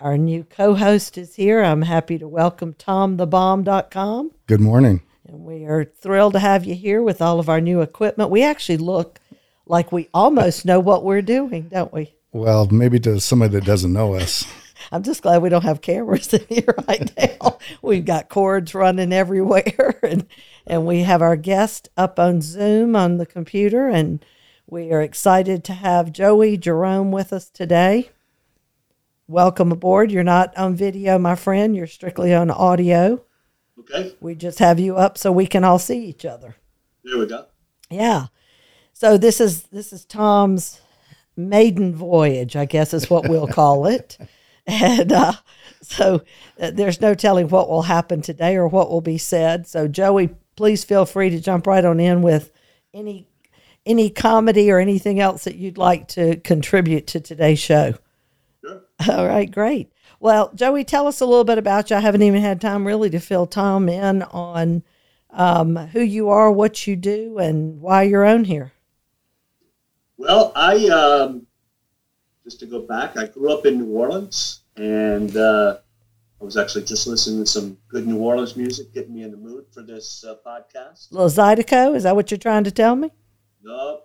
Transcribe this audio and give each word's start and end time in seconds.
our 0.00 0.16
new 0.16 0.44
co 0.44 0.74
host 0.74 1.18
is 1.18 1.34
here. 1.34 1.62
I'm 1.62 1.82
happy 1.82 2.18
to 2.18 2.28
welcome 2.28 2.74
TomTheBomb.com. 2.74 4.30
Good 4.46 4.60
morning. 4.60 5.02
And 5.26 5.44
we 5.44 5.64
are 5.64 5.84
thrilled 5.84 6.34
to 6.34 6.38
have 6.38 6.64
you 6.64 6.74
here 6.74 7.02
with 7.02 7.20
all 7.20 7.40
of 7.40 7.48
our 7.48 7.60
new 7.60 7.80
equipment. 7.80 8.30
We 8.30 8.42
actually 8.42 8.78
look 8.78 9.20
like 9.66 9.90
we 9.90 10.08
almost 10.14 10.64
know 10.64 10.80
what 10.80 11.04
we're 11.04 11.22
doing, 11.22 11.68
don't 11.68 11.92
we? 11.92 12.14
Well, 12.32 12.68
maybe 12.70 13.00
to 13.00 13.20
somebody 13.20 13.54
that 13.54 13.64
doesn't 13.64 13.92
know 13.92 14.14
us. 14.14 14.46
I'm 14.92 15.02
just 15.02 15.22
glad 15.22 15.42
we 15.42 15.48
don't 15.48 15.64
have 15.64 15.80
cameras 15.80 16.32
in 16.32 16.46
here 16.48 16.74
right 16.86 17.12
now. 17.18 17.58
We've 17.82 18.04
got 18.04 18.28
cords 18.28 18.74
running 18.74 19.12
everywhere, 19.12 19.98
and 20.02 20.26
and 20.66 20.86
we 20.86 21.00
have 21.00 21.22
our 21.22 21.36
guest 21.36 21.88
up 21.96 22.18
on 22.18 22.40
Zoom 22.40 22.94
on 22.94 23.16
the 23.16 23.26
computer, 23.26 23.88
and 23.88 24.24
we 24.66 24.92
are 24.92 25.02
excited 25.02 25.64
to 25.64 25.72
have 25.72 26.12
Joey 26.12 26.56
Jerome 26.56 27.10
with 27.10 27.32
us 27.32 27.50
today. 27.50 28.10
Welcome 29.30 29.72
aboard. 29.72 30.10
You're 30.10 30.24
not 30.24 30.56
on 30.56 30.74
video, 30.74 31.18
my 31.18 31.34
friend. 31.34 31.76
You're 31.76 31.86
strictly 31.86 32.32
on 32.34 32.50
audio. 32.50 33.22
Okay, 33.78 34.14
We 34.20 34.34
just 34.34 34.58
have 34.58 34.80
you 34.80 34.96
up 34.96 35.18
so 35.18 35.30
we 35.30 35.46
can 35.46 35.64
all 35.64 35.78
see 35.78 36.02
each 36.06 36.24
other. 36.24 36.56
there 37.04 37.18
we 37.18 37.26
go. 37.26 37.44
Yeah. 37.90 38.28
So 38.94 39.18
this 39.18 39.38
is 39.38 39.64
this 39.64 39.92
is 39.92 40.06
Tom's 40.06 40.80
maiden 41.36 41.94
voyage, 41.94 42.56
I 42.56 42.64
guess 42.64 42.94
is 42.94 43.10
what 43.10 43.28
we'll 43.28 43.46
call 43.46 43.86
it. 43.86 44.18
And 44.70 45.12
uh, 45.12 45.32
so 45.80 46.20
uh, 46.60 46.72
there's 46.72 47.00
no 47.00 47.14
telling 47.14 47.48
what 47.48 47.70
will 47.70 47.80
happen 47.80 48.20
today 48.20 48.54
or 48.56 48.68
what 48.68 48.90
will 48.90 49.00
be 49.00 49.16
said. 49.16 49.66
So 49.66 49.88
Joey, 49.88 50.28
please 50.56 50.84
feel 50.84 51.06
free 51.06 51.30
to 51.30 51.40
jump 51.40 51.66
right 51.66 51.82
on 51.82 51.98
in 51.98 52.20
with 52.20 52.52
any 52.92 53.26
any 53.86 54.10
comedy 54.10 54.70
or 54.70 54.78
anything 54.78 55.20
else 55.20 55.44
that 55.44 55.54
you'd 55.54 55.78
like 55.78 56.06
to 56.08 56.36
contribute 56.40 57.06
to 57.06 57.20
today's 57.20 57.58
show. 57.58 57.94
All 59.08 59.26
right, 59.26 59.50
great. 59.50 59.92
Well, 60.20 60.50
Joey, 60.54 60.84
tell 60.84 61.06
us 61.06 61.20
a 61.20 61.26
little 61.26 61.44
bit 61.44 61.58
about 61.58 61.90
you. 61.90 61.96
I 61.96 62.00
haven't 62.00 62.22
even 62.22 62.42
had 62.42 62.60
time 62.60 62.86
really 62.86 63.10
to 63.10 63.20
fill 63.20 63.46
Tom 63.46 63.88
in 63.88 64.22
on 64.22 64.82
um, 65.30 65.76
who 65.76 66.00
you 66.00 66.28
are, 66.28 66.50
what 66.50 66.86
you 66.86 66.96
do, 66.96 67.38
and 67.38 67.80
why 67.80 68.02
you're 68.02 68.24
on 68.24 68.44
here. 68.44 68.72
Well, 70.16 70.52
I 70.56 70.88
um, 70.88 71.46
just 72.42 72.58
to 72.60 72.66
go 72.66 72.80
back, 72.80 73.16
I 73.16 73.26
grew 73.26 73.52
up 73.52 73.66
in 73.66 73.78
New 73.78 73.96
Orleans, 73.96 74.62
and 74.76 75.36
uh, 75.36 75.76
I 76.40 76.44
was 76.44 76.56
actually 76.56 76.84
just 76.84 77.06
listening 77.06 77.44
to 77.44 77.46
some 77.46 77.78
good 77.88 78.06
New 78.06 78.18
Orleans 78.18 78.56
music, 78.56 78.92
getting 78.92 79.14
me 79.14 79.22
in 79.22 79.30
the 79.30 79.36
mood 79.36 79.66
for 79.70 79.82
this 79.82 80.24
uh, 80.24 80.34
podcast. 80.44 81.12
little 81.12 81.28
Zydeco, 81.28 81.94
is 81.94 82.02
that 82.02 82.16
what 82.16 82.32
you're 82.32 82.38
trying 82.38 82.64
to 82.64 82.72
tell 82.72 82.96
me? 82.96 83.12
No, 83.62 84.00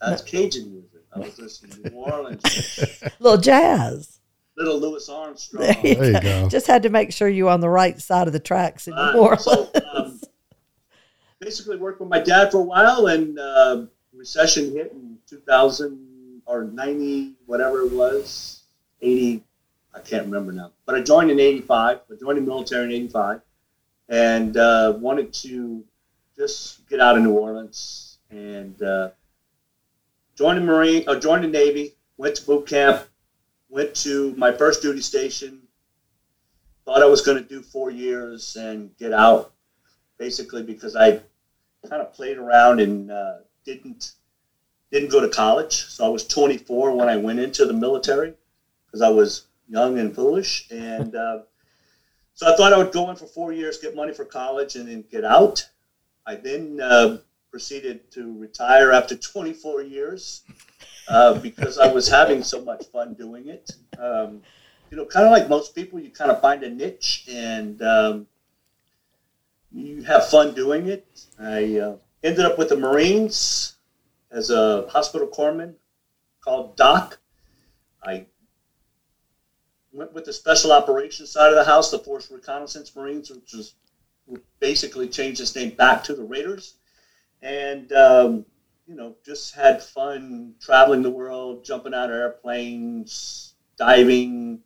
that's 0.00 0.22
Cajun 0.22 0.70
music. 0.70 1.00
I 1.12 1.20
was 1.20 1.36
listening 1.38 1.82
to 1.82 1.90
New 1.90 1.96
Orleans, 1.96 3.02
little 3.18 3.38
jazz. 3.40 4.15
Little 4.56 4.78
Louis 4.80 5.08
Armstrong. 5.08 5.62
There 5.64 5.80
you, 5.86 5.94
There 5.94 6.04
you 6.06 6.12
go. 6.14 6.20
go. 6.44 6.48
Just 6.48 6.66
had 6.66 6.82
to 6.84 6.88
make 6.90 7.12
sure 7.12 7.28
you're 7.28 7.50
on 7.50 7.60
the 7.60 7.68
right 7.68 8.00
side 8.00 8.26
of 8.26 8.32
the 8.32 8.40
tracks 8.40 8.88
in 8.88 8.94
New 8.94 9.00
Uh, 9.00 9.12
Orleans. 9.14 9.44
so, 9.44 9.70
um, 9.94 10.20
basically, 11.40 11.76
worked 11.76 12.00
with 12.00 12.08
my 12.08 12.20
dad 12.20 12.50
for 12.50 12.58
a 12.58 12.64
while, 12.64 13.06
and 13.08 13.38
uh, 13.38 13.84
recession 14.14 14.72
hit 14.72 14.92
in 14.92 15.18
2000 15.28 16.42
or 16.46 16.64
90, 16.64 17.34
whatever 17.46 17.82
it 17.82 17.92
was, 17.92 18.62
80. 19.02 19.42
I 19.94 20.00
can't 20.00 20.24
remember 20.26 20.52
now. 20.52 20.72
But 20.84 20.94
I 20.94 21.00
joined 21.00 21.30
in 21.30 21.40
85. 21.40 22.00
I 22.10 22.14
joined 22.20 22.38
the 22.38 22.42
military 22.42 22.84
in 22.84 22.92
85, 22.92 23.40
and 24.08 24.56
uh, 24.56 24.94
wanted 24.98 25.32
to 25.34 25.84
just 26.36 26.86
get 26.88 27.00
out 27.00 27.16
of 27.16 27.22
New 27.22 27.32
Orleans 27.32 28.18
and 28.30 28.80
uh, 28.82 29.10
joined 30.36 30.58
the 30.58 30.62
Marine, 30.62 31.04
or 31.08 31.16
joined 31.18 31.44
the 31.44 31.48
Navy. 31.48 31.94
Went 32.18 32.36
to 32.36 32.46
boot 32.46 32.66
camp. 32.66 33.06
Went 33.68 33.94
to 33.96 34.34
my 34.36 34.52
first 34.52 34.82
duty 34.82 35.00
station 35.00 35.66
thought 36.86 37.02
I 37.02 37.06
was 37.06 37.20
going 37.20 37.42
to 37.42 37.46
do 37.46 37.60
four 37.60 37.90
years 37.90 38.54
and 38.56 38.96
get 38.96 39.12
out, 39.12 39.52
basically 40.18 40.62
because 40.62 40.94
I 40.94 41.20
kind 41.90 42.00
of 42.00 42.14
played 42.14 42.38
around 42.38 42.80
and 42.80 43.10
uh, 43.10 43.38
didn't 43.64 44.12
didn't 44.92 45.10
go 45.10 45.20
to 45.20 45.28
college. 45.28 45.84
So 45.86 46.06
I 46.06 46.08
was 46.08 46.24
24 46.26 46.96
when 46.96 47.08
I 47.08 47.16
went 47.16 47.40
into 47.40 47.66
the 47.66 47.72
military 47.72 48.34
because 48.86 49.02
I 49.02 49.08
was 49.08 49.48
young 49.68 49.98
and 49.98 50.14
foolish, 50.14 50.68
and 50.70 51.14
uh, 51.16 51.40
so 52.34 52.46
I 52.46 52.54
thought 52.56 52.72
I 52.72 52.76
would 52.76 52.92
go 52.92 53.10
in 53.10 53.16
for 53.16 53.26
four 53.26 53.52
years, 53.52 53.78
get 53.78 53.96
money 53.96 54.12
for 54.12 54.24
college, 54.24 54.76
and 54.76 54.88
then 54.88 55.04
get 55.10 55.24
out. 55.24 55.66
I 56.24 56.36
then 56.36 56.80
uh, 56.80 57.18
proceeded 57.50 58.12
to 58.12 58.38
retire 58.38 58.92
after 58.92 59.16
24 59.16 59.82
years 59.82 60.42
uh, 61.08 61.34
because 61.38 61.78
I 61.78 61.92
was 61.92 62.08
having 62.08 62.42
so 62.42 62.64
much 62.64 62.86
fun 62.86 63.14
doing 63.14 63.48
it. 63.48 63.70
Um, 63.98 64.42
you 64.90 64.96
know, 64.96 65.04
kind 65.04 65.26
of 65.26 65.32
like 65.32 65.48
most 65.48 65.74
people, 65.74 65.98
you 66.00 66.10
kind 66.10 66.30
of 66.30 66.40
find 66.40 66.62
a 66.62 66.70
niche 66.70 67.26
and 67.30 67.80
um, 67.82 68.26
you 69.72 70.02
have 70.02 70.28
fun 70.28 70.54
doing 70.54 70.86
it. 70.86 71.06
I 71.38 71.78
uh, 71.78 71.96
ended 72.22 72.44
up 72.44 72.58
with 72.58 72.68
the 72.68 72.76
Marines 72.76 73.76
as 74.30 74.50
a 74.50 74.86
hospital 74.88 75.26
corpsman 75.26 75.74
called 76.40 76.76
Doc. 76.76 77.18
I 78.02 78.26
went 79.92 80.12
with 80.12 80.24
the 80.24 80.32
special 80.32 80.72
operations 80.72 81.30
side 81.30 81.50
of 81.50 81.56
the 81.56 81.64
house, 81.64 81.90
the 81.90 81.98
Force 81.98 82.30
Reconnaissance 82.30 82.94
Marines, 82.94 83.30
which 83.30 83.52
was 83.52 83.74
basically 84.60 85.08
changed 85.08 85.40
its 85.40 85.54
name 85.54 85.70
back 85.70 86.04
to 86.04 86.14
the 86.14 86.22
Raiders. 86.22 86.74
And, 87.42 87.92
um, 87.92 88.46
you 88.86 88.94
know, 88.94 89.14
just 89.24 89.54
had 89.54 89.82
fun 89.82 90.54
traveling 90.60 91.02
the 91.02 91.10
world, 91.10 91.64
jumping 91.64 91.94
out 91.94 92.10
of 92.10 92.16
airplanes, 92.16 93.54
diving, 93.76 94.60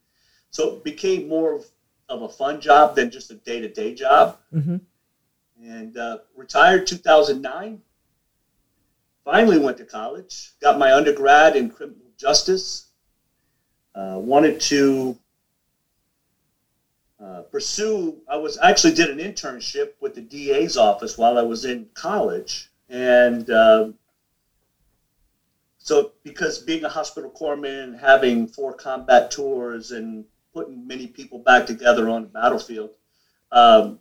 so 0.51 0.75
it 0.77 0.85
became 0.85 1.29
more 1.29 1.55
of, 1.55 1.65
of 2.09 2.23
a 2.23 2.29
fun 2.29 2.61
job 2.61 2.97
than 2.97 3.11
just 3.11 3.31
a 3.31 3.35
day 3.37 3.61
to 3.61 3.69
day 3.69 3.95
job. 3.95 4.39
hmm 4.53 4.77
And 5.63 5.97
uh, 5.97 6.19
retired 6.35 6.87
2009. 6.87 7.81
Finally 9.25 9.57
went 9.59 9.77
to 9.79 9.85
college. 9.85 10.53
Got 10.61 10.79
my 10.79 10.93
undergrad 10.93 11.57
in 11.57 11.69
criminal 11.71 12.13
justice. 12.19 12.91
Uh, 13.95 14.17
wanted 14.21 14.61
to 14.61 15.17
uh, 17.23 17.43
pursue. 17.43 18.21
I 18.29 18.37
was 18.37 18.57
actually 18.61 18.93
did 18.95 19.11
an 19.11 19.19
internship 19.19 19.91
with 20.01 20.15
the 20.15 20.21
DA's 20.21 20.77
office 20.77 21.19
while 21.19 21.37
I 21.39 21.43
was 21.43 21.65
in 21.65 21.87
college, 21.95 22.71
and 22.89 23.49
um 23.51 23.95
so 25.91 26.13
because 26.23 26.61
being 26.61 26.85
a 26.85 26.89
hospital 26.89 27.29
corpsman 27.29 27.83
and 27.83 27.97
having 27.97 28.47
four 28.47 28.73
combat 28.73 29.29
tours 29.29 29.91
and 29.91 30.25
putting 30.55 30.87
many 30.87 31.09
people 31.09 31.41
back 31.41 31.67
together 31.67 32.09
on 32.09 32.23
the 32.23 32.29
battlefield, 32.29 32.91
um, 33.51 33.99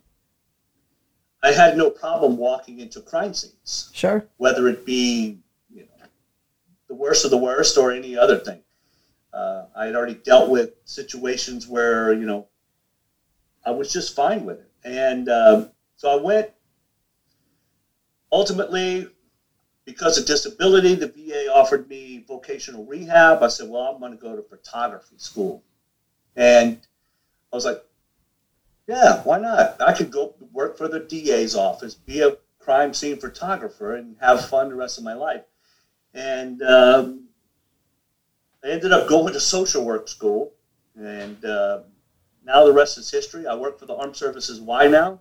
I 1.42 1.50
had 1.50 1.76
no 1.76 1.90
problem 1.90 2.36
walking 2.36 2.78
into 2.78 3.00
crime 3.00 3.34
scenes, 3.34 3.90
Sure. 3.92 4.24
whether 4.36 4.68
it 4.68 4.86
be 4.86 5.40
you 5.68 5.80
know 5.82 6.06
the 6.86 6.94
worst 6.94 7.24
of 7.24 7.32
the 7.32 7.38
worst 7.38 7.76
or 7.76 7.90
any 7.90 8.16
other 8.16 8.36
thing. 8.36 8.62
Uh, 9.32 9.64
I 9.74 9.86
had 9.86 9.96
already 9.96 10.14
dealt 10.14 10.48
with 10.48 10.70
situations 10.84 11.66
where 11.66 12.12
you 12.12 12.24
know 12.24 12.46
I 13.66 13.72
was 13.72 13.92
just 13.92 14.14
fine 14.14 14.44
with 14.44 14.60
it, 14.60 14.70
and 14.84 15.28
um, 15.28 15.70
so 15.96 16.08
I 16.08 16.22
went. 16.22 16.50
Ultimately, 18.30 19.08
because 19.90 20.16
of 20.16 20.24
disability, 20.24 20.94
the 20.94 21.08
VA 21.08 21.52
offered 21.52 21.88
me 21.88 22.24
vocational 22.26 22.84
rehab. 22.84 23.42
I 23.42 23.48
said, 23.48 23.68
"Well, 23.68 23.82
I'm 23.82 23.98
going 23.98 24.12
to 24.12 24.18
go 24.18 24.36
to 24.36 24.42
photography 24.42 25.16
school," 25.18 25.62
and 26.36 26.78
I 27.52 27.56
was 27.56 27.64
like, 27.64 27.82
"Yeah, 28.86 29.22
why 29.22 29.38
not? 29.38 29.80
I 29.80 29.92
could 29.92 30.10
go 30.10 30.34
work 30.52 30.78
for 30.78 30.88
the 30.88 31.00
DA's 31.00 31.54
office, 31.54 31.94
be 31.94 32.20
a 32.20 32.36
crime 32.60 32.94
scene 32.94 33.18
photographer, 33.18 33.94
and 33.96 34.16
have 34.20 34.48
fun 34.48 34.68
the 34.68 34.76
rest 34.76 34.96
of 34.96 35.04
my 35.04 35.14
life." 35.14 35.42
And 36.14 36.62
um, 36.62 37.24
I 38.64 38.68
ended 38.68 38.92
up 38.92 39.08
going 39.08 39.32
to 39.32 39.40
social 39.40 39.84
work 39.84 40.08
school, 40.08 40.52
and 40.96 41.44
uh, 41.44 41.80
now 42.44 42.64
the 42.64 42.72
rest 42.72 42.96
is 42.96 43.10
history. 43.10 43.46
I 43.46 43.54
work 43.54 43.78
for 43.78 43.86
the 43.86 43.94
Armed 43.94 44.16
Services 44.16 44.60
Y 44.60 44.86
now. 44.86 45.20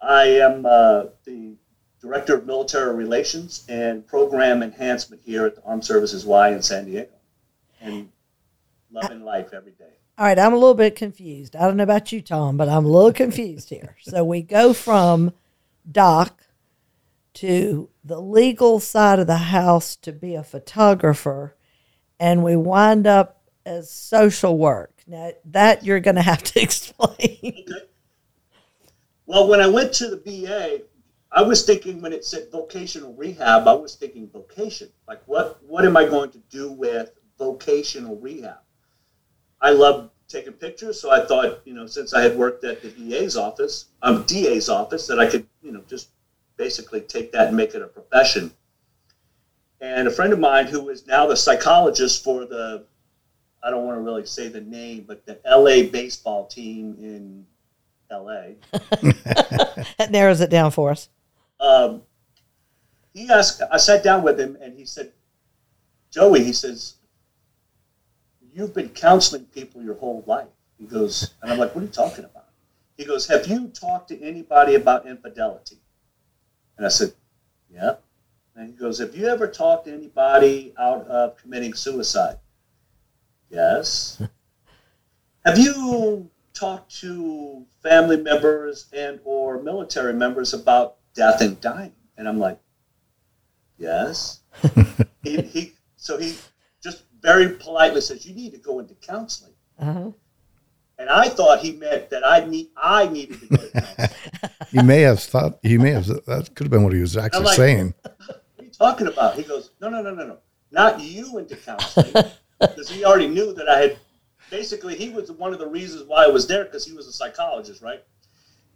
I 0.00 0.24
am 0.24 0.66
uh, 0.66 1.04
the 1.24 1.56
Director 2.02 2.34
of 2.34 2.46
Military 2.46 2.94
Relations 2.96 3.64
and 3.68 4.04
Program 4.04 4.60
Enhancement 4.60 5.22
here 5.24 5.46
at 5.46 5.54
the 5.54 5.62
Armed 5.62 5.84
Services 5.84 6.26
Y 6.26 6.50
in 6.50 6.60
San 6.60 6.84
Diego. 6.84 7.12
And 7.80 8.10
loving 8.90 9.24
life 9.24 9.52
every 9.54 9.70
day. 9.72 9.84
All 10.18 10.26
right, 10.26 10.38
I'm 10.38 10.52
a 10.52 10.56
little 10.56 10.74
bit 10.74 10.96
confused. 10.96 11.54
I 11.54 11.60
don't 11.60 11.76
know 11.76 11.84
about 11.84 12.10
you, 12.10 12.20
Tom, 12.20 12.56
but 12.56 12.68
I'm 12.68 12.84
a 12.84 12.88
little 12.88 13.12
confused 13.12 13.70
here. 13.70 13.96
So 14.02 14.24
we 14.24 14.42
go 14.42 14.72
from 14.72 15.32
Doc 15.90 16.42
to 17.34 17.88
the 18.04 18.20
legal 18.20 18.80
side 18.80 19.20
of 19.20 19.28
the 19.28 19.36
house 19.36 19.94
to 19.96 20.12
be 20.12 20.34
a 20.34 20.42
photographer, 20.42 21.56
and 22.18 22.42
we 22.42 22.56
wind 22.56 23.06
up 23.06 23.42
as 23.64 23.90
social 23.90 24.58
work. 24.58 25.02
Now, 25.06 25.30
that 25.44 25.84
you're 25.84 26.00
going 26.00 26.16
to 26.16 26.22
have 26.22 26.42
to 26.42 26.60
explain. 26.62 27.38
Okay. 27.42 27.86
Well, 29.24 29.48
when 29.48 29.60
I 29.60 29.68
went 29.68 29.92
to 29.94 30.08
the 30.08 30.16
VA, 30.16 30.82
I 31.34 31.42
was 31.42 31.64
thinking 31.64 32.02
when 32.02 32.12
it 32.12 32.24
said 32.24 32.48
vocational 32.52 33.14
rehab, 33.14 33.66
I 33.66 33.72
was 33.72 33.94
thinking 33.94 34.28
vocation. 34.28 34.90
Like, 35.08 35.22
what 35.26 35.62
what 35.64 35.84
am 35.86 35.96
I 35.96 36.04
going 36.04 36.30
to 36.32 36.38
do 36.50 36.70
with 36.70 37.10
vocational 37.38 38.16
rehab? 38.16 38.58
I 39.60 39.70
love 39.70 40.10
taking 40.28 40.52
pictures, 40.52 41.00
so 41.00 41.10
I 41.10 41.24
thought, 41.24 41.60
you 41.64 41.72
know, 41.72 41.86
since 41.86 42.12
I 42.12 42.20
had 42.20 42.36
worked 42.36 42.64
at 42.64 42.82
the 42.82 42.88
DA's 42.90 43.36
office, 43.36 43.86
um, 44.02 44.24
DA's 44.24 44.68
office, 44.68 45.06
that 45.06 45.18
I 45.18 45.26
could, 45.26 45.46
you 45.62 45.72
know, 45.72 45.82
just 45.88 46.10
basically 46.56 47.00
take 47.00 47.32
that 47.32 47.48
and 47.48 47.56
make 47.56 47.74
it 47.74 47.82
a 47.82 47.86
profession. 47.86 48.52
And 49.80 50.06
a 50.06 50.10
friend 50.10 50.32
of 50.32 50.38
mine 50.38 50.66
who 50.66 50.88
is 50.90 51.06
now 51.06 51.26
the 51.26 51.36
psychologist 51.36 52.22
for 52.22 52.44
the, 52.44 52.84
I 53.62 53.70
don't 53.70 53.84
want 53.84 53.98
to 53.98 54.02
really 54.02 54.26
say 54.26 54.48
the 54.48 54.60
name, 54.60 55.04
but 55.06 55.24
the 55.26 55.40
LA 55.46 55.90
baseball 55.90 56.46
team 56.46 56.96
in 56.98 57.46
LA. 58.10 58.54
that 59.98 60.08
narrows 60.10 60.40
it 60.40 60.50
down 60.50 60.70
for 60.70 60.90
us. 60.90 61.08
Um, 61.62 62.02
he 63.14 63.30
asked, 63.30 63.62
I 63.70 63.76
sat 63.76 64.02
down 64.02 64.22
with 64.22 64.38
him 64.38 64.58
and 64.60 64.76
he 64.76 64.84
said, 64.84 65.12
Joey, 66.10 66.44
he 66.44 66.52
says, 66.52 66.96
you've 68.52 68.74
been 68.74 68.90
counseling 68.90 69.44
people 69.46 69.82
your 69.82 69.94
whole 69.94 70.24
life. 70.26 70.48
He 70.78 70.86
goes, 70.86 71.34
and 71.40 71.52
I'm 71.52 71.58
like, 71.58 71.74
what 71.74 71.82
are 71.82 71.86
you 71.86 71.92
talking 71.92 72.24
about? 72.24 72.48
He 72.96 73.04
goes, 73.04 73.26
have 73.28 73.46
you 73.46 73.68
talked 73.68 74.08
to 74.08 74.20
anybody 74.20 74.74
about 74.74 75.06
infidelity? 75.06 75.78
And 76.76 76.84
I 76.84 76.88
said, 76.88 77.14
yeah. 77.72 77.94
And 78.56 78.68
he 78.68 78.74
goes, 78.74 78.98
have 78.98 79.16
you 79.16 79.28
ever 79.28 79.46
talked 79.46 79.86
to 79.86 79.92
anybody 79.92 80.74
out 80.78 81.06
of 81.06 81.36
committing 81.36 81.74
suicide? 81.74 82.38
Yes. 83.48 84.20
have 85.44 85.58
you 85.58 86.28
talked 86.52 86.94
to 87.00 87.64
family 87.82 88.18
members 88.18 88.86
and 88.92 89.20
or 89.24 89.62
military 89.62 90.12
members 90.12 90.52
about 90.52 90.96
death 91.14 91.40
and 91.40 91.60
dying? 91.60 91.92
And 92.16 92.28
I'm 92.28 92.38
like, 92.38 92.58
yes. 93.78 94.40
he, 95.22 95.40
he, 95.42 95.72
so 95.96 96.18
he 96.18 96.36
just 96.82 97.04
very 97.20 97.50
politely 97.50 98.00
says, 98.00 98.26
you 98.26 98.34
need 98.34 98.52
to 98.52 98.58
go 98.58 98.78
into 98.78 98.94
counseling. 98.94 99.52
Uh-huh. 99.78 100.10
And 100.98 101.10
I 101.10 101.28
thought 101.28 101.60
he 101.60 101.72
meant 101.72 102.10
that 102.10 102.24
I 102.24 102.44
need 102.44 102.68
I 102.76 103.08
needed 103.08 103.40
to 103.40 103.46
go 103.46 103.56
to 103.56 103.70
counseling. 103.70 104.08
He 104.70 104.82
may 104.82 105.00
have 105.02 105.20
thought 105.20 105.58
he 105.62 105.76
may 105.76 105.90
have 105.90 106.06
that 106.06 106.50
could 106.54 106.64
have 106.64 106.70
been 106.70 106.84
what 106.84 106.94
he 106.94 107.00
was 107.00 107.16
actually 107.16 107.44
like- 107.44 107.56
saying. 107.56 107.94
what 108.02 108.40
are 108.58 108.64
you 108.64 108.70
talking 108.70 109.06
about? 109.06 109.34
He 109.34 109.42
goes, 109.42 109.70
no, 109.80 109.90
no, 109.90 110.00
no, 110.00 110.14
no, 110.14 110.26
no, 110.26 110.38
not 110.70 111.00
you 111.00 111.38
into 111.38 111.56
counseling, 111.56 112.12
because 112.58 112.88
he 112.88 113.04
already 113.04 113.28
knew 113.28 113.52
that 113.54 113.68
I 113.68 113.78
had. 113.78 113.98
Basically, 114.50 114.94
he 114.94 115.08
was 115.08 115.30
one 115.32 115.52
of 115.52 115.58
the 115.58 115.66
reasons 115.66 116.04
why 116.04 116.24
I 116.24 116.28
was 116.28 116.46
there 116.46 116.64
because 116.64 116.86
he 116.86 116.92
was 116.92 117.06
a 117.06 117.12
psychologist, 117.12 117.82
right? 117.82 118.02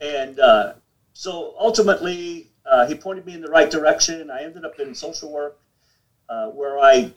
And 0.00 0.38
uh, 0.40 0.74
so 1.18 1.54
ultimately, 1.58 2.50
uh, 2.70 2.86
he 2.86 2.94
pointed 2.94 3.24
me 3.24 3.32
in 3.32 3.40
the 3.40 3.48
right 3.48 3.70
direction. 3.70 4.30
I 4.30 4.42
ended 4.42 4.66
up 4.66 4.78
in 4.78 4.94
social 4.94 5.32
work, 5.32 5.58
uh, 6.28 6.48
where 6.48 6.78
I 6.78 7.10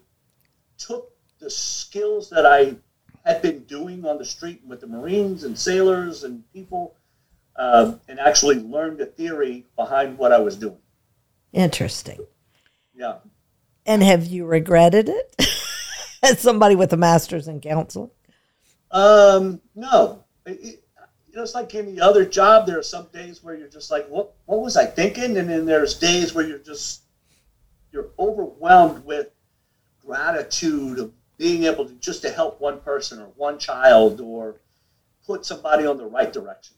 took 0.77 1.11
the 1.39 1.49
skills 1.49 2.29
that 2.29 2.45
I 2.45 2.77
had 3.25 3.41
been 3.41 3.65
doing 3.65 4.05
on 4.05 4.17
the 4.17 4.23
street 4.23 4.61
with 4.65 4.79
the 4.79 4.87
Marines 4.87 5.43
and 5.43 5.59
sailors 5.59 6.23
and 6.23 6.49
people, 6.53 6.95
uh, 7.57 7.95
and 8.07 8.21
actually 8.21 8.61
learned 8.61 8.99
the 8.99 9.05
theory 9.05 9.65
behind 9.75 10.17
what 10.17 10.31
I 10.31 10.37
was 10.37 10.55
doing. 10.55 10.79
Interesting. 11.51 12.25
Yeah. 12.95 13.17
And 13.85 14.01
have 14.01 14.25
you 14.25 14.45
regretted 14.45 15.09
it? 15.09 15.35
As 16.23 16.39
somebody 16.39 16.77
with 16.77 16.93
a 16.93 16.97
master's 16.97 17.49
in 17.49 17.59
counseling? 17.59 18.11
Um, 18.91 19.59
no. 19.75 20.23
It, 20.45 20.78
it- 21.39 21.43
you 21.43 21.43
know, 21.43 21.43
it's 21.43 21.55
like 21.55 21.75
any 21.75 21.99
other 21.99 22.25
job. 22.25 22.67
There 22.67 22.79
are 22.79 22.83
some 22.83 23.07
days 23.13 23.43
where 23.43 23.55
you're 23.55 23.67
just 23.67 23.91
like, 23.91 24.07
"What? 24.07 24.33
What 24.45 24.61
was 24.61 24.77
I 24.77 24.85
thinking?" 24.85 25.37
And 25.37 25.49
then 25.49 25.65
there's 25.65 25.93
days 25.95 26.33
where 26.33 26.45
you're 26.45 26.57
just 26.59 27.01
you're 27.91 28.09
overwhelmed 28.19 29.05
with 29.05 29.31
gratitude 30.05 30.99
of 30.99 31.11
being 31.37 31.63
able 31.63 31.85
to 31.85 31.93
just 31.95 32.21
to 32.21 32.29
help 32.29 32.59
one 32.61 32.79
person 32.81 33.19
or 33.19 33.27
one 33.35 33.57
child 33.57 34.19
or 34.19 34.57
put 35.25 35.45
somebody 35.45 35.85
on 35.85 35.97
the 35.97 36.05
right 36.05 36.33
direction. 36.33 36.75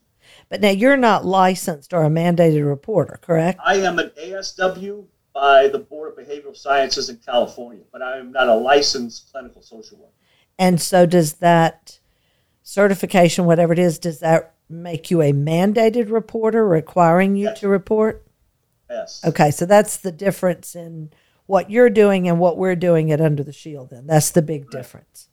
But 0.50 0.62
now 0.62 0.70
you're 0.70 0.98
not 0.98 1.26
licensed 1.26 1.94
or 1.94 2.04
a 2.04 2.10
mandated 2.10 2.66
reporter, 2.66 3.20
correct? 3.22 3.60
I 3.66 3.76
am 3.78 4.00
an 4.00 4.12
ASW 4.18 5.08
by 5.34 5.68
the 5.68 5.80
Board 5.80 6.18
of 6.18 6.26
Behavioral 6.26 6.56
Sciences 6.56 7.10
in 7.10 7.18
California, 7.18 7.84
but 7.92 8.02
I 8.02 8.18
am 8.18 8.32
not 8.32 8.48
a 8.48 8.56
licensed 8.56 9.32
clinical 9.32 9.62
social 9.62 9.98
worker. 9.98 10.12
And 10.60 10.80
so 10.82 11.06
does 11.06 11.34
that 11.36 12.01
certification, 12.72 13.46
whatever 13.46 13.74
it 13.74 13.80
is, 13.80 14.00
does 14.00 14.20
that 14.20 14.54
make 14.70 15.12
you 15.12 15.22
a 15.22 15.34
mandated 15.34 16.10
reporter 16.10 16.66
requiring 16.66 17.36
you 17.36 17.48
Yes. 17.48 17.60
to 17.60 17.68
report? 17.68 18.26
Yes. 18.90 19.22
Okay, 19.26 19.52
so 19.52 19.66
that's 19.66 19.98
the 19.98 20.12
difference 20.12 20.74
in 20.74 21.12
what 21.48 21.70
you're 21.70 21.90
doing 21.90 22.30
and 22.30 22.40
what 22.40 22.58
we're 22.58 22.78
doing 22.78 23.12
at 23.12 23.20
Under 23.20 23.44
the 23.44 23.52
Shield 23.52 23.90
then. 23.90 24.08
That's 24.08 24.32
the 24.32 24.42
big 24.42 24.70
difference. 24.70 25.28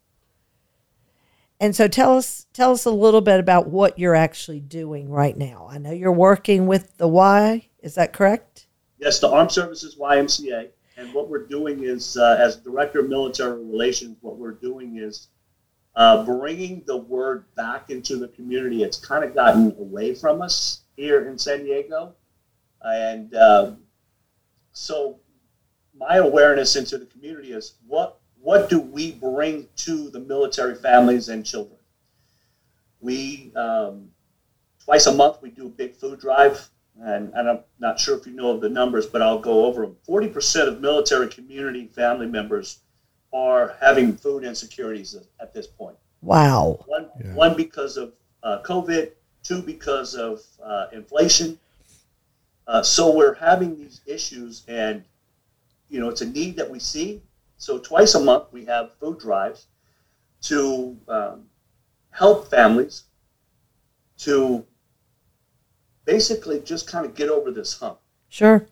And 1.61 1.75
so 1.77 1.87
tell 1.87 2.17
us 2.17 2.47
tell 2.53 2.73
us 2.73 2.85
a 2.85 2.91
little 2.91 3.21
bit 3.21 3.39
about 3.41 3.69
what 3.69 3.99
you're 3.99 4.15
actually 4.17 4.61
doing 4.61 5.09
right 5.09 5.37
now. 5.37 5.69
I 5.71 5.79
know 5.79 5.93
you're 5.93 6.13
working 6.13 6.67
with 6.67 6.97
the 6.99 7.09
Y, 7.09 7.69
is 7.81 7.95
that 7.95 8.13
correct? 8.13 8.67
Yes, 8.99 9.21
the 9.21 9.29
Armed 9.29 9.53
Services 9.53 9.97
YMCA. 9.97 10.71
And 10.97 11.15
what 11.15 11.29
we're 11.29 11.47
doing 11.47 11.85
is, 11.85 12.17
uh, 12.17 12.37
as 12.41 12.57
Director 12.57 12.99
of 13.01 13.09
Military 13.09 13.65
Relations, 13.65 14.17
what 14.21 14.37
we're 14.39 14.53
doing 14.53 14.97
is 14.99 15.29
uh, 15.99 16.25
bringing 16.25 16.81
the 16.87 16.97
word 16.97 17.45
back 17.57 17.91
into 17.91 18.17
the 18.17 18.29
community. 18.29 18.85
It's 18.85 18.97
kind 18.97 19.25
of 19.25 19.35
gotten 19.35 19.75
away 19.81 20.15
from 20.15 20.41
us 20.41 20.83
here 20.97 21.29
in 21.29 21.37
San 21.37 21.65
Diego. 21.65 22.15
And 22.83 23.35
uh, 23.35 23.73
so 24.73 25.19
my 25.99 26.19
awareness 26.19 26.77
into 26.77 26.99
the 26.99 27.07
community 27.07 27.53
is 27.53 27.75
what, 27.85 28.21
what 28.41 28.71
do 28.71 28.79
we 28.79 29.11
bring 29.11 29.67
to 29.79 30.09
the 30.11 30.21
military 30.21 30.77
families 30.77 31.31
and 31.31 31.45
children? 31.45 31.81
We, 33.01 33.51
um, 33.57 34.11
twice 34.85 35.07
a 35.07 35.13
month, 35.13 35.43
we 35.43 35.51
do 35.51 35.67
a 35.67 35.71
big 35.71 35.97
food 35.97 36.21
drive 36.21 36.71
and, 37.01 37.33
and 37.35 37.49
I'm 37.49 37.61
not 37.79 37.99
sure 37.99 38.17
if 38.19 38.27
you 38.27 38.33
know 38.33 38.59
the 38.59 38.69
numbers, 38.69 39.07
but 39.07 39.23
I'll 39.23 39.39
go 39.39 39.67
over 39.67 39.83
them. 39.83 39.97
Forty 40.03 40.29
percent 40.29 40.69
of 40.69 40.81
military 40.81 41.29
community 41.29 41.87
family 41.87 42.27
members 42.27 42.81
are 43.33 43.77
having 43.81 44.17
food 44.17 44.45
insecurities 44.45 45.15
at, 45.15 45.25
at 45.41 45.53
this 45.53 45.67
point. 45.67 45.97
Wow. 46.23 46.83
One, 46.87 47.09
Yeah. 47.23 47.35
one 47.35 47.57
because 47.57 47.97
of 47.97 48.13
uh, 48.43 48.63
COVID, 48.63 49.11
two 49.43 49.63
because 49.63 50.15
of 50.15 50.43
uh, 50.63 50.87
inflation. 50.93 51.59
Uh, 52.67 52.83
so 52.83 53.15
we're 53.15 53.35
having 53.35 53.77
these 53.77 54.01
issues, 54.07 54.63
and 54.69 55.03
you 55.89 56.01
know 56.01 56.09
it's 56.09 56.21
a 56.21 56.27
need 56.27 56.57
that 56.57 56.69
we 56.71 56.79
see. 56.79 57.23
So 57.57 57.79
twice 57.79 58.15
a 58.15 58.21
month 58.21 58.45
we 58.53 58.65
have 58.67 58.93
food 59.01 59.19
drives 59.19 59.67
to 60.43 60.97
um, 61.09 61.45
help 62.11 62.49
families 62.51 63.05
to 64.19 64.65
basically 66.05 66.61
just 66.61 66.87
kind 66.91 67.05
of 67.05 67.15
get 67.15 67.29
over 67.29 67.51
this 67.51 67.79
hump 67.79 67.99
Sure. 68.29 68.67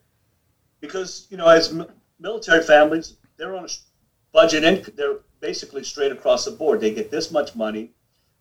because 0.81 1.27
you 1.31 1.37
know 1.37 1.47
as 1.49 1.73
mi- 1.73 1.87
military 2.19 2.63
families 2.63 3.17
they're 3.37 3.55
on 3.55 3.63
a 3.63 3.65
s- 3.65 3.86
budget 4.33 4.65
and 4.65 4.85
they're 4.97 5.19
basically 5.41 5.85
straight 5.85 6.13
across 6.13 6.45
the 6.45 6.51
board 6.51 6.81
they 6.81 6.93
get 6.93 7.11
this 7.11 7.31
much 7.31 7.55
money 7.55 7.91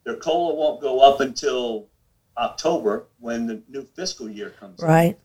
their 0.04 0.16
cola 0.16 0.54
won't 0.54 0.82
go 0.82 1.00
up 1.00 1.20
until 1.20 1.88
october 2.38 3.08
when 3.20 3.48
the 3.48 3.62
new 3.70 3.84
fiscal 3.96 4.30
year 4.30 4.52
comes. 4.60 4.82
Right. 4.82 5.18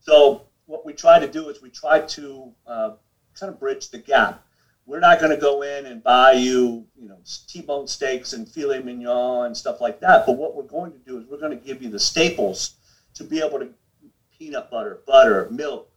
so 0.00 0.42
what 0.66 0.86
we 0.86 0.92
try 0.92 1.18
to 1.18 1.26
do 1.26 1.48
is 1.48 1.60
we 1.60 1.70
try 1.70 2.00
to 2.00 2.52
uh, 2.66 2.90
kind 3.38 3.52
of 3.52 3.58
bridge 3.58 3.90
the 3.90 3.98
gap 3.98 4.44
we're 4.86 5.00
not 5.00 5.20
going 5.20 5.30
to 5.30 5.36
go 5.36 5.62
in 5.62 5.86
and 5.86 6.02
buy 6.02 6.32
you 6.32 6.84
you 6.96 7.08
know 7.08 7.18
t-bone 7.46 7.86
steaks 7.86 8.32
and 8.32 8.48
filet 8.48 8.82
mignon 8.82 9.46
and 9.46 9.56
stuff 9.56 9.80
like 9.80 10.00
that 10.00 10.26
but 10.26 10.36
what 10.36 10.56
we're 10.56 10.62
going 10.62 10.90
to 10.90 10.98
do 10.98 11.18
is 11.18 11.26
we're 11.26 11.38
going 11.38 11.56
to 11.56 11.64
give 11.64 11.82
you 11.82 11.88
the 11.88 11.98
staples 11.98 12.74
to 13.14 13.22
be 13.24 13.40
able 13.40 13.58
to 13.58 13.68
peanut 14.36 14.70
butter 14.70 15.00
butter 15.06 15.48
milk 15.50 15.88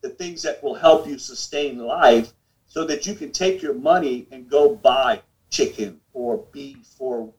the 0.00 0.08
things 0.08 0.42
that 0.42 0.62
will 0.62 0.74
help 0.74 1.06
you 1.06 1.18
sustain 1.18 1.78
life 1.78 2.32
so 2.68 2.84
that 2.84 3.06
you 3.06 3.14
can 3.14 3.32
take 3.32 3.60
your 3.62 3.74
money 3.74 4.26
and 4.30 4.48
go 4.48 4.74
buy 4.76 5.20
chicken 5.50 6.00
or 6.12 6.44
beef 6.52 6.86
or 6.98 7.32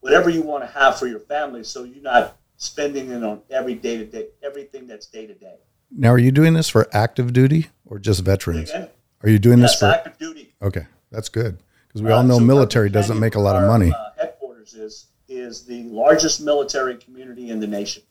whatever 0.00 0.28
you 0.30 0.42
want 0.42 0.62
to 0.62 0.70
have 0.70 0.98
for 0.98 1.06
your 1.06 1.20
family 1.20 1.64
so 1.64 1.82
you're 1.84 2.02
not 2.02 2.36
spending 2.56 3.10
it 3.10 3.24
on 3.24 3.40
every 3.50 3.74
day 3.74 3.96
to 3.96 4.04
day 4.04 4.26
everything 4.42 4.86
that's 4.86 5.06
day 5.06 5.26
to 5.26 5.34
day 5.34 5.56
Now, 5.90 6.10
are 6.10 6.18
you 6.18 6.30
doing 6.30 6.54
this 6.54 6.68
for 6.68 6.86
active 6.92 7.32
duty 7.32 7.68
or 7.86 7.98
just 7.98 8.20
veterans? 8.20 8.70
Again, 8.70 8.88
Are 9.22 9.28
you 9.30 9.38
doing 9.38 9.60
this 9.60 9.74
for? 9.78 9.86
active 9.86 10.18
duty 10.18 10.54
Okay, 10.62 10.86
that's 11.10 11.28
good 11.28 11.58
Because 11.88 12.02
we 12.02 12.10
all 12.10 12.22
know 12.22 12.36
Uh, 12.36 12.38
so 12.38 12.44
military 12.44 12.90
doesn't 12.90 13.18
make 13.18 13.34
a 13.34 13.40
lot 13.40 13.56
of 13.56 13.62
our, 13.62 13.68
money. 13.68 13.92
Uh, 13.92 14.10
headquarters 14.18 14.74
is 14.74 15.06
is 15.26 15.64
the 15.64 15.82
largest 15.84 16.42
military 16.42 16.96
community 16.96 17.48
in 17.48 17.58
the 17.58 17.66
nation. 17.66 18.02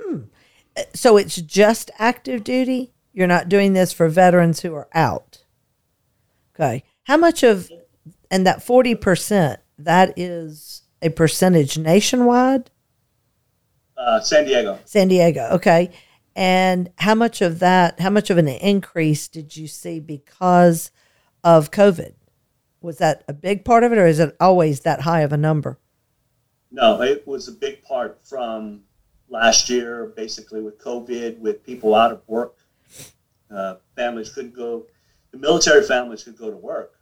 hmm. 0.00 0.20
So 0.94 1.16
it's 1.16 1.36
just 1.36 1.90
active 1.98 2.42
duty? 2.44 2.92
You're 3.16 3.26
not 3.26 3.48
doing 3.48 3.72
this 3.72 3.94
for 3.94 4.10
veterans 4.10 4.60
who 4.60 4.74
are 4.74 4.88
out. 4.92 5.42
Okay. 6.54 6.84
How 7.04 7.16
much 7.16 7.42
of 7.42 7.72
and 8.30 8.46
that 8.46 8.58
40% 8.58 9.56
that 9.78 10.12
is 10.18 10.82
a 11.00 11.08
percentage 11.08 11.78
nationwide? 11.78 12.70
Uh, 13.96 14.20
San 14.20 14.44
Diego. 14.44 14.78
San 14.84 15.08
Diego. 15.08 15.48
Okay. 15.52 15.92
And 16.34 16.90
how 16.98 17.14
much 17.14 17.40
of 17.40 17.60
that, 17.60 17.98
how 18.00 18.10
much 18.10 18.28
of 18.28 18.36
an 18.36 18.48
increase 18.48 19.28
did 19.28 19.56
you 19.56 19.66
see 19.66 19.98
because 19.98 20.90
of 21.42 21.70
COVID? 21.70 22.12
Was 22.82 22.98
that 22.98 23.24
a 23.26 23.32
big 23.32 23.64
part 23.64 23.82
of 23.82 23.92
it 23.92 23.98
or 23.98 24.06
is 24.06 24.18
it 24.18 24.36
always 24.38 24.80
that 24.80 25.00
high 25.00 25.22
of 25.22 25.32
a 25.32 25.38
number? 25.38 25.78
No, 26.70 27.00
it 27.00 27.26
was 27.26 27.48
a 27.48 27.52
big 27.52 27.82
part 27.82 28.20
from 28.22 28.82
last 29.30 29.70
year, 29.70 30.12
basically 30.14 30.60
with 30.60 30.78
COVID, 30.78 31.38
with 31.38 31.64
people 31.64 31.94
out 31.94 32.12
of 32.12 32.20
work. 32.26 32.58
Uh, 33.50 33.76
families 33.94 34.32
couldn't 34.32 34.54
go, 34.54 34.86
the 35.30 35.38
military 35.38 35.82
families 35.82 36.24
could 36.24 36.36
go 36.36 36.50
to 36.50 36.56
work, 36.56 36.94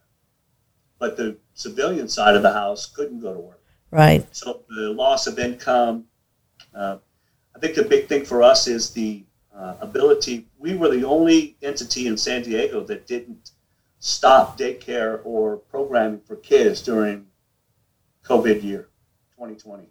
but 0.99 1.17
the 1.17 1.37
civilian 1.53 2.07
side 2.07 2.35
of 2.35 2.41
the 2.41 2.53
house 2.53 2.85
couldn't 2.87 3.19
go 3.19 3.33
to 3.33 3.39
work. 3.39 3.61
Right. 3.91 4.25
So 4.35 4.61
the 4.69 4.89
loss 4.91 5.27
of 5.27 5.39
income. 5.39 6.05
Uh, 6.73 6.97
I 7.55 7.59
think 7.59 7.75
the 7.75 7.83
big 7.83 8.07
thing 8.07 8.25
for 8.25 8.43
us 8.43 8.67
is 8.67 8.91
the 8.91 9.23
uh, 9.55 9.75
ability. 9.79 10.47
We 10.57 10.75
were 10.75 10.89
the 10.89 11.05
only 11.05 11.55
entity 11.61 12.07
in 12.07 12.17
San 12.17 12.43
Diego 12.43 12.83
that 12.83 13.07
didn't 13.07 13.51
stop 13.99 14.57
daycare 14.57 15.21
or 15.23 15.57
programming 15.57 16.19
for 16.19 16.35
kids 16.35 16.81
during 16.81 17.27
COVID 18.25 18.61
year 18.63 18.89
2020. 19.35 19.87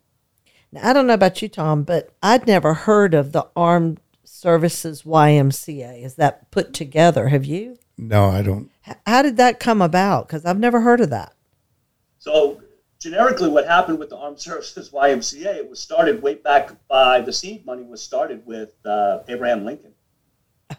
Now, 0.72 0.90
I 0.90 0.92
don't 0.92 1.06
know 1.06 1.14
about 1.14 1.40
you, 1.40 1.48
Tom, 1.48 1.84
but 1.84 2.10
I'd 2.22 2.46
never 2.46 2.74
heard 2.74 3.14
of 3.14 3.32
the 3.32 3.48
Armed 3.56 4.00
Services 4.24 5.02
YMCA. 5.02 6.02
Is 6.04 6.14
that 6.16 6.50
put 6.50 6.72
together? 6.74 7.28
Have 7.28 7.44
you? 7.44 7.78
No, 7.96 8.26
I 8.26 8.42
don't. 8.42 8.70
How 9.06 9.22
did 9.22 9.36
that 9.36 9.60
come 9.60 9.80
about? 9.80 10.26
Because 10.26 10.44
I've 10.44 10.58
never 10.58 10.80
heard 10.80 11.00
of 11.00 11.10
that. 11.10 11.32
So 12.18 12.60
generically, 12.98 13.48
what 13.48 13.66
happened 13.66 13.98
with 13.98 14.10
the 14.10 14.16
Armed 14.16 14.40
Services 14.40 14.90
YMCA? 14.90 15.56
It 15.56 15.68
was 15.70 15.80
started 15.80 16.22
way 16.22 16.34
back 16.34 16.70
by 16.88 17.20
the 17.20 17.32
seed 17.32 17.64
money 17.66 17.82
was 17.84 18.02
started 18.02 18.44
with 18.46 18.72
uh, 18.84 19.20
Abraham 19.28 19.64
Lincoln. 19.64 19.92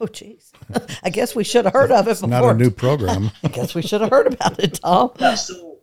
Oh, 0.01 0.05
jeez. 0.07 0.51
I 1.03 1.09
guess 1.09 1.35
we 1.35 1.43
should 1.43 1.65
have 1.65 1.73
heard 1.73 1.91
of 1.91 2.07
it 2.07 2.11
It's 2.11 2.21
before. 2.21 2.41
not 2.41 2.55
a 2.55 2.57
new 2.57 2.71
program. 2.71 3.31
I 3.43 3.47
guess 3.47 3.75
we 3.75 3.81
should 3.81 4.01
have 4.01 4.09
heard 4.09 4.27
about 4.27 4.59
it, 4.59 4.79
Tom. 4.83 5.11
Yeah, 5.19 5.35
so 5.35 5.77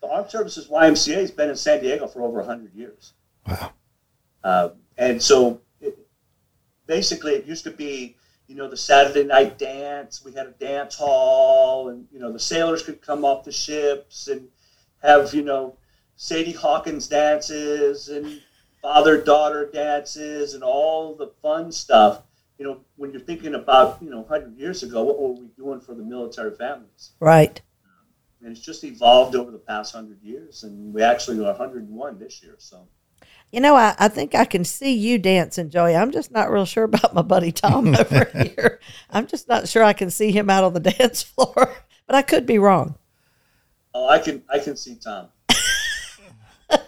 the 0.00 0.08
Armed 0.08 0.30
Services 0.30 0.68
YMCA 0.68 1.14
has 1.16 1.30
been 1.30 1.50
in 1.50 1.56
San 1.56 1.80
Diego 1.80 2.08
for 2.08 2.22
over 2.22 2.38
100 2.38 2.74
years. 2.74 3.12
Wow. 3.46 3.72
Uh, 4.42 4.68
and 4.98 5.22
so 5.22 5.48
it, 5.48 5.60
basically, 6.86 7.32
it 7.32 7.44
used 7.44 7.64
to 7.64 7.70
be, 7.70 8.16
you 8.46 8.54
know, 8.54 8.68
the 8.68 8.76
Saturday 8.76 9.24
night 9.24 9.58
dance. 9.58 10.24
We 10.24 10.32
had 10.32 10.46
a 10.46 10.52
dance 10.52 10.94
hall, 10.94 11.88
and, 11.88 12.06
you 12.12 12.18
know, 12.18 12.32
the 12.32 12.40
sailors 12.40 12.82
could 12.82 13.02
come 13.02 13.24
off 13.24 13.44
the 13.44 13.52
ships 13.52 14.28
and 14.28 14.48
have, 15.02 15.34
you 15.34 15.42
know, 15.42 15.76
Sadie 16.16 16.52
Hawkins 16.52 17.08
dances 17.08 18.08
and 18.08 18.40
father 18.80 19.20
daughter 19.20 19.70
dances 19.70 20.54
and 20.54 20.62
all 20.62 21.14
the 21.14 21.32
fun 21.42 21.70
stuff. 21.72 22.22
You 22.58 22.64
know, 22.64 22.80
when 22.96 23.10
you're 23.12 23.20
thinking 23.20 23.54
about, 23.54 24.00
you 24.00 24.08
know, 24.08 24.20
100 24.20 24.56
years 24.56 24.82
ago, 24.82 25.02
what 25.02 25.18
were 25.20 25.32
we 25.32 25.48
doing 25.58 25.80
for 25.80 25.94
the 25.94 26.02
military 26.02 26.54
families? 26.54 27.10
Right. 27.20 27.60
And 28.40 28.52
it's 28.52 28.64
just 28.64 28.84
evolved 28.84 29.34
over 29.34 29.50
the 29.50 29.58
past 29.58 29.94
100 29.94 30.22
years. 30.22 30.62
And 30.62 30.94
we 30.94 31.02
actually 31.02 31.38
are 31.40 31.50
101 31.50 32.18
this 32.18 32.42
year. 32.42 32.54
So. 32.58 32.86
You 33.52 33.60
know, 33.60 33.74
I, 33.76 33.94
I 33.98 34.08
think 34.08 34.34
I 34.34 34.44
can 34.44 34.64
see 34.64 34.92
you 34.92 35.18
dancing, 35.18 35.70
Joey. 35.70 35.94
I'm 35.94 36.10
just 36.10 36.30
not 36.30 36.50
real 36.50 36.64
sure 36.64 36.84
about 36.84 37.14
my 37.14 37.22
buddy 37.22 37.52
Tom 37.52 37.94
over 37.98 38.24
here. 38.34 38.80
I'm 39.10 39.26
just 39.26 39.48
not 39.48 39.68
sure 39.68 39.82
I 39.82 39.92
can 39.92 40.10
see 40.10 40.32
him 40.32 40.50
out 40.50 40.64
on 40.64 40.74
the 40.74 40.80
dance 40.98 41.22
floor, 41.22 41.74
but 42.06 42.14
I 42.14 42.22
could 42.22 42.46
be 42.46 42.58
wrong. 42.58 42.96
Oh, 43.94 44.08
I 44.08 44.18
can 44.18 44.42
I 44.50 44.58
can 44.58 44.76
see 44.76 44.96
Tom. 44.96 45.28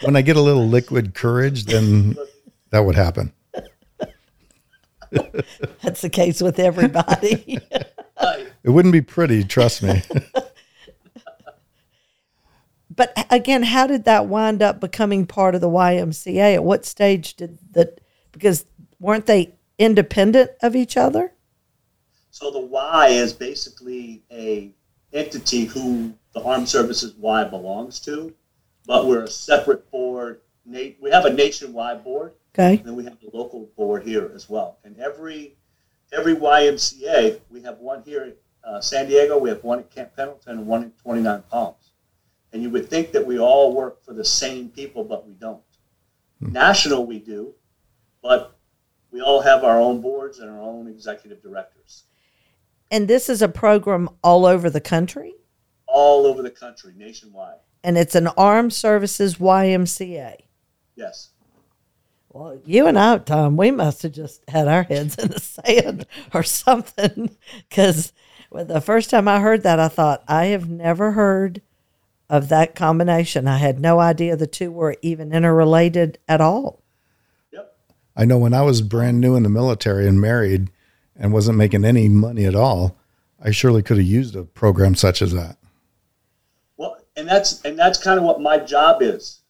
When 0.00 0.16
I 0.16 0.22
get 0.22 0.36
a 0.36 0.40
little 0.40 0.66
liquid 0.66 1.14
courage, 1.14 1.66
then 1.66 2.16
that 2.70 2.80
would 2.80 2.96
happen. 2.96 3.32
That's 5.80 6.00
the 6.00 6.10
case 6.10 6.40
with 6.40 6.58
everybody. 6.58 7.60
It 8.64 8.70
wouldn't 8.70 8.92
be 8.92 9.00
pretty, 9.00 9.44
trust 9.44 9.80
me. 9.84 10.02
But 12.94 13.12
again, 13.30 13.62
how 13.62 13.86
did 13.86 14.04
that 14.04 14.26
wind 14.26 14.62
up 14.62 14.80
becoming 14.80 15.26
part 15.26 15.54
of 15.54 15.60
the 15.60 15.68
YMCA? 15.68 16.54
At 16.54 16.64
what 16.64 16.84
stage 16.84 17.34
did 17.34 17.58
that? 17.72 18.00
Because 18.32 18.64
weren't 18.98 19.26
they 19.26 19.54
independent 19.78 20.50
of 20.62 20.74
each 20.74 20.96
other? 20.96 21.32
So 22.30 22.50
the 22.50 22.60
Y 22.60 23.08
is 23.08 23.32
basically 23.32 24.22
a 24.32 24.72
entity 25.12 25.64
who 25.66 26.14
the 26.32 26.42
Armed 26.42 26.68
Services 26.68 27.14
Y 27.18 27.44
belongs 27.44 28.00
to, 28.00 28.34
but 28.86 29.06
we're 29.06 29.24
a 29.24 29.28
separate 29.28 29.90
board. 29.90 30.40
We 30.64 30.96
have 31.10 31.26
a 31.26 31.32
nationwide 31.32 32.02
board, 32.02 32.32
Okay. 32.54 32.76
and 32.78 32.86
then 32.86 32.96
we 32.96 33.04
have 33.04 33.18
the 33.20 33.30
local 33.36 33.68
board 33.76 34.02
here 34.04 34.30
as 34.34 34.48
well. 34.48 34.78
And 34.84 34.98
every 34.98 35.56
every 36.12 36.34
YMCA, 36.34 37.40
we 37.50 37.62
have 37.62 37.78
one 37.78 38.02
here 38.02 38.24
in 38.24 38.34
uh, 38.64 38.80
San 38.80 39.08
Diego, 39.08 39.38
we 39.38 39.48
have 39.48 39.62
one 39.64 39.80
at 39.80 39.90
Camp 39.90 40.14
Pendleton, 40.16 40.58
and 40.58 40.66
one 40.66 40.84
in 40.84 40.90
29 41.02 41.42
Palms. 41.50 41.91
And 42.52 42.62
you 42.62 42.70
would 42.70 42.88
think 42.88 43.12
that 43.12 43.26
we 43.26 43.38
all 43.38 43.74
work 43.74 44.04
for 44.04 44.12
the 44.12 44.24
same 44.24 44.68
people, 44.68 45.04
but 45.04 45.26
we 45.26 45.34
don't. 45.34 45.62
Hmm. 46.40 46.52
National, 46.52 47.06
we 47.06 47.18
do, 47.18 47.54
but 48.22 48.58
we 49.10 49.20
all 49.20 49.40
have 49.40 49.64
our 49.64 49.80
own 49.80 50.00
boards 50.00 50.38
and 50.38 50.50
our 50.50 50.60
own 50.60 50.88
executive 50.88 51.42
directors. 51.42 52.04
And 52.90 53.08
this 53.08 53.28
is 53.28 53.40
a 53.40 53.48
program 53.48 54.10
all 54.22 54.44
over 54.44 54.68
the 54.68 54.80
country, 54.80 55.34
all 55.86 56.26
over 56.26 56.42
the 56.42 56.50
country, 56.50 56.92
nationwide. 56.96 57.58
and 57.82 57.96
it's 57.96 58.14
an 58.14 58.26
Armed 58.28 58.72
Services 58.72 59.36
YMCA. 59.36 60.36
Yes. 60.94 61.30
Well, 62.28 62.60
you 62.64 62.86
and 62.86 62.98
I, 62.98 63.18
Tom, 63.18 63.56
we 63.56 63.70
must 63.70 64.02
have 64.02 64.12
just 64.12 64.42
had 64.48 64.68
our 64.68 64.82
heads 64.82 65.16
in 65.16 65.28
the 65.28 65.40
sand 65.40 66.06
or 66.34 66.42
something. 66.42 67.36
Because 67.68 68.12
the 68.50 68.80
first 68.80 69.10
time 69.10 69.28
I 69.28 69.40
heard 69.40 69.62
that, 69.64 69.78
I 69.78 69.88
thought, 69.88 70.22
I 70.26 70.46
have 70.46 70.68
never 70.68 71.12
heard 71.12 71.60
of 72.32 72.48
that 72.48 72.74
combination. 72.74 73.46
I 73.46 73.58
had 73.58 73.78
no 73.78 74.00
idea 74.00 74.34
the 74.34 74.46
two 74.46 74.72
were 74.72 74.96
even 75.02 75.34
interrelated 75.34 76.18
at 76.26 76.40
all. 76.40 76.82
Yep. 77.52 77.76
I 78.16 78.24
know 78.24 78.38
when 78.38 78.54
I 78.54 78.62
was 78.62 78.80
brand 78.80 79.20
new 79.20 79.36
in 79.36 79.42
the 79.42 79.50
military 79.50 80.08
and 80.08 80.18
married 80.18 80.70
and 81.14 81.34
wasn't 81.34 81.58
making 81.58 81.84
any 81.84 82.08
money 82.08 82.46
at 82.46 82.54
all, 82.54 82.96
I 83.38 83.50
surely 83.50 83.82
could 83.82 83.98
have 83.98 84.06
used 84.06 84.34
a 84.34 84.44
program 84.44 84.94
such 84.94 85.20
as 85.20 85.34
that. 85.34 85.58
Well, 86.78 86.96
and 87.16 87.28
that's 87.28 87.60
and 87.66 87.78
that's 87.78 88.02
kind 88.02 88.18
of 88.18 88.24
what 88.24 88.40
my 88.40 88.56
job 88.56 89.02
is. 89.02 89.40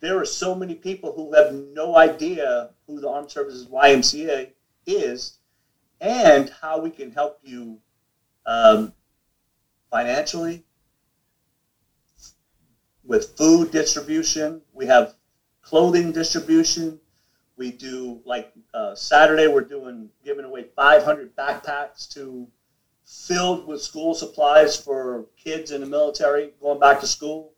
There 0.00 0.20
are 0.20 0.26
so 0.26 0.54
many 0.54 0.74
people 0.74 1.14
who 1.14 1.32
have 1.32 1.54
no 1.54 1.96
idea 1.96 2.68
who 2.86 3.00
the 3.00 3.08
Armed 3.08 3.30
Services 3.30 3.64
YMCA 3.64 4.50
is, 4.86 5.38
and 6.02 6.50
how 6.60 6.80
we 6.80 6.90
can 6.90 7.12
help 7.12 7.40
you 7.42 7.78
um, 8.44 8.92
financially 9.90 10.66
with 13.06 13.36
food 13.36 13.70
distribution. 13.70 14.60
We 14.72 14.86
have 14.86 15.14
clothing 15.62 16.12
distribution. 16.12 17.00
We 17.56 17.70
do 17.70 18.20
like 18.24 18.52
uh, 18.74 18.94
Saturday. 18.94 19.46
We're 19.46 19.62
doing 19.62 20.10
giving 20.24 20.44
away 20.44 20.66
500 20.76 21.34
backpacks 21.36 22.08
to 22.14 22.48
filled 23.04 23.66
with 23.66 23.80
school 23.80 24.14
supplies 24.14 24.76
for 24.76 25.26
kids 25.42 25.70
in 25.70 25.80
the 25.80 25.86
military 25.86 26.52
going 26.60 26.80
back 26.80 27.00
to 27.00 27.06
school. 27.06 27.52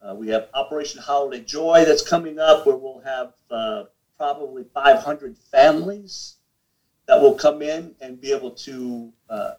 Uh, 0.00 0.14
we 0.14 0.28
have 0.28 0.48
Operation 0.54 1.00
Holiday 1.00 1.44
Joy 1.44 1.84
that's 1.84 2.02
coming 2.02 2.38
up, 2.38 2.66
where 2.66 2.76
we'll 2.76 3.00
have 3.00 3.32
uh, 3.50 3.84
probably 4.16 4.64
500 4.74 5.36
families 5.36 6.36
that 7.06 7.20
will 7.20 7.34
come 7.34 7.62
in 7.62 7.94
and 8.00 8.20
be 8.20 8.32
able 8.32 8.52
to 8.52 9.12
uh, 9.28 9.54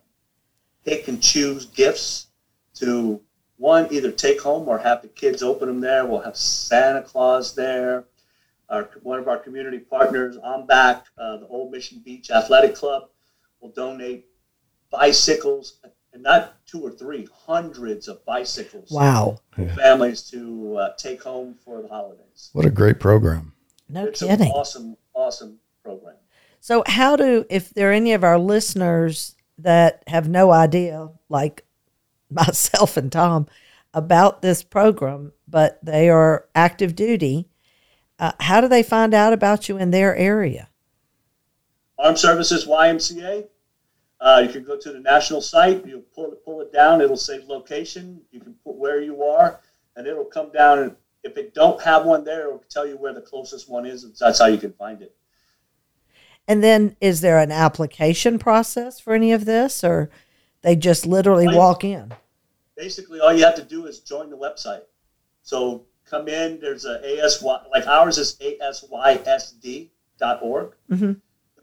pick 0.85 1.07
and 1.07 1.21
choose 1.21 1.65
gifts 1.65 2.27
to 2.75 3.21
one 3.57 3.87
either 3.91 4.11
take 4.11 4.41
home 4.41 4.67
or 4.67 4.77
have 4.79 5.01
the 5.01 5.07
kids 5.07 5.43
open 5.43 5.67
them 5.67 5.79
there. 5.81 6.05
We'll 6.05 6.21
have 6.21 6.35
Santa 6.37 7.01
Claus 7.01 7.55
there. 7.55 8.05
Our, 8.69 8.89
one 9.03 9.19
of 9.19 9.27
our 9.27 9.37
community 9.37 9.79
partners, 9.79 10.37
OMBAC, 10.37 11.01
uh, 11.17 11.37
the 11.37 11.47
Old 11.47 11.71
Mission 11.71 12.01
Beach 12.03 12.31
Athletic 12.31 12.75
Club, 12.75 13.09
will 13.61 13.69
donate 13.69 14.25
bicycles, 14.89 15.79
and 16.13 16.23
not 16.23 16.65
two 16.65 16.81
or 16.81 16.91
three, 16.91 17.27
hundreds 17.45 18.07
of 18.07 18.23
bicycles 18.25 18.89
Wow. 18.91 19.39
for 19.55 19.67
families 19.69 20.21
to 20.31 20.77
uh, 20.77 20.93
take 20.97 21.21
home 21.23 21.55
for 21.63 21.81
the 21.81 21.87
holidays. 21.87 22.49
What 22.53 22.65
a 22.65 22.69
great 22.69 22.99
program. 22.99 23.53
No 23.89 24.05
it's 24.05 24.21
kidding. 24.21 24.47
an 24.47 24.51
awesome, 24.51 24.97
awesome 25.13 25.59
program. 25.83 26.15
So, 26.59 26.83
how 26.87 27.15
do, 27.15 27.45
if 27.49 27.71
there 27.73 27.89
are 27.89 27.93
any 27.93 28.13
of 28.13 28.23
our 28.23 28.39
listeners 28.39 29.35
that 29.57 30.03
have 30.07 30.29
no 30.29 30.51
idea, 30.51 31.09
like 31.29 31.65
myself 32.47 32.97
and 32.97 33.11
Tom 33.11 33.47
about 33.93 34.41
this 34.41 34.63
program, 34.63 35.31
but 35.47 35.83
they 35.83 36.09
are 36.09 36.47
active 36.55 36.95
duty. 36.95 37.47
Uh, 38.19 38.31
how 38.39 38.61
do 38.61 38.67
they 38.67 38.83
find 38.83 39.13
out 39.13 39.33
about 39.33 39.69
you 39.69 39.77
in 39.77 39.91
their 39.91 40.15
area? 40.15 40.69
Armed 41.99 42.17
Services 42.17 42.65
YMCA. 42.65 43.47
Uh, 44.19 44.41
you 44.45 44.51
can 44.51 44.63
go 44.63 44.77
to 44.77 44.91
the 44.91 44.99
national 44.99 45.41
site. 45.41 45.85
You 45.85 46.03
pull 46.15 46.31
it, 46.31 46.43
pull 46.45 46.61
it 46.61 46.71
down. 46.71 47.01
It'll 47.01 47.17
say 47.17 47.43
location. 47.45 48.21
You 48.31 48.39
can 48.39 48.53
put 48.63 48.75
where 48.75 49.01
you 49.01 49.23
are, 49.23 49.59
and 49.95 50.07
it'll 50.07 50.25
come 50.25 50.51
down. 50.51 50.79
And 50.79 50.95
if 51.23 51.37
it 51.37 51.53
don't 51.53 51.81
have 51.81 52.05
one 52.05 52.23
there, 52.23 52.47
it'll 52.47 52.63
tell 52.69 52.87
you 52.87 52.97
where 52.97 53.13
the 53.13 53.21
closest 53.21 53.69
one 53.69 53.85
is. 53.85 54.05
That's 54.19 54.39
how 54.39 54.45
you 54.47 54.57
can 54.57 54.73
find 54.73 55.01
it. 55.01 55.15
And 56.47 56.63
then, 56.63 56.95
is 56.99 57.21
there 57.21 57.39
an 57.39 57.51
application 57.51 58.39
process 58.39 58.99
for 58.99 59.13
any 59.13 59.31
of 59.31 59.45
this, 59.45 59.83
or 59.83 60.09
they 60.61 60.75
just 60.75 61.05
literally 61.05 61.47
walk 61.47 61.83
in? 61.83 62.13
Basically, 62.75 63.19
all 63.19 63.33
you 63.33 63.43
have 63.43 63.55
to 63.55 63.63
do 63.63 63.85
is 63.85 63.99
join 63.99 64.29
the 64.29 64.37
website. 64.37 64.83
So 65.41 65.85
come 66.05 66.27
in. 66.27 66.59
There's 66.59 66.85
a 66.85 66.99
ASY 67.03 67.45
like 67.71 67.87
ours 67.87 68.17
is 68.17 68.35
asysd.org. 69.41 70.73
Mhm. 70.89 71.21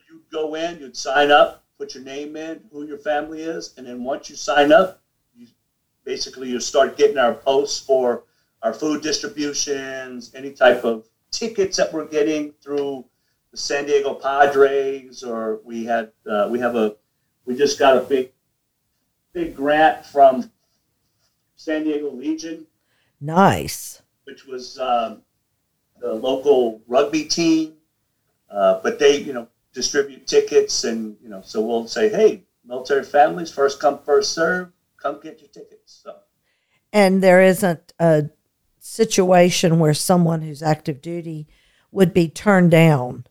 You 0.09 0.23
go 0.31 0.55
in. 0.55 0.81
You'd 0.81 0.97
sign 0.97 1.31
up, 1.31 1.65
put 1.79 1.95
your 1.95 2.05
name 2.05 2.37
in, 2.37 2.63
who 2.73 2.87
your 2.87 2.99
family 2.99 3.43
is, 3.43 3.75
and 3.77 3.87
then 3.87 4.05
once 4.05 4.29
you 4.31 4.37
sign 4.37 4.73
up, 4.73 5.03
you 5.35 5.47
basically 6.05 6.49
you 6.49 6.61
start 6.61 6.97
getting 6.97 7.19
our 7.19 7.35
posts 7.35 7.85
for 7.85 8.25
our 8.63 8.75
food 8.75 9.03
distributions, 9.03 10.35
any 10.35 10.53
type 10.53 10.85
of 10.85 11.09
tickets 11.31 11.77
that 11.77 11.93
we're 11.93 12.07
getting 12.07 12.53
through 12.63 13.05
the 13.51 13.57
San 13.57 13.87
Diego 13.87 14.15
Padres, 14.15 15.23
or 15.23 15.61
we 15.65 15.85
had 15.85 16.13
uh, 16.29 16.49
we 16.51 16.59
have 16.59 16.77
a 16.77 16.97
we 17.47 17.57
just 17.57 17.79
got 17.79 17.97
a 17.97 18.01
big 18.01 18.33
big 19.33 19.57
grant 19.57 20.05
from 20.07 20.51
San 21.61 21.85
Diego 21.85 22.11
Legion, 22.11 22.67
Nice. 23.21 24.01
which 24.25 24.47
was 24.47 24.79
um, 24.79 25.21
the 26.01 26.15
local 26.15 26.81
rugby 26.89 27.25
team. 27.25 27.75
Uh, 28.51 28.81
but 28.83 28.99
they, 28.99 29.19
you 29.19 29.35
know, 29.35 29.47
distribute 29.75 30.27
tickets, 30.27 30.85
and 30.85 31.17
you 31.23 31.29
know, 31.29 31.43
so 31.45 31.61
we'll 31.61 31.87
say, 31.87 32.09
hey, 32.09 32.43
military 32.65 33.05
families, 33.05 33.53
first 33.53 33.79
come, 33.79 33.99
first 34.03 34.33
serve, 34.33 34.73
come 34.97 35.21
get 35.23 35.41
your 35.41 35.51
tickets. 35.51 36.01
So 36.03 36.17
And 36.95 37.23
there 37.23 37.43
isn't 37.43 37.93
a 37.99 38.31
situation 38.79 39.79
where 39.79 39.95
someone 39.95 40.41
who's 40.41 40.63
active 40.63 41.03
duty 41.03 41.47
would 41.93 42.15
be 42.15 42.29
turned 42.29 42.71
down 42.71 43.27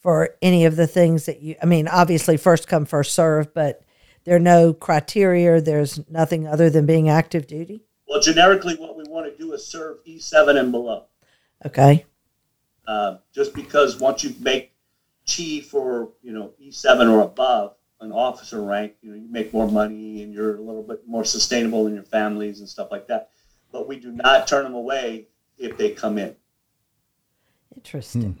for 0.00 0.36
any 0.40 0.64
of 0.64 0.76
the 0.76 0.86
things 0.86 1.26
that 1.26 1.42
you, 1.42 1.56
I 1.60 1.66
mean, 1.66 1.88
obviously, 1.88 2.36
first 2.36 2.68
come, 2.68 2.86
first 2.86 3.14
serve, 3.14 3.52
but 3.52 3.82
there 4.24 4.36
are 4.36 4.40
no 4.40 4.72
criteria. 4.72 5.60
There's 5.60 6.00
nothing 6.08 6.46
other 6.46 6.70
than 6.70 6.86
being 6.86 7.08
active 7.08 7.46
duty. 7.46 7.82
Well, 8.06 8.20
generically, 8.20 8.76
what 8.76 8.96
we 8.96 9.04
want 9.04 9.30
to 9.30 9.36
do 9.42 9.52
is 9.52 9.66
serve 9.66 10.04
E7 10.04 10.58
and 10.58 10.70
below. 10.70 11.06
Okay. 11.64 12.04
Uh, 12.86 13.16
just 13.32 13.54
because 13.54 13.98
once 13.98 14.24
you 14.24 14.34
make 14.40 14.72
chief 15.24 15.72
or 15.72 16.10
you 16.22 16.32
know 16.32 16.52
E7 16.62 17.10
or 17.10 17.22
above 17.22 17.74
an 18.00 18.12
officer 18.12 18.62
rank, 18.62 18.94
you 19.02 19.10
know 19.10 19.16
you 19.16 19.28
make 19.30 19.52
more 19.52 19.68
money 19.68 20.22
and 20.22 20.34
you're 20.34 20.56
a 20.56 20.60
little 20.60 20.82
bit 20.82 21.06
more 21.06 21.24
sustainable 21.24 21.86
in 21.86 21.94
your 21.94 22.02
families 22.02 22.60
and 22.60 22.68
stuff 22.68 22.88
like 22.90 23.06
that. 23.06 23.30
But 23.70 23.88
we 23.88 23.98
do 23.98 24.10
not 24.10 24.46
turn 24.46 24.64
them 24.64 24.74
away 24.74 25.28
if 25.56 25.76
they 25.76 25.90
come 25.90 26.18
in. 26.18 26.36
Interesting. 27.76 28.38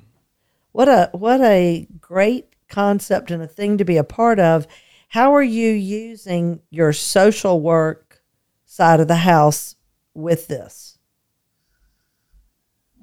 What 0.72 0.88
a 0.88 1.10
what 1.12 1.40
a 1.40 1.86
great 2.00 2.48
concept 2.68 3.30
and 3.30 3.42
a 3.42 3.46
thing 3.46 3.78
to 3.78 3.84
be 3.84 3.96
a 3.96 4.04
part 4.04 4.40
of. 4.40 4.66
How 5.12 5.34
are 5.34 5.42
you 5.42 5.68
using 5.68 6.60
your 6.70 6.94
social 6.94 7.60
work 7.60 8.22
side 8.64 8.98
of 8.98 9.08
the 9.08 9.16
house 9.16 9.76
with 10.14 10.48
this? 10.48 10.96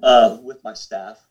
Uh, 0.02 0.40
with 0.42 0.64
my 0.64 0.74
staff, 0.74 1.28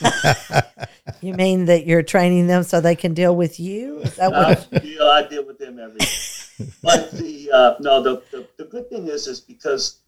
You 1.20 1.34
mean 1.34 1.66
that 1.66 1.86
you're 1.86 2.02
training 2.02 2.46
them 2.46 2.62
so 2.62 2.80
they 2.80 2.96
can 2.96 3.12
deal 3.12 3.36
with 3.36 3.60
you? 3.60 3.98
Is 3.98 4.16
that 4.16 4.32
what? 4.32 4.66
I 4.72 4.78
deal, 4.78 5.02
I 5.02 5.28
deal 5.28 5.44
with 5.44 5.58
them 5.58 5.78
every 5.78 5.98
day. 5.98 6.70
But 6.82 7.10
the 7.12 7.50
uh, 7.52 7.74
no, 7.80 8.02
the, 8.02 8.22
the 8.30 8.48
the 8.56 8.64
good 8.64 8.88
thing 8.88 9.08
is 9.08 9.26
is 9.26 9.40
because 9.40 9.98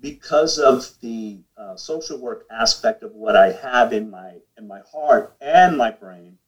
because 0.00 0.58
of 0.58 0.88
the 1.02 1.40
uh, 1.58 1.76
social 1.76 2.18
work 2.18 2.46
aspect 2.50 3.02
of 3.02 3.12
what 3.12 3.36
I 3.36 3.52
have 3.52 3.92
in 3.92 4.10
my 4.10 4.36
in 4.56 4.66
my 4.66 4.80
heart 4.90 5.36
and 5.42 5.76
my 5.76 5.90
brain, 5.90 6.38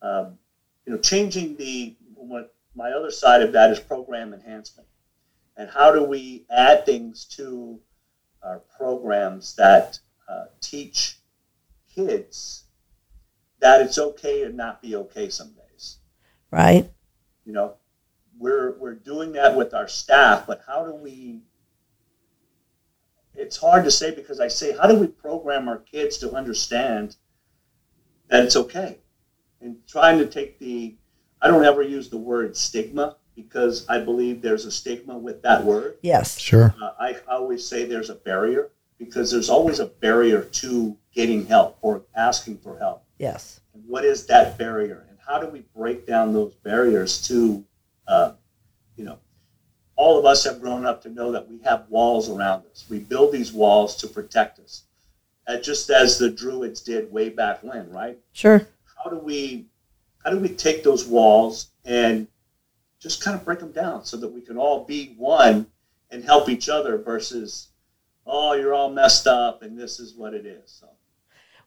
um, 0.00 0.38
you 0.86 0.94
know, 0.94 0.98
changing 0.98 1.56
the 1.56 1.94
what 2.18 2.54
my 2.74 2.90
other 2.90 3.10
side 3.10 3.42
of 3.42 3.52
that 3.52 3.70
is 3.70 3.80
program 3.80 4.32
enhancement, 4.32 4.88
and 5.56 5.70
how 5.70 5.92
do 5.92 6.04
we 6.04 6.46
add 6.50 6.84
things 6.84 7.24
to 7.36 7.80
our 8.42 8.60
programs 8.76 9.56
that 9.56 9.98
uh, 10.28 10.44
teach 10.60 11.18
kids 11.94 12.64
that 13.60 13.80
it's 13.80 13.98
okay 13.98 14.44
to 14.44 14.50
not 14.50 14.80
be 14.82 14.94
okay 14.96 15.28
some 15.28 15.52
days? 15.54 15.98
Right? 16.50 16.90
you 17.44 17.54
know 17.54 17.74
we're 18.38 18.78
we're 18.78 18.94
doing 18.94 19.32
that 19.32 19.56
with 19.56 19.72
our 19.72 19.88
staff 19.88 20.46
but 20.46 20.60
how 20.66 20.84
do 20.84 20.92
we 20.94 21.40
it's 23.34 23.56
hard 23.56 23.84
to 23.84 23.90
say 23.90 24.14
because 24.14 24.38
i 24.38 24.46
say 24.48 24.76
how 24.76 24.86
do 24.86 24.94
we 24.94 25.06
program 25.06 25.66
our 25.66 25.78
kids 25.78 26.18
to 26.18 26.32
understand 26.32 27.16
that 28.28 28.44
it's 28.44 28.56
okay? 28.56 28.98
And 29.60 29.76
trying 29.86 30.18
to 30.18 30.26
take 30.26 30.58
the 30.58 30.96
i 31.42 31.48
don't 31.48 31.64
ever 31.64 31.82
use 31.82 32.08
the 32.08 32.16
word 32.16 32.56
stigma 32.56 33.16
because 33.36 33.86
i 33.88 33.98
believe 33.98 34.40
there's 34.42 34.64
a 34.64 34.70
stigma 34.70 35.16
with 35.16 35.42
that 35.42 35.64
word 35.64 35.96
Yes. 36.02 36.38
Sure. 36.38 36.74
uh, 36.82 36.92
I 36.98 37.16
always 37.28 37.66
say 37.66 37.84
there's 37.84 38.10
a 38.10 38.14
barrier 38.14 38.70
because 38.98 39.30
there's 39.30 39.48
always 39.48 39.78
a 39.80 39.86
barrier 39.86 40.42
to 40.42 40.96
getting 41.14 41.46
help 41.46 41.78
or 41.82 42.02
asking 42.16 42.58
for 42.58 42.78
help 42.78 43.04
Yes. 43.18 43.60
and 43.74 43.82
what 43.86 44.04
is 44.04 44.26
that 44.26 44.58
barrier 44.58 45.06
and 45.08 45.18
how 45.26 45.38
do 45.38 45.46
we 45.48 45.60
break 45.76 46.06
down 46.06 46.32
those 46.32 46.54
barriers 46.54 47.20
to 47.28 47.64
uh, 48.08 48.32
you 48.96 49.04
know 49.04 49.18
all 49.96 50.18
of 50.18 50.24
us 50.24 50.44
have 50.44 50.60
grown 50.60 50.86
up 50.86 51.02
to 51.02 51.08
know 51.08 51.32
that 51.32 51.48
we 51.50 51.58
have 51.64 51.86
walls 51.88 52.28
around 52.30 52.64
us 52.70 52.84
we 52.88 52.98
build 52.98 53.32
these 53.32 53.52
walls 53.52 53.94
to 53.96 54.06
protect 54.06 54.58
us 54.58 54.82
uh, 55.46 55.56
just 55.58 55.88
as 55.90 56.18
the 56.18 56.28
druids 56.30 56.80
did 56.80 57.10
way 57.12 57.28
back 57.28 57.62
when 57.62 57.88
right 57.90 58.18
Sure. 58.32 58.66
how 59.02 59.10
do 59.10 59.18
we 59.18 59.66
how 60.24 60.30
do 60.30 60.38
we 60.38 60.48
take 60.48 60.82
those 60.82 61.06
walls 61.06 61.68
and 61.84 62.26
just 63.00 63.22
kind 63.22 63.36
of 63.38 63.44
break 63.44 63.60
them 63.60 63.72
down 63.72 64.04
so 64.04 64.16
that 64.16 64.28
we 64.32 64.40
can 64.40 64.56
all 64.56 64.84
be 64.84 65.14
one 65.16 65.66
and 66.10 66.24
help 66.24 66.48
each 66.48 66.68
other 66.68 66.98
versus 66.98 67.68
oh 68.26 68.52
you're 68.54 68.74
all 68.74 68.90
messed 68.90 69.26
up 69.26 69.62
and 69.62 69.78
this 69.78 70.00
is 70.00 70.14
what 70.14 70.34
it 70.34 70.44
is 70.44 70.70
so 70.80 70.88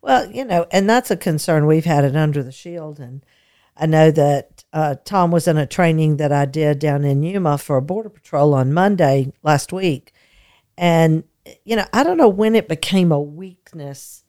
Well, 0.02 0.30
you 0.32 0.44
know, 0.46 0.66
and 0.72 0.90
that's 0.90 1.12
a 1.12 1.18
concern 1.18 1.66
we've 1.68 1.86
had 1.86 2.04
it 2.04 2.16
under 2.16 2.42
the 2.44 2.52
shield. 2.52 3.00
And 3.00 3.24
I 3.78 3.86
know 3.86 4.12
that 4.12 4.64
uh, 4.74 4.96
Tom 5.06 5.32
was 5.32 5.48
in 5.48 5.58
a 5.58 5.66
training 5.68 6.18
that 6.18 6.32
I 6.32 6.46
did 6.46 6.80
down 6.80 7.04
in 7.04 7.24
Yuma 7.24 7.58
for 7.58 7.78
a 7.78 7.82
Border 7.82 8.10
Patrol 8.10 8.54
on 8.54 8.74
Monday 8.74 9.32
last 9.44 9.72
week. 9.72 10.14
And, 10.78 11.24
you 11.64 11.76
know, 11.76 11.86
I 11.94 12.04
don't 12.04 12.18
know 12.18 12.30
when 12.30 12.56
it 12.56 12.68
became 12.68 13.12
a 13.12 13.22
weakness 13.22 14.24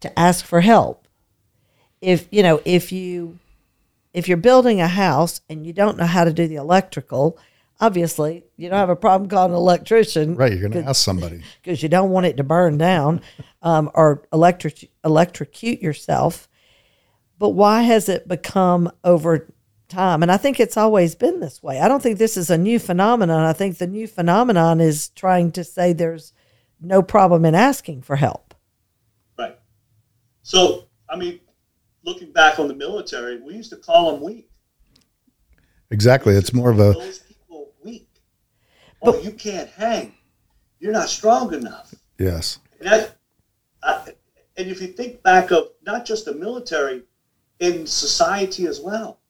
to 0.00 0.18
ask 0.18 0.44
for 0.44 0.60
help. 0.60 1.06
If, 2.00 2.26
you 2.32 2.42
know, 2.42 2.60
if 2.64 2.90
you, 2.90 3.38
if 4.12 4.28
you're 4.28 4.36
building 4.36 4.80
a 4.80 4.88
house 4.88 5.40
and 5.48 5.66
you 5.66 5.72
don't 5.72 5.96
know 5.96 6.06
how 6.06 6.24
to 6.24 6.32
do 6.32 6.46
the 6.46 6.56
electrical, 6.56 7.38
obviously 7.80 8.44
you 8.56 8.68
don't 8.68 8.78
have 8.78 8.90
a 8.90 8.96
problem 8.96 9.28
calling 9.28 9.52
an 9.52 9.56
electrician 9.56 10.36
Right. 10.36 10.52
You're 10.52 10.68
going 10.68 10.84
to 10.84 10.90
ask 10.90 11.04
somebody. 11.04 11.42
because 11.62 11.82
you 11.82 11.88
don't 11.88 12.10
want 12.10 12.26
it 12.26 12.36
to 12.36 12.44
burn 12.44 12.78
down 12.78 13.22
um, 13.62 13.90
or 13.94 14.22
electric 14.32 14.90
electrocute 15.04 15.80
yourself. 15.80 16.48
But 17.38 17.50
why 17.50 17.82
has 17.82 18.08
it 18.08 18.28
become 18.28 18.90
over 19.02 19.52
time? 19.88 20.22
And 20.22 20.30
I 20.30 20.36
think 20.36 20.60
it's 20.60 20.76
always 20.76 21.14
been 21.14 21.40
this 21.40 21.62
way. 21.62 21.80
I 21.80 21.88
don't 21.88 22.02
think 22.02 22.18
this 22.18 22.36
is 22.36 22.50
a 22.50 22.58
new 22.58 22.78
phenomenon. 22.78 23.40
I 23.44 23.52
think 23.52 23.78
the 23.78 23.86
new 23.86 24.06
phenomenon 24.06 24.80
is 24.80 25.08
trying 25.08 25.50
to 25.52 25.64
say 25.64 25.92
there's 25.92 26.32
no 26.82 27.02
problem 27.02 27.44
in 27.44 27.54
asking 27.54 28.02
for 28.02 28.16
help. 28.16 28.54
right 29.38 29.58
so 30.42 30.88
i 31.08 31.16
mean 31.16 31.38
looking 32.04 32.32
back 32.32 32.58
on 32.58 32.68
the 32.68 32.74
military 32.74 33.40
we 33.40 33.54
used 33.54 33.70
to 33.70 33.76
call 33.76 34.12
them 34.12 34.22
weak 34.22 34.48
Exactly. 35.90 36.34
It's 36.34 36.54
more 36.54 36.70
of 36.70 36.80
a 36.80 36.94
those 36.94 37.18
people 37.18 37.72
weak 37.84 38.08
oh 39.02 39.20
you 39.20 39.32
can't 39.32 39.68
hang 39.70 40.14
you're 40.80 40.92
not 40.92 41.08
strong 41.08 41.52
enough 41.52 41.94
yes. 42.18 42.58
And, 42.80 42.88
that, 42.88 43.16
I, 43.82 44.08
and 44.56 44.68
if 44.68 44.80
you 44.80 44.88
think 44.88 45.22
back 45.22 45.50
of 45.50 45.68
not 45.84 46.04
just 46.04 46.24
the 46.24 46.34
military, 46.34 47.02
in 47.62 47.86
society 47.86 48.66
as 48.66 48.80
well, 48.80 49.20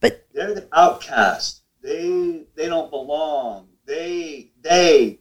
But 0.00 0.26
they're 0.32 0.54
the 0.54 0.66
outcast. 0.72 1.62
They 1.82 2.46
they 2.54 2.66
don't 2.66 2.90
belong. 2.90 3.68
They 3.84 4.52
they. 4.60 5.20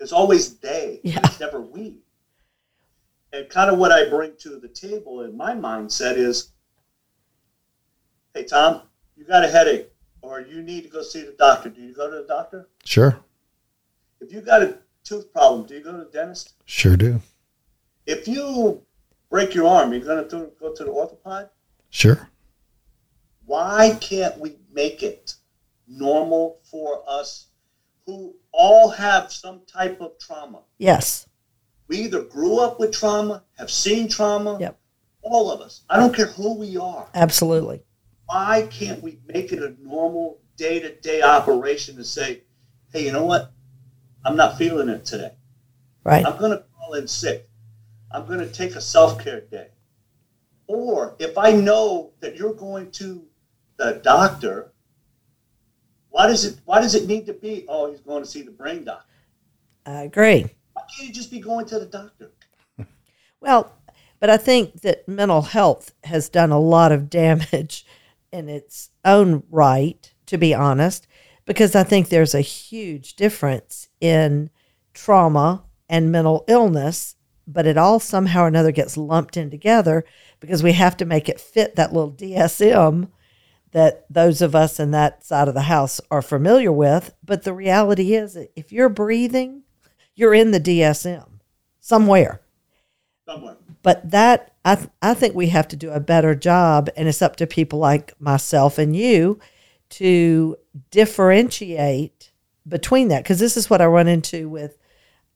It's 0.00 0.12
always 0.12 0.56
they. 0.58 1.00
Yeah. 1.04 1.20
It's 1.24 1.40
never 1.40 1.60
we. 1.60 1.98
And 3.32 3.48
kind 3.48 3.70
of 3.70 3.78
what 3.78 3.92
I 3.92 4.08
bring 4.08 4.32
to 4.38 4.58
the 4.58 4.68
table 4.68 5.22
in 5.22 5.36
my 5.36 5.52
mindset 5.54 6.16
is, 6.16 6.52
hey 8.34 8.44
Tom, 8.44 8.82
you 9.16 9.24
got 9.24 9.44
a 9.44 9.48
headache. 9.48 9.90
or 10.22 10.40
you 10.40 10.62
need 10.62 10.82
to 10.82 10.88
go 10.88 11.02
see 11.02 11.22
the 11.22 11.32
doctor, 11.38 11.68
do 11.70 11.80
you 11.80 11.94
go 11.94 12.10
to 12.10 12.16
the 12.16 12.26
doctor? 12.26 12.68
Sure. 12.84 13.18
If 14.20 14.32
you 14.32 14.40
got 14.40 14.62
a 14.62 14.78
tooth 15.04 15.32
problem, 15.32 15.66
do 15.66 15.74
you 15.74 15.80
go 15.80 15.92
to 15.92 15.98
the 15.98 16.10
dentist? 16.10 16.54
Sure 16.64 16.96
do. 16.96 17.20
If 18.06 18.26
you 18.26 18.82
break 19.30 19.54
your 19.54 19.68
arm, 19.68 19.92
you're 19.92 20.02
going 20.02 20.26
to 20.28 20.50
go 20.58 20.74
to 20.74 20.84
the 20.84 20.90
orthopod? 20.90 21.50
Sure. 21.90 22.28
Why 23.44 23.96
can't 24.00 24.38
we 24.38 24.56
make 24.72 25.02
it 25.02 25.34
normal 25.86 26.58
for 26.64 27.02
us 27.08 27.46
who 28.04 28.34
all 28.52 28.88
have 28.88 29.32
some 29.32 29.60
type 29.66 30.00
of 30.00 30.18
trauma? 30.18 30.62
Yes. 30.78 31.27
We 31.88 31.96
either 31.98 32.22
grew 32.22 32.60
up 32.60 32.78
with 32.78 32.92
trauma, 32.92 33.42
have 33.58 33.70
seen 33.70 34.08
trauma. 34.08 34.58
Yep. 34.60 34.78
All 35.22 35.50
of 35.50 35.60
us. 35.60 35.82
I 35.90 35.98
don't 35.98 36.14
care 36.14 36.26
who 36.26 36.54
we 36.54 36.76
are. 36.76 37.08
Absolutely. 37.14 37.82
Why 38.26 38.68
can't 38.70 39.02
we 39.02 39.18
make 39.26 39.52
it 39.52 39.62
a 39.62 39.74
normal 39.82 40.40
day 40.56 40.80
to 40.80 40.94
day 40.94 41.22
operation 41.22 41.96
to 41.96 42.04
say, 42.04 42.42
hey, 42.92 43.06
you 43.06 43.12
know 43.12 43.24
what? 43.24 43.52
I'm 44.24 44.36
not 44.36 44.58
feeling 44.58 44.88
it 44.88 45.04
today. 45.04 45.32
Right. 46.04 46.24
I'm 46.24 46.38
going 46.38 46.52
to 46.52 46.64
call 46.76 46.94
in 46.94 47.08
sick. 47.08 47.48
I'm 48.10 48.26
going 48.26 48.40
to 48.40 48.48
take 48.48 48.74
a 48.74 48.80
self 48.80 49.22
care 49.22 49.40
day. 49.40 49.68
Or 50.66 51.16
if 51.18 51.38
I 51.38 51.52
know 51.52 52.12
that 52.20 52.36
you're 52.36 52.54
going 52.54 52.90
to 52.92 53.26
the 53.78 54.00
doctor, 54.04 54.72
why 56.10 56.26
does 56.26 56.44
it 56.44 56.58
why 56.64 56.80
does 56.80 56.94
it 56.94 57.06
need 57.06 57.26
to 57.26 57.32
be? 57.32 57.64
Oh, 57.68 57.90
he's 57.90 58.00
going 58.00 58.22
to 58.22 58.28
see 58.28 58.42
the 58.42 58.50
brain 58.50 58.84
doctor. 58.84 59.04
I 59.86 60.02
agree. 60.02 60.46
Can't 60.96 61.08
you 61.08 61.14
just 61.14 61.30
be 61.30 61.40
going 61.40 61.66
to 61.66 61.78
the 61.78 61.86
doctor? 61.86 62.32
Well, 63.40 63.72
but 64.18 64.30
I 64.30 64.36
think 64.36 64.80
that 64.80 65.06
mental 65.06 65.42
health 65.42 65.94
has 66.02 66.28
done 66.28 66.50
a 66.50 66.58
lot 66.58 66.90
of 66.90 67.08
damage 67.08 67.86
in 68.32 68.48
its 68.48 68.90
own 69.04 69.44
right, 69.48 70.12
to 70.26 70.36
be 70.36 70.52
honest, 70.52 71.06
because 71.44 71.76
I 71.76 71.84
think 71.84 72.08
there's 72.08 72.34
a 72.34 72.40
huge 72.40 73.14
difference 73.14 73.88
in 74.00 74.50
trauma 74.92 75.62
and 75.88 76.10
mental 76.10 76.44
illness, 76.48 77.14
but 77.46 77.64
it 77.64 77.78
all 77.78 78.00
somehow 78.00 78.42
or 78.42 78.48
another 78.48 78.72
gets 78.72 78.96
lumped 78.96 79.36
in 79.36 79.50
together 79.50 80.04
because 80.40 80.62
we 80.62 80.72
have 80.72 80.96
to 80.98 81.04
make 81.04 81.28
it 81.28 81.40
fit 81.40 81.76
that 81.76 81.92
little 81.92 82.12
DSM 82.12 83.08
that 83.72 84.04
those 84.10 84.42
of 84.42 84.54
us 84.54 84.80
in 84.80 84.90
that 84.90 85.24
side 85.24 85.48
of 85.48 85.54
the 85.54 85.62
house 85.62 86.00
are 86.10 86.22
familiar 86.22 86.72
with. 86.72 87.14
But 87.24 87.44
the 87.44 87.52
reality 87.52 88.14
is, 88.14 88.36
if 88.56 88.72
you're 88.72 88.88
breathing, 88.88 89.62
you're 90.18 90.34
in 90.34 90.50
the 90.50 90.60
DSM 90.60 91.28
somewhere. 91.80 92.40
Somewhere. 93.24 93.56
But 93.82 94.10
that, 94.10 94.52
I, 94.64 94.74
th- 94.74 94.88
I 95.00 95.14
think 95.14 95.34
we 95.34 95.48
have 95.48 95.68
to 95.68 95.76
do 95.76 95.90
a 95.90 96.00
better 96.00 96.34
job, 96.34 96.90
and 96.96 97.06
it's 97.06 97.22
up 97.22 97.36
to 97.36 97.46
people 97.46 97.78
like 97.78 98.20
myself 98.20 98.78
and 98.78 98.96
you 98.96 99.38
to 99.90 100.56
differentiate 100.90 102.32
between 102.66 103.08
that. 103.08 103.22
Because 103.22 103.38
this 103.38 103.56
is 103.56 103.70
what 103.70 103.80
I 103.80 103.86
run 103.86 104.08
into 104.08 104.48
with 104.48 104.76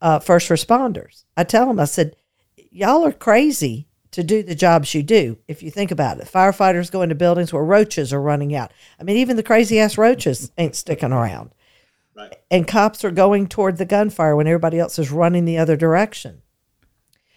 uh, 0.01 0.19
first 0.19 0.49
responders. 0.49 1.25
I 1.37 1.45
tell 1.45 1.67
them, 1.67 1.79
I 1.79 1.85
said, 1.85 2.17
y'all 2.57 3.07
are 3.07 3.13
crazy 3.13 3.87
to 4.11 4.25
do 4.25 4.43
the 4.43 4.57
jobs 4.57 4.95
you 4.95 5.05
do. 5.05 5.39
If 5.47 5.63
you 5.63 5.71
think 5.71 5.93
about 5.93 6.19
it, 6.19 6.27
firefighters 6.27 6.91
go 6.91 7.03
into 7.03 7.15
buildings 7.15 7.53
where 7.53 7.65
roaches 7.65 8.13
are 8.13 8.21
running 8.21 8.55
out. 8.55 8.73
I 8.99 9.05
mean, 9.05 9.17
even 9.19 9.37
the 9.37 9.45
crazy 9.45 9.79
ass 9.79 9.97
roaches 9.97 10.51
ain't 10.59 10.75
sticking 10.75 11.13
around. 11.13 11.51
Right. 12.15 12.37
And 12.51 12.69
cops 12.69 13.05
are 13.05 13.11
going 13.11 13.47
toward 13.47 13.79
the 13.79 13.85
gunfire 13.85 14.37
when 14.37 14.47
everybody 14.47 14.79
else 14.79 14.99
is 14.99 15.11
running 15.11 15.45
the 15.45 15.59
other 15.59 15.77
direction. 15.77 16.43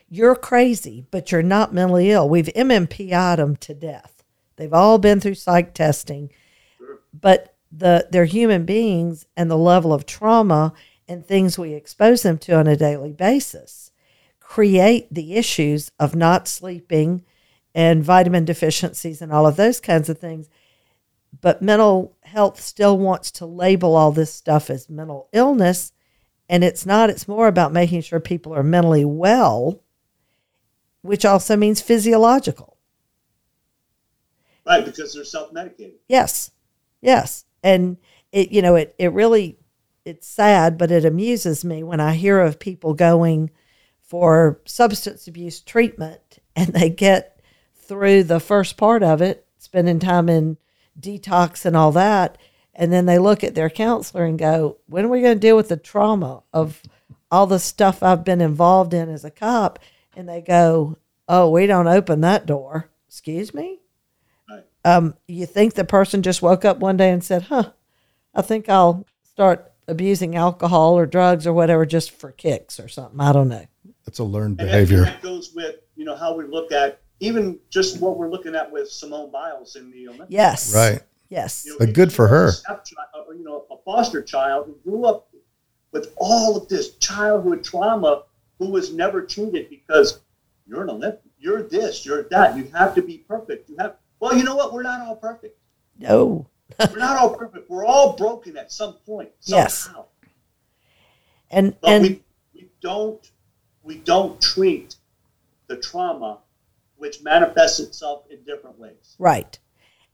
You're 0.07 0.35
crazy, 0.35 1.05
but 1.11 1.31
you're 1.31 1.41
not 1.41 1.73
mentally 1.73 2.11
ill. 2.11 2.27
We've 2.29 2.49
MMPI'd 2.55 3.39
them 3.39 3.55
to 3.57 3.73
death. 3.73 4.23
They've 4.57 4.73
all 4.73 4.97
been 4.97 5.19
through 5.19 5.35
psych 5.35 5.73
testing, 5.73 6.31
but 7.13 7.55
the 7.71 8.07
they're 8.11 8.25
human 8.25 8.65
beings, 8.65 9.25
and 9.35 9.49
the 9.49 9.57
level 9.57 9.93
of 9.93 10.05
trauma 10.05 10.73
and 11.07 11.25
things 11.25 11.57
we 11.57 11.73
expose 11.73 12.21
them 12.23 12.38
to 12.39 12.55
on 12.55 12.67
a 12.67 12.77
daily 12.77 13.11
basis 13.11 13.91
create 14.39 15.11
the 15.11 15.35
issues 15.35 15.91
of 15.99 16.15
not 16.15 16.47
sleeping 16.47 17.23
and 17.73 18.03
vitamin 18.03 18.45
deficiencies 18.45 19.21
and 19.21 19.31
all 19.31 19.45
of 19.45 19.55
those 19.55 19.81
kinds 19.81 20.07
of 20.07 20.17
things. 20.19 20.47
But 21.41 21.62
mental 21.62 22.15
health 22.21 22.60
still 22.60 22.98
wants 22.98 23.32
to 23.32 23.45
label 23.45 23.95
all 23.95 24.12
this 24.12 24.34
stuff 24.34 24.69
as 24.69 24.89
mental 24.89 25.30
illness. 25.34 25.91
And 26.48 26.63
it's 26.63 26.86
not, 26.86 27.10
it's 27.10 27.28
more 27.28 27.48
about 27.48 27.74
making 27.74 28.02
sure 28.02 28.19
people 28.19 28.54
are 28.54 28.63
mentally 28.63 29.06
well, 29.06 29.82
which 31.02 31.26
also 31.26 31.56
means 31.56 31.82
physiological. 31.82 32.78
Right, 34.65 34.86
because 34.86 35.13
they're 35.13 35.24
self 35.24 35.52
medicated. 35.54 35.95
Yes. 36.08 36.52
Yes. 37.02 37.45
And 37.63 37.98
it, 38.32 38.52
you 38.52 38.62
know, 38.62 38.76
it, 38.76 38.95
it 38.98 39.12
really, 39.13 39.58
it's 40.06 40.28
sad, 40.28 40.78
but 40.78 40.91
it 40.91 41.06
amuses 41.06 41.65
me 41.65 41.84
when 41.84 42.00
I 42.00 42.13
hear 42.13 42.39
of 42.39 42.60
people 42.60 42.93
going 42.93 43.52
for 44.02 44.62
substance 44.65 45.28
abuse 45.28 45.62
treatment 45.62 46.39
and 46.56 46.67
they 46.67 46.89
get 46.89 47.41
through 47.76 48.24
the 48.24 48.39
first 48.39 48.78
part 48.78 49.04
of 49.04 49.21
it, 49.21 49.45
spending 49.58 50.00
time 50.00 50.30
in 50.30 50.58
detox 50.99 51.65
and 51.65 51.75
all 51.75 51.91
that. 51.93 52.38
And 52.73 52.91
then 52.91 53.05
they 53.05 53.19
look 53.19 53.43
at 53.43 53.55
their 53.55 53.69
counselor 53.69 54.25
and 54.25 54.38
go, 54.38 54.77
when 54.88 55.05
are 55.05 55.10
we 55.10 55.21
going 55.21 55.36
to 55.36 55.39
deal 55.39 55.55
with 55.55 55.69
the 55.69 55.77
trauma 55.77 56.43
of 56.53 56.81
all 57.31 57.47
the 57.47 57.60
stuff 57.60 58.03
I've 58.03 58.23
been 58.25 58.41
involved 58.41 58.93
in 58.93 59.10
as 59.10 59.23
a 59.23 59.31
cop? 59.31 59.79
And 60.15 60.27
they 60.27 60.41
go, 60.41 60.97
oh, 61.27 61.49
we 61.49 61.67
don't 61.67 61.88
open 61.88 62.21
that 62.21 62.45
door. 62.45 62.89
Excuse 63.08 63.53
me? 63.53 63.79
Right. 64.49 64.63
Um, 64.84 65.15
you 65.27 65.45
think 65.45 65.73
the 65.73 65.86
person 65.86 66.21
just 66.21 66.41
woke 66.41 66.65
up 66.65 66.79
one 66.79 66.97
day 66.97 67.12
and 67.12 67.23
said, 67.23 67.43
huh, 67.43 67.71
I 68.34 68.41
think 68.41 68.67
I'll 68.67 69.05
start 69.23 69.71
abusing 69.88 70.36
alcohol 70.36 70.97
or 70.97 71.05
drugs 71.05 71.47
or 71.47 71.53
whatever 71.53 71.86
just 71.86 72.12
for 72.12 72.31
kicks 72.31 72.79
or 72.79 72.88
something. 72.89 73.19
I 73.21 73.31
don't 73.31 73.47
know. 73.49 73.65
It's 74.08 74.19
a 74.19 74.23
learned 74.23 74.60
And 74.60 74.67
behavior. 74.69 75.03
that 75.05 75.21
goes 75.21 75.53
with, 75.55 75.75
you 75.95 76.03
know, 76.05 76.15
how 76.15 76.36
we 76.36 76.43
look 76.45 76.71
at 76.73 76.99
even 77.19 77.60
just 77.69 77.99
what 78.01 78.17
we're 78.17 78.30
looking 78.30 78.56
at 78.56 78.71
with 78.71 78.89
Simone 78.89 79.32
Biles 79.32 79.75
in 79.75 79.91
the 79.91 80.08
Olympics. 80.08 80.32
Yes. 80.32 80.73
Right. 80.75 81.01
Yes. 81.30 81.63
You 81.65 81.73
know, 81.73 81.78
But 81.80 81.93
good 81.93 82.12
for 82.13 82.28
her. 82.28 82.47
a 82.47 82.51
stepchild- 82.51 83.08
uh, 83.13 83.32
you 83.32 83.43
know, 83.43 83.65
a 83.71 83.78
foster 83.84 84.21
child 84.21 84.67
who 84.67 84.89
grew 84.89 85.06
up 85.06 85.30
with 85.91 86.13
all 86.17 86.58
of 86.58 86.67
this 86.67 86.95
childhood 86.97 87.63
trauma, 87.63 88.23
who 88.60 88.67
was 88.69 88.93
never 88.93 89.21
treated 89.21 89.69
because 89.69 90.19
you're 90.67 90.84
an 90.84 90.89
Olympic, 90.89 91.21
you're 91.39 91.63
this, 91.63 92.06
you're 92.06 92.23
that. 92.23 92.58
You 92.58 92.65
have 92.73 92.93
to 92.95 93.01
be 93.01 93.19
perfect. 93.19 93.69
You 93.69 93.78
have. 93.80 93.95
Well, 94.19 94.36
you 94.36 94.43
know 94.43 94.56
what? 94.56 94.73
We're 94.73 94.84
not 94.84 95.01
all 95.01 95.15
perfect. 95.15 95.58
No. 95.97 96.47
We're 96.80 96.97
not 96.97 97.17
all 97.17 97.36
perfect. 97.36 97.69
We're 97.69 97.86
all 97.86 98.13
broken 98.13 98.58
at 98.58 98.71
some 98.71 98.93
point 99.06 99.30
Yes. 99.43 99.88
And 101.51 101.80
But 101.80 101.89
and 101.91 102.04
we, 102.04 102.23
we 102.56 102.69
don't 102.82 103.32
we 103.84 103.97
don't 103.99 104.41
treat 104.41 104.95
the 105.67 105.78
trauma 105.78 106.39
which 106.97 107.21
manifests 107.21 107.79
itself 107.79 108.25
in 108.29 108.43
different 108.43 108.79
ways. 108.79 109.15
right. 109.19 109.60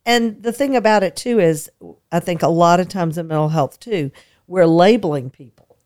And 0.03 0.41
the 0.41 0.51
thing 0.51 0.75
about 0.75 1.03
it 1.03 1.15
too 1.15 1.39
is 1.39 1.69
I 2.11 2.19
think 2.19 2.41
a 2.41 2.47
lot 2.47 2.79
of 2.79 2.89
times 2.89 3.17
in 3.17 3.27
mental 3.27 3.49
health 3.49 3.79
too, 3.79 4.11
we're 4.47 4.65
labeling 4.65 5.29
people 5.29 5.77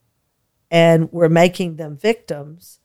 and 0.72 1.12
we're 1.12 1.30
making 1.30 1.76
them 1.76 1.98
victims 1.98 2.80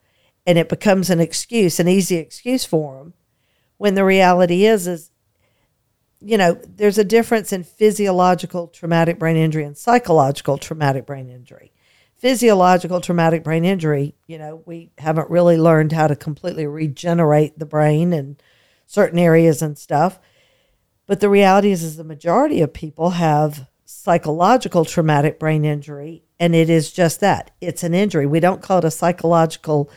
and 0.44 0.58
it 0.58 0.68
becomes 0.68 1.08
an 1.08 1.20
excuse, 1.20 1.78
an 1.78 1.86
easy 1.86 2.16
excuse 2.16 2.64
for 2.64 2.98
them. 2.98 3.14
When 3.76 3.94
the 3.94 4.04
reality 4.04 4.66
is 4.66 4.86
is 4.88 5.10
you 6.22 6.36
know, 6.36 6.60
there's 6.76 6.98
a 6.98 7.04
difference 7.04 7.52
in 7.52 7.64
physiological 7.64 8.68
traumatic 8.68 9.18
brain 9.18 9.36
injury 9.36 9.64
and 9.64 9.76
psychological 9.76 10.58
traumatic 10.58 11.06
brain 11.06 11.30
injury. 11.30 11.72
Physiological 12.20 13.00
traumatic 13.00 13.42
brain 13.42 13.64
injury, 13.64 14.14
you 14.26 14.36
know, 14.36 14.62
we 14.66 14.90
haven't 14.98 15.30
really 15.30 15.56
learned 15.56 15.92
how 15.92 16.06
to 16.06 16.14
completely 16.14 16.66
regenerate 16.66 17.58
the 17.58 17.64
brain 17.64 18.12
in 18.12 18.36
certain 18.86 19.18
areas 19.18 19.62
and 19.62 19.78
stuff. 19.78 20.18
But 21.06 21.20
the 21.20 21.30
reality 21.30 21.70
is, 21.70 21.82
is 21.82 21.96
the 21.96 22.04
majority 22.04 22.60
of 22.60 22.74
people 22.74 23.10
have 23.10 23.66
psychological 23.86 24.84
traumatic 24.84 25.38
brain 25.38 25.64
injury, 25.64 26.22
and 26.38 26.54
it 26.54 26.68
is 26.68 26.92
just 26.92 27.20
that 27.20 27.52
it's 27.58 27.82
an 27.82 27.94
injury. 27.94 28.26
We 28.26 28.38
don't 28.38 28.60
call 28.60 28.80
it 28.80 28.84
a 28.84 28.90
psychological 28.90 29.90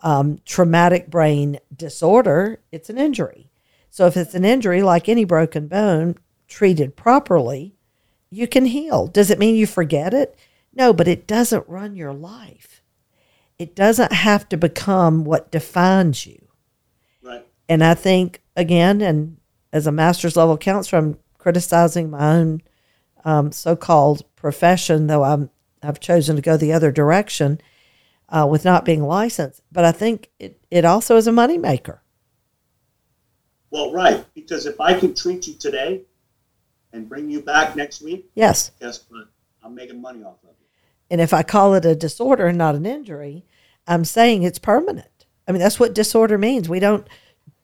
um, 0.00 0.38
traumatic 0.46 1.10
brain 1.10 1.58
disorder, 1.76 2.58
it's 2.72 2.88
an 2.88 2.96
injury. 2.96 3.50
So 3.90 4.06
if 4.06 4.16
it's 4.16 4.34
an 4.34 4.46
injury 4.46 4.82
like 4.82 5.10
any 5.10 5.24
broken 5.24 5.68
bone, 5.68 6.16
treated 6.48 6.96
properly, 6.96 7.74
you 8.30 8.48
can 8.48 8.64
heal. 8.64 9.08
Does 9.08 9.30
it 9.30 9.38
mean 9.38 9.56
you 9.56 9.66
forget 9.66 10.14
it? 10.14 10.38
No, 10.76 10.92
but 10.92 11.08
it 11.08 11.26
doesn't 11.26 11.68
run 11.68 11.96
your 11.96 12.12
life. 12.12 12.82
It 13.58 13.74
doesn't 13.74 14.12
have 14.12 14.48
to 14.50 14.56
become 14.56 15.24
what 15.24 15.50
defines 15.50 16.26
you. 16.26 16.48
Right. 17.22 17.46
And 17.68 17.82
I 17.82 17.94
think, 17.94 18.42
again, 18.54 19.00
and 19.00 19.38
as 19.72 19.86
a 19.86 19.92
master's 19.92 20.36
level 20.36 20.58
counselor, 20.58 21.00
I'm 21.00 21.18
criticizing 21.38 22.10
my 22.10 22.36
own 22.36 22.60
um, 23.24 23.50
so 23.52 23.74
called 23.74 24.24
profession, 24.36 25.06
though 25.06 25.24
I'm, 25.24 25.48
I've 25.82 25.98
chosen 25.98 26.36
to 26.36 26.42
go 26.42 26.56
the 26.56 26.74
other 26.74 26.92
direction 26.92 27.60
uh, 28.28 28.46
with 28.48 28.64
not 28.64 28.84
being 28.84 29.02
licensed. 29.02 29.62
But 29.72 29.84
I 29.86 29.92
think 29.92 30.28
it, 30.38 30.60
it 30.70 30.84
also 30.84 31.16
is 31.16 31.26
a 31.26 31.32
moneymaker. 31.32 32.00
Well, 33.70 33.92
right, 33.92 34.24
because 34.34 34.66
if 34.66 34.80
I 34.80 34.98
can 34.98 35.14
treat 35.14 35.46
you 35.46 35.54
today, 35.54 36.02
and 36.92 37.08
bring 37.08 37.28
you 37.30 37.40
back 37.42 37.76
next 37.76 38.00
week, 38.00 38.30
Yes. 38.34 38.70
guess 38.80 39.04
what? 39.08 39.28
I'm 39.62 39.74
making 39.74 40.00
money 40.00 40.22
off 40.22 40.36
of 40.44 40.45
it. 40.45 40.45
And 41.10 41.20
if 41.20 41.32
I 41.32 41.42
call 41.42 41.74
it 41.74 41.84
a 41.84 41.94
disorder 41.94 42.46
and 42.46 42.58
not 42.58 42.74
an 42.74 42.86
injury, 42.86 43.44
I'm 43.86 44.04
saying 44.04 44.42
it's 44.42 44.58
permanent. 44.58 45.26
I 45.46 45.52
mean, 45.52 45.60
that's 45.60 45.78
what 45.78 45.94
disorder 45.94 46.38
means. 46.38 46.68
We 46.68 46.80
don't, 46.80 47.06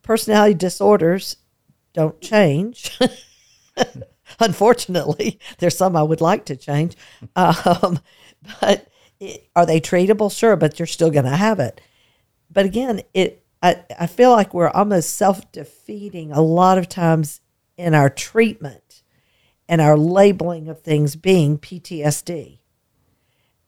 personality 0.02 0.54
disorders 0.54 1.36
don't 1.92 2.20
change. 2.20 2.98
Unfortunately, 4.40 5.38
there's 5.58 5.76
some 5.76 5.96
I 5.96 6.02
would 6.02 6.20
like 6.20 6.44
to 6.46 6.56
change. 6.56 6.96
Um, 7.34 7.98
but 8.60 8.88
it, 9.20 9.48
are 9.54 9.66
they 9.66 9.80
treatable? 9.80 10.36
Sure, 10.36 10.56
but 10.56 10.78
you're 10.78 10.86
still 10.86 11.10
going 11.10 11.24
to 11.24 11.36
have 11.36 11.58
it. 11.60 11.80
But 12.50 12.66
again, 12.66 13.02
it 13.14 13.42
I, 13.62 13.84
I 13.98 14.06
feel 14.06 14.30
like 14.30 14.52
we're 14.52 14.70
almost 14.70 15.16
self 15.16 15.50
defeating 15.52 16.32
a 16.32 16.40
lot 16.40 16.78
of 16.78 16.88
times 16.88 17.40
in 17.76 17.94
our 17.94 18.10
treatment 18.10 19.02
and 19.68 19.80
our 19.80 19.96
labeling 19.96 20.68
of 20.68 20.82
things 20.82 21.16
being 21.16 21.58
PTSD. 21.58 22.58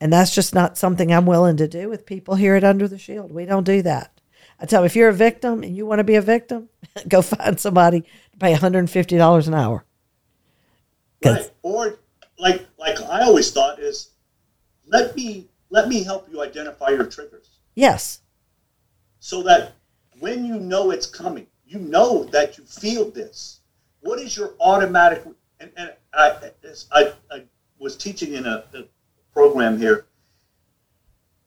And 0.04 0.12
that's 0.12 0.34
just 0.34 0.54
not 0.54 0.76
something 0.76 1.10
I'm 1.10 1.24
willing 1.24 1.56
to 1.56 1.66
do 1.66 1.88
with 1.88 2.04
people 2.04 2.34
here 2.34 2.56
at 2.56 2.62
Under 2.62 2.86
the 2.86 2.98
Shield. 2.98 3.32
We 3.32 3.46
don't 3.46 3.64
do 3.64 3.80
that. 3.80 4.20
I 4.60 4.66
tell 4.66 4.82
them 4.82 4.86
if 4.86 4.94
you're 4.94 5.08
a 5.08 5.14
victim 5.14 5.62
and 5.62 5.74
you 5.74 5.86
want 5.86 6.00
to 6.00 6.04
be 6.04 6.16
a 6.16 6.20
victim, 6.20 6.68
go 7.08 7.22
find 7.22 7.58
somebody 7.58 8.02
to 8.02 8.38
pay 8.38 8.52
$150 8.52 9.48
an 9.48 9.54
hour. 9.54 9.86
Right. 11.24 11.50
Or 11.62 11.98
like 12.38 12.66
like 12.78 13.00
I 13.00 13.22
always 13.22 13.50
thought 13.50 13.78
is 13.78 14.10
let 14.86 15.16
me 15.16 15.48
let 15.70 15.88
me 15.88 16.02
help 16.02 16.28
you 16.30 16.42
identify 16.42 16.90
your 16.90 17.06
triggers 17.06 17.60
Yes, 17.74 18.20
so 19.20 19.42
that 19.44 19.72
when 20.20 20.44
you 20.44 20.60
know 20.60 20.90
it's 20.90 21.06
coming, 21.06 21.46
you 21.64 21.78
know 21.78 22.24
that 22.24 22.58
you 22.58 22.64
feel 22.64 23.10
this. 23.10 23.60
What 24.00 24.18
is 24.18 24.36
your 24.36 24.52
automatic? 24.60 25.24
And, 25.60 25.72
and 25.78 25.94
I, 26.12 26.50
I, 26.92 27.12
I 27.30 27.44
was 27.78 27.96
teaching 27.96 28.34
in 28.34 28.44
a, 28.44 28.64
a 28.74 28.84
program 29.38 29.78
here. 29.78 30.06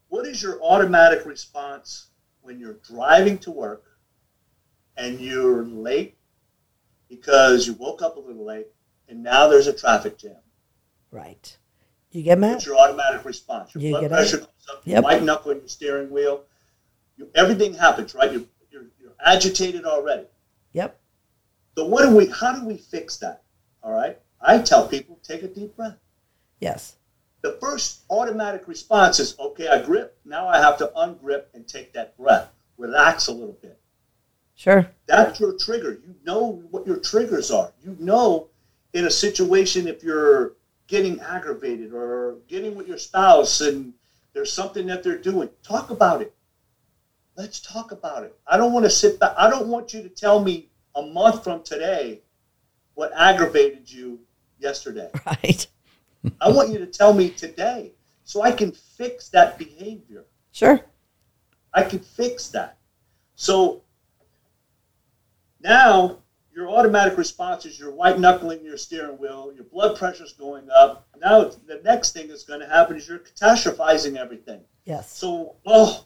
What 0.10 0.28
is 0.28 0.43
your 0.43 0.62
automatic 0.62 1.26
response 1.26 2.08
when 2.41 2.60
you're 2.60 2.78
driving 2.88 3.38
to 3.39 3.52
work 3.52 3.84
and 4.95 5.19
you're 5.19 5.63
late 5.65 6.17
because 7.10 7.65
you 7.65 7.73
woke 7.73 8.02
up 8.02 8.17
a 8.17 8.19
little 8.19 8.45
late 8.45 8.67
and 9.08 9.23
now 9.23 9.47
there's 9.47 9.67
a 9.67 9.73
traffic 9.73 10.17
jam? 10.17 10.36
right. 11.12 11.58
You 12.12 12.23
get 12.23 12.39
mad? 12.39 12.54
What's 12.54 12.65
your 12.65 12.78
automatic 12.78 13.26
response? 13.26 13.76
Your 13.76 13.84
You 13.84 13.89
blood 13.91 14.02
get 14.02 14.12
pressure 14.12 14.38
goes 14.38 14.47
up, 14.71 14.82
Yep. 14.86 14.97
you 14.97 15.04
white 15.04 15.23
knuckle 15.23 15.52
in 15.52 15.60
your 15.60 15.67
steering 15.67 16.10
wheel. 16.10 16.45
You, 17.17 17.30
everything 17.36 17.73
happens, 17.73 18.15
right? 18.15 18.32
You're, 18.32 18.43
you're, 18.71 18.86
you're 19.00 19.13
agitated 19.23 19.84
already. 19.86 20.26
Yep. 20.71 21.00
So 21.78 21.86
what 21.86 22.04
do 22.04 22.15
we? 22.15 22.28
How 22.28 22.54
do 22.54 22.65
we 22.65 22.78
fix 22.78 23.17
that? 23.17 23.43
All 23.84 23.91
right. 23.91 24.17
I 24.41 24.58
tell 24.60 24.88
people 24.88 25.19
take 25.21 25.43
a 25.43 25.47
deep 25.47 25.76
breath. 25.76 25.97
Yes. 26.60 26.95
The 27.48 27.58
first 27.62 28.02
automatic 28.10 28.68
response 28.68 29.22
is 29.22 29.40
okay. 29.40 29.70
I 29.70 29.82
grip. 29.82 30.18
Now 30.26 30.50
I 30.50 30.58
have 30.58 30.78
to 30.80 30.92
ungrip 30.98 31.46
and 31.54 31.66
take 31.66 31.94
that 31.94 32.18
breath. 32.18 32.50
Relax 32.78 33.28
a 33.28 33.32
little 33.32 33.58
bit. 33.62 33.80
Sure. 34.56 34.86
That's 35.06 35.40
your 35.40 35.54
trigger. 35.58 35.94
You 35.94 36.14
know 36.26 36.62
what 36.72 36.86
your 36.86 36.98
triggers 36.98 37.50
are. 37.50 37.72
You 37.82 37.96
know 38.02 38.50
in 38.92 39.06
a 39.06 39.10
situation 39.10 39.88
if 39.88 40.04
you're 40.04 40.56
getting 40.88 41.22
aggravated 41.22 41.94
or 41.94 42.36
getting 42.50 42.76
with 42.76 42.86
your 42.86 42.98
spouse 42.98 43.62
and 43.62 43.94
there's 44.34 44.52
something 44.52 44.86
that 44.88 45.02
they're 45.02 45.18
doing, 45.18 45.50
talk 45.64 45.90
about 45.90 46.22
it. 46.22 46.36
Let's 47.38 47.62
talk 47.62 47.94
about 47.94 48.24
it. 48.24 48.38
I 48.46 48.58
don't 48.58 48.74
want 48.74 48.84
to 48.84 48.90
sit 48.90 49.22
back. 49.22 49.36
I 49.38 49.50
don't 49.50 49.70
want 49.70 49.94
you 49.94 50.04
to 50.04 50.10
tell 50.10 50.44
me 50.44 50.68
a 50.96 51.02
month 51.02 51.46
from 51.46 51.64
today 51.64 52.20
what 52.96 53.14
aggravated 53.16 53.90
you 53.90 54.20
yesterday. 54.60 55.10
Right. 55.26 55.66
I 56.42 56.50
want 56.50 56.70
you 56.70 56.78
to 56.80 56.86
tell 56.86 57.13
me 57.13 57.30
today 57.30 57.94
so 58.24 58.42
I 58.42 58.52
can 58.52 58.72
fix 58.72 59.30
that 59.30 59.58
behavior. 59.58 60.26
Sure. 60.52 60.82
I 61.74 61.84
can 61.84 62.00
fix 62.00 62.50
that. 62.50 62.78
So 63.36 63.84
now 65.62 66.18
your 66.54 66.70
automatic 66.70 67.18
response 67.18 67.66
is 67.66 67.80
you're 67.80 67.92
white 67.92 68.20
knuckling 68.20 68.63
your 68.63 68.78
steering 68.78 69.18
wheel, 69.18 69.52
your 69.54 69.66
blood 69.66 69.98
pressure's 69.98 70.34
going 70.34 70.68
up. 70.76 71.08
Now 71.20 71.44
the 71.44 71.82
next 71.84 72.13
thing 72.13 72.28
that's 72.28 72.44
going 72.44 72.62
to 72.62 72.68
happen 72.68 72.98
is 72.98 73.08
you're 73.08 73.20
catastrophizing 73.20 74.18
everything. 74.18 74.62
Yes. 74.86 75.16
So, 75.16 75.56
oh, 75.66 76.06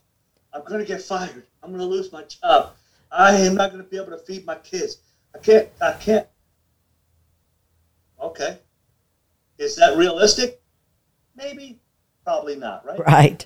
I'm 0.54 0.64
going 0.66 0.82
to 0.82 0.86
get 0.86 1.02
fired. 1.02 1.44
I'm 1.64 1.70
going 1.70 1.80
to 1.80 1.86
lose 1.86 2.12
my 2.12 2.24
job. 2.24 2.74
I 3.12 3.36
am 3.36 3.56
not 3.56 3.72
going 3.72 3.84
to 3.84 3.90
be 3.90 3.98
able 3.98 4.12
to 4.12 4.18
feed 4.18 4.46
my 4.46 4.56
kids. 4.56 4.98
I 5.34 5.38
can't. 5.38 5.70
I 5.82 5.94
can't. 5.94 6.28
Okay. 8.22 8.60
Is 9.62 9.76
that 9.76 9.95
realistic? 9.95 10.60
Maybe. 11.36 11.80
Probably 12.24 12.56
not. 12.56 12.84
Right. 12.86 13.00
Right. 13.00 13.45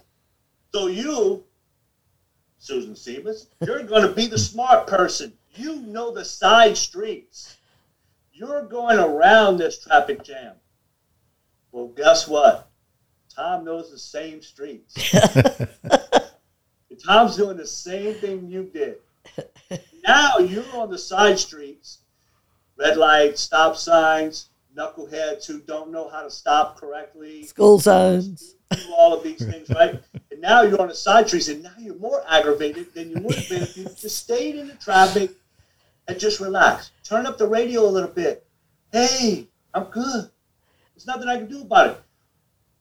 So 0.73 0.87
you, 0.87 1.43
Susan 2.57 2.93
Sebas, 2.93 3.47
you're 3.61 3.83
going 3.87 4.07
to 4.07 4.13
be 4.13 4.27
the 4.27 4.37
smart 4.37 4.87
person. 4.87 5.33
You 5.55 5.75
know 5.81 6.13
the 6.13 6.23
side 6.23 6.77
streets. 6.77 7.57
You're 8.31 8.63
going 8.63 8.97
around 8.97 9.57
this 9.57 9.83
traffic 9.83 10.23
jam. 10.23 10.55
Well, 11.71 11.87
guess 11.87 12.27
what? 12.27 12.69
Tom 13.35 13.65
knows 13.65 13.91
the 13.91 13.99
same 13.99 14.41
streets. 14.41 14.95
Tom's 17.05 17.35
doing 17.35 17.57
the 17.57 17.67
same 17.67 18.13
thing 18.15 18.47
you 18.47 18.63
did. 18.73 18.97
Now 20.07 20.37
you're 20.37 20.63
on 20.73 20.89
the 20.89 20.97
side 20.97 21.37
streets, 21.39 21.99
red 22.77 22.95
lights, 22.95 23.41
stop 23.41 23.75
signs, 23.75 24.49
knuckleheads 24.75 25.45
who 25.45 25.59
don't 25.61 25.91
know 25.91 26.09
how 26.09 26.21
to 26.21 26.29
stop 26.29 26.79
correctly 26.79 27.43
School 27.43 27.79
zones. 27.79 28.55
do 28.71 28.93
all 28.97 29.13
of 29.13 29.23
these 29.23 29.45
things, 29.45 29.69
right? 29.69 30.01
And 30.31 30.41
now 30.41 30.63
you're 30.63 30.81
on 30.81 30.87
the 30.87 30.95
side 30.95 31.27
streets, 31.27 31.47
and 31.47 31.63
now 31.63 31.73
you're 31.77 31.95
more 31.95 32.23
aggravated 32.27 32.93
than 32.93 33.11
you 33.11 33.21
would 33.21 33.35
have 33.35 33.49
been 33.49 33.63
if 33.63 33.77
you 33.77 33.85
just 33.85 34.17
stayed 34.17 34.55
in 34.55 34.67
the 34.67 34.73
traffic 34.75 35.31
and 36.07 36.19
just 36.19 36.39
relaxed. 36.39 36.91
Turn 37.03 37.25
up 37.25 37.37
the 37.37 37.47
radio 37.47 37.85
a 37.85 37.89
little 37.89 38.09
bit. 38.09 38.45
Hey, 38.91 39.47
I'm 39.73 39.85
good. 39.85 40.29
There's 40.93 41.07
nothing 41.07 41.27
I 41.27 41.37
can 41.37 41.47
do 41.47 41.61
about 41.61 41.89
it. 41.91 42.01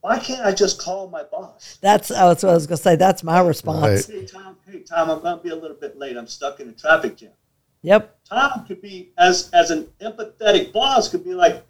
Why 0.00 0.18
can't 0.18 0.44
I 0.44 0.52
just 0.52 0.78
call 0.80 1.09
my 1.09 1.22
boss? 1.22 1.78
That's, 1.80 2.11
oh, 2.11 2.28
that's 2.28 2.42
what 2.42 2.50
I 2.50 2.54
was 2.54 2.66
going 2.66 2.76
to 2.76 2.83
say. 2.83 2.96
That's 2.96 3.24
my 3.24 3.40
response. 3.40 4.09
Right. 4.09 4.20
Hey, 4.20 4.26
Tom. 4.26 4.57
Hey, 4.70 4.80
Tom. 4.80 5.11
I'm 5.11 5.22
going 5.22 5.38
to 5.38 5.42
be 5.42 5.48
a 5.48 5.57
little 5.57 5.76
bit 5.76 5.96
late. 5.96 6.16
I'm 6.16 6.26
stuck 6.26 6.61
in 6.61 6.68
a 6.68 6.72
traffic 6.72 7.16
jam. 7.16 7.30
Yep. 7.80 8.18
Tom 8.28 8.64
could 8.66 8.80
be, 8.80 9.12
as 9.18 9.50
as 9.52 9.70
an 9.70 9.88
empathetic 10.00 10.72
boss, 10.72 11.09
could 11.09 11.24
be 11.24 11.35
like, 11.35 11.64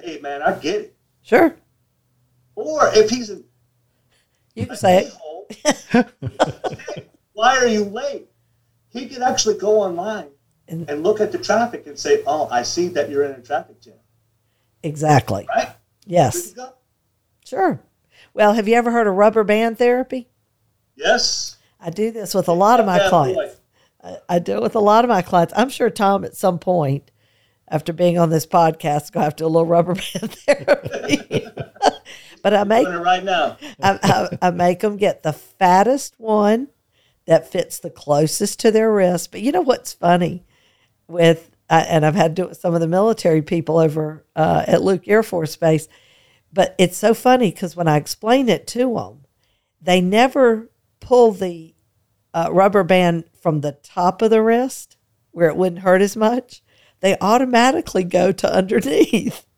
"Hey, 0.00 0.18
man, 0.20 0.42
I 0.42 0.52
get 0.58 0.74
it." 0.82 0.96
Sure. 1.22 1.54
Or 2.54 2.90
if 2.94 3.10
he's 3.10 3.30
an 3.30 3.44
You 4.54 4.66
can 4.66 4.76
say 4.76 5.10
it. 5.92 6.06
why 7.32 7.56
are 7.56 7.66
you 7.66 7.84
late? 7.84 8.28
He 8.90 9.08
could 9.08 9.22
actually 9.22 9.58
go 9.58 9.80
online 9.80 10.28
And- 10.66 10.88
and 10.90 11.02
look 11.02 11.20
at 11.20 11.32
the 11.32 11.38
traffic 11.38 11.86
and 11.86 11.98
say, 11.98 12.22
"Oh, 12.26 12.48
I 12.50 12.62
see 12.62 12.88
that 12.88 13.08
you're 13.10 13.24
in 13.24 13.32
a 13.32 13.40
traffic 13.42 13.80
jam." 13.80 13.94
Exactly. 14.82 15.46
Right? 15.54 15.70
Yes. 16.06 16.54
Sure. 17.44 17.80
Well, 18.34 18.54
have 18.54 18.68
you 18.68 18.74
ever 18.74 18.90
heard 18.90 19.06
of 19.06 19.14
rubber 19.14 19.44
band 19.44 19.78
therapy? 19.78 20.28
Yes. 20.96 21.56
I 21.80 21.90
do 21.90 22.10
this 22.10 22.34
with 22.34 22.48
a 22.48 22.52
lot 22.52 22.80
of 22.80 22.86
my 22.86 22.98
clients. 23.08 23.60
I, 24.02 24.16
I 24.28 24.38
do 24.38 24.54
it 24.54 24.62
with 24.62 24.74
a 24.74 24.80
lot 24.80 25.04
of 25.04 25.08
my 25.08 25.22
clients. 25.22 25.52
I'm 25.56 25.68
sure 25.70 25.90
Tom, 25.90 26.24
at 26.24 26.36
some 26.36 26.58
point, 26.58 27.10
after 27.70 27.92
being 27.92 28.18
on 28.18 28.30
this 28.30 28.46
podcast, 28.46 29.12
go 29.12 29.20
going 29.20 29.22
to 29.22 29.24
have 29.24 29.36
to 29.36 29.42
do 29.42 29.46
a 29.46 29.48
little 29.48 29.66
rubber 29.66 29.94
band 30.14 30.32
therapy. 30.32 31.46
but 32.42 32.54
I 32.54 32.64
make 32.64 32.86
it 32.86 32.98
right 32.98 33.24
now. 33.24 33.56
I, 33.82 33.98
I, 34.02 34.48
I 34.48 34.50
make 34.50 34.80
them 34.80 34.96
get 34.96 35.22
the 35.22 35.32
fattest 35.32 36.14
one 36.18 36.68
that 37.26 37.50
fits 37.50 37.78
the 37.78 37.90
closest 37.90 38.60
to 38.60 38.70
their 38.70 38.92
wrist. 38.92 39.30
But 39.30 39.42
you 39.42 39.52
know 39.52 39.60
what's 39.60 39.92
funny 39.92 40.44
with, 41.06 41.50
uh, 41.68 41.84
and 41.86 42.06
I've 42.06 42.14
had 42.14 42.34
to 42.34 42.42
do 42.42 42.46
it 42.46 42.48
with 42.50 42.58
some 42.58 42.74
of 42.74 42.80
the 42.80 42.88
military 42.88 43.42
people 43.42 43.78
over 43.78 44.24
uh, 44.34 44.64
at 44.66 44.82
Luke 44.82 45.06
Air 45.06 45.22
Force 45.22 45.56
Base. 45.56 45.88
But 46.52 46.74
it's 46.78 46.96
so 46.96 47.12
funny 47.12 47.50
because 47.50 47.76
when 47.76 47.88
I 47.88 47.96
explain 47.96 48.48
it 48.48 48.66
to 48.68 48.94
them, 48.94 49.24
they 49.80 50.00
never 50.00 50.70
pull 51.00 51.32
the 51.32 51.74
uh, 52.32 52.48
rubber 52.50 52.82
band 52.82 53.24
from 53.40 53.60
the 53.60 53.72
top 53.72 54.22
of 54.22 54.30
the 54.30 54.42
wrist 54.42 54.96
where 55.30 55.48
it 55.48 55.56
wouldn't 55.56 55.82
hurt 55.82 56.00
as 56.00 56.16
much. 56.16 56.62
They 57.00 57.16
automatically 57.20 58.04
go 58.04 58.32
to 58.32 58.52
underneath. 58.52 59.44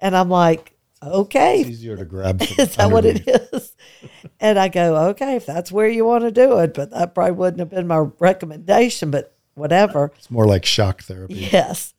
And 0.00 0.16
I'm 0.16 0.30
like, 0.30 0.76
okay, 1.02 1.60
It's 1.60 1.70
easier 1.70 1.96
to 1.96 2.04
grab. 2.04 2.40
from 2.42 2.64
is 2.64 2.76
that 2.76 2.92
what 2.92 3.04
it 3.04 3.26
is? 3.26 3.74
And 4.40 4.56
I 4.56 4.68
go, 4.68 5.08
okay, 5.08 5.34
if 5.34 5.44
that's 5.44 5.72
where 5.72 5.88
you 5.88 6.04
want 6.04 6.22
to 6.22 6.30
do 6.30 6.58
it, 6.58 6.72
but 6.72 6.92
that 6.92 7.16
probably 7.16 7.32
wouldn't 7.32 7.58
have 7.58 7.70
been 7.70 7.88
my 7.88 8.06
recommendation, 8.20 9.10
but 9.10 9.36
whatever. 9.54 10.12
It's 10.16 10.30
more 10.30 10.46
like 10.46 10.64
shock 10.64 11.02
therapy. 11.02 11.34
Yes. 11.34 11.94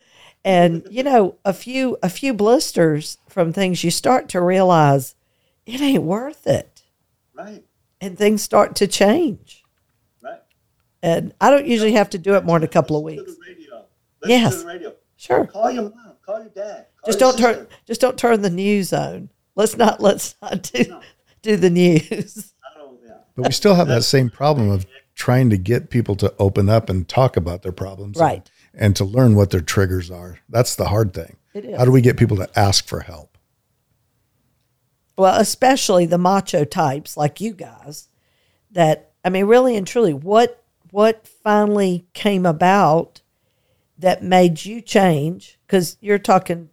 And 0.46 0.88
you 0.90 1.04
know, 1.04 1.36
a 1.44 1.52
few 1.52 1.98
a 2.02 2.10
few 2.10 2.34
blisters 2.34 3.18
from 3.28 3.52
things 3.52 3.84
you 3.84 3.92
start 3.92 4.30
to 4.30 4.42
realize 4.42 5.16
it 5.66 5.82
ain't 5.82 6.04
worth 6.04 6.48
it. 6.48 6.84
Right. 7.34 7.66
And 8.00 8.18
things 8.18 8.42
start 8.42 8.76
to 8.78 8.88
change. 8.88 9.66
Right. 10.22 10.40
And 11.04 11.34
I 11.42 11.50
don't 11.50 11.68
usually 11.68 11.94
have 11.94 12.10
to 12.12 12.18
do 12.18 12.36
it 12.36 12.46
more 12.46 12.58
than 12.58 12.70
a 12.70 12.72
couple 12.72 12.96
of 12.98 13.04
Listen 13.04 13.26
weeks. 13.26 13.59
To 14.22 14.28
the 14.28 14.34
radio. 14.34 14.42
Listen 14.44 14.44
Yes. 14.44 14.54
to 14.54 14.60
the 14.60 14.66
radio. 14.68 14.96
Sure. 15.18 15.46
Call 15.48 15.72
your 15.72 15.84
mom. 15.84 16.14
call 16.26 16.40
your 16.40 16.50
dad. 16.50 16.86
Call 16.98 17.08
Just 17.08 17.20
your 17.20 17.32
don't 17.32 17.40
turn. 17.40 17.68
Just 17.86 18.02
don't 18.02 18.18
turn 18.18 18.42
the 18.42 18.50
news 18.50 18.94
on. 18.94 19.30
Let's 19.56 19.76
not. 19.78 20.00
Let's 20.02 20.36
not 20.42 20.64
do 20.64 20.86
No. 20.88 21.02
do 21.42 21.56
the 21.58 21.70
news. 21.70 22.54
I 22.64 22.78
don't, 22.80 23.00
yeah. 23.06 23.14
But 23.36 23.48
we 23.48 23.52
still 23.52 23.76
have 23.76 23.88
that 23.88 24.04
same 24.04 24.30
problem 24.30 24.70
of 24.70 24.86
trying 25.16 25.50
to 25.50 25.58
get 25.58 25.90
people 25.90 26.16
to 26.16 26.34
open 26.40 26.70
up 26.70 26.90
and 26.90 27.08
talk 27.08 27.36
about 27.36 27.62
their 27.64 27.72
problems. 27.74 28.18
and- 28.18 28.26
Right. 28.26 28.52
And, 28.74 28.96
to 28.96 29.04
learn 29.04 29.36
what 29.36 29.50
their 29.50 29.60
triggers 29.62 30.10
are. 30.12 30.40
That's 30.48 30.76
the 30.76 30.86
hard 30.90 31.14
thing. 31.14 31.36
It 31.54 31.66
is. 31.66 31.78
How 31.78 31.84
do 31.84 31.92
we 31.92 32.00
get 32.02 32.16
people 32.18 32.38
to 32.38 32.48
ask 32.58 32.88
for 32.88 33.02
help? 33.02 33.38
Well, 35.18 35.40
especially 35.40 36.06
the 36.06 36.18
macho 36.18 36.64
types 36.64 37.18
like 37.18 37.42
you 37.42 37.54
guys. 37.54 38.08
That 38.72 39.12
I 39.26 39.30
mean, 39.30 39.46
really 39.46 39.76
and 39.76 39.86
truly, 39.86 40.14
what 40.14 40.64
what 40.92 41.28
finally 41.28 42.06
came 42.14 42.46
about 42.46 43.22
that 44.00 44.24
made 44.24 44.66
you 44.66 44.82
change? 44.82 45.60
Because 45.68 45.98
you're 46.02 46.18
talking 46.18 46.70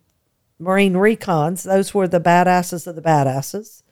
Marine 0.58 0.94
recons; 0.94 1.64
those 1.64 1.92
were 1.92 2.08
the 2.08 2.20
badasses 2.20 2.86
of 2.86 2.96
the 2.96 3.02
badasses. 3.02 3.82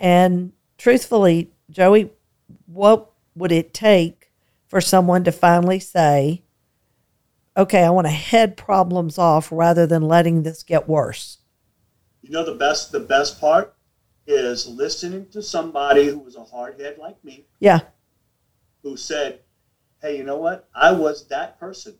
And 0.00 0.52
truthfully, 0.76 1.52
Joey, 1.70 2.10
what 2.66 3.12
would 3.36 3.52
it 3.52 3.72
take 3.72 4.32
for 4.66 4.80
someone 4.80 5.22
to 5.24 5.32
finally 5.32 5.78
say, 5.78 6.42
"Okay, 7.56 7.84
I 7.84 7.90
want 7.90 8.06
to 8.06 8.12
head 8.12 8.56
problems 8.56 9.18
off 9.18 9.52
rather 9.52 9.86
than 9.86 10.02
letting 10.02 10.42
this 10.42 10.62
get 10.62 10.88
worse"? 10.88 11.38
You 12.22 12.30
know 12.30 12.44
the 12.44 12.54
best 12.54 12.92
the 12.92 13.00
best 13.00 13.40
part 13.40 13.76
is 14.26 14.66
listening 14.66 15.28
to 15.30 15.42
somebody 15.42 16.06
who 16.06 16.18
was 16.18 16.36
a 16.36 16.40
hardhead 16.44 16.98
like 16.98 17.22
me 17.24 17.46
Yeah, 17.58 17.80
who 18.82 18.96
said, 18.96 19.40
Hey, 20.00 20.16
you 20.16 20.24
know 20.24 20.36
what? 20.38 20.68
I 20.74 20.92
was 20.92 21.28
that 21.28 21.58
person. 21.60 21.99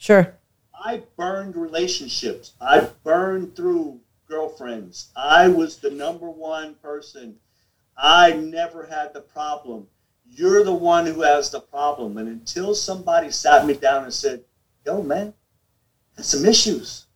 Sure. 0.00 0.34
I 0.74 1.02
burned 1.16 1.54
relationships. 1.54 2.54
I 2.60 2.88
burned 3.04 3.54
through 3.54 4.00
girlfriends. 4.26 5.10
I 5.14 5.46
was 5.48 5.76
the 5.76 5.90
number 5.90 6.28
one 6.28 6.74
person. 6.76 7.36
I 7.96 8.32
never 8.32 8.86
had 8.86 9.12
the 9.12 9.20
problem. 9.20 9.86
You're 10.26 10.64
the 10.64 10.72
one 10.72 11.06
who 11.06 11.22
has 11.22 11.50
the 11.50 11.60
problem. 11.60 12.16
And 12.16 12.28
until 12.28 12.74
somebody 12.74 13.30
sat 13.30 13.66
me 13.66 13.74
down 13.74 14.04
and 14.04 14.14
said, 14.14 14.42
Yo, 14.86 15.02
man, 15.02 15.34
that's 16.16 16.28
some 16.28 16.46
issues. 16.46 17.06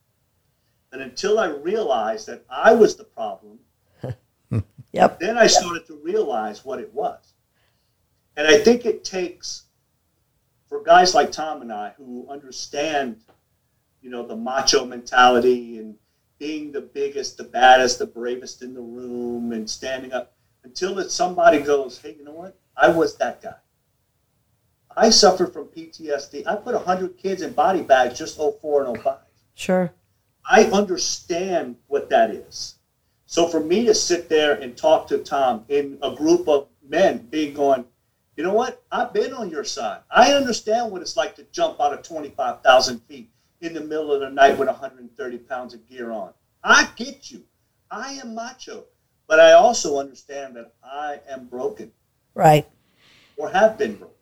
And 0.92 1.00
until 1.00 1.38
I 1.38 1.46
realized 1.46 2.26
that 2.28 2.44
I 2.50 2.74
was 2.74 2.96
the 2.96 3.04
problem, 3.04 3.58
Yep. 4.92 5.18
then 5.20 5.38
I 5.38 5.46
started 5.46 5.86
to 5.86 5.96
realize 5.96 6.64
what 6.64 6.78
it 6.78 6.92
was. 6.92 7.32
And 8.36 8.46
I 8.46 8.58
think 8.58 8.84
it 8.84 9.04
takes 9.04 9.63
for 10.74 10.82
guys 10.82 11.14
like 11.14 11.30
Tom 11.30 11.62
and 11.62 11.72
I 11.72 11.92
who 11.96 12.26
understand, 12.28 13.20
you 14.02 14.10
know, 14.10 14.26
the 14.26 14.34
macho 14.34 14.84
mentality 14.84 15.78
and 15.78 15.94
being 16.40 16.72
the 16.72 16.80
biggest, 16.80 17.36
the 17.36 17.44
baddest, 17.44 18.00
the 18.00 18.06
bravest 18.06 18.60
in 18.60 18.74
the 18.74 18.80
room 18.80 19.52
and 19.52 19.70
standing 19.70 20.12
up 20.12 20.34
until 20.64 20.96
that 20.96 21.12
somebody 21.12 21.60
goes, 21.60 22.00
hey, 22.00 22.16
you 22.18 22.24
know 22.24 22.32
what? 22.32 22.58
I 22.76 22.88
was 22.88 23.16
that 23.18 23.40
guy. 23.40 23.54
I 24.96 25.10
suffered 25.10 25.52
from 25.52 25.66
PTSD. 25.66 26.44
I 26.44 26.56
put 26.56 26.74
100 26.74 27.18
kids 27.18 27.42
in 27.42 27.52
body 27.52 27.82
bags 27.82 28.18
just 28.18 28.36
04 28.36 28.86
and 28.86 29.00
05. 29.00 29.18
Sure. 29.54 29.92
I 30.44 30.64
understand 30.64 31.76
what 31.86 32.10
that 32.10 32.30
is. 32.30 32.78
So 33.26 33.46
for 33.46 33.60
me 33.60 33.86
to 33.86 33.94
sit 33.94 34.28
there 34.28 34.54
and 34.54 34.76
talk 34.76 35.06
to 35.06 35.18
Tom 35.18 35.66
in 35.68 35.98
a 36.02 36.16
group 36.16 36.48
of 36.48 36.66
men, 36.84 37.28
being 37.30 37.54
going, 37.54 37.84
you 38.36 38.42
know 38.44 38.52
what? 38.52 38.82
I've 38.90 39.12
been 39.12 39.32
on 39.32 39.50
your 39.50 39.64
side. 39.64 40.00
I 40.10 40.32
understand 40.32 40.90
what 40.90 41.02
it's 41.02 41.16
like 41.16 41.36
to 41.36 41.44
jump 41.52 41.80
out 41.80 41.92
of 41.94 42.02
25,000 42.02 43.00
feet 43.00 43.30
in 43.60 43.74
the 43.74 43.80
middle 43.80 44.12
of 44.12 44.20
the 44.20 44.30
night 44.30 44.58
with 44.58 44.68
130 44.68 45.38
pounds 45.38 45.74
of 45.74 45.88
gear 45.88 46.10
on. 46.10 46.32
I 46.62 46.88
get 46.96 47.30
you. 47.30 47.44
I 47.90 48.14
am 48.14 48.34
macho. 48.34 48.84
But 49.26 49.40
I 49.40 49.52
also 49.52 49.98
understand 49.98 50.56
that 50.56 50.74
I 50.82 51.20
am 51.30 51.46
broken 51.46 51.92
Right. 52.34 52.68
or 53.36 53.48
have 53.50 53.78
been 53.78 53.94
broken. 53.96 54.14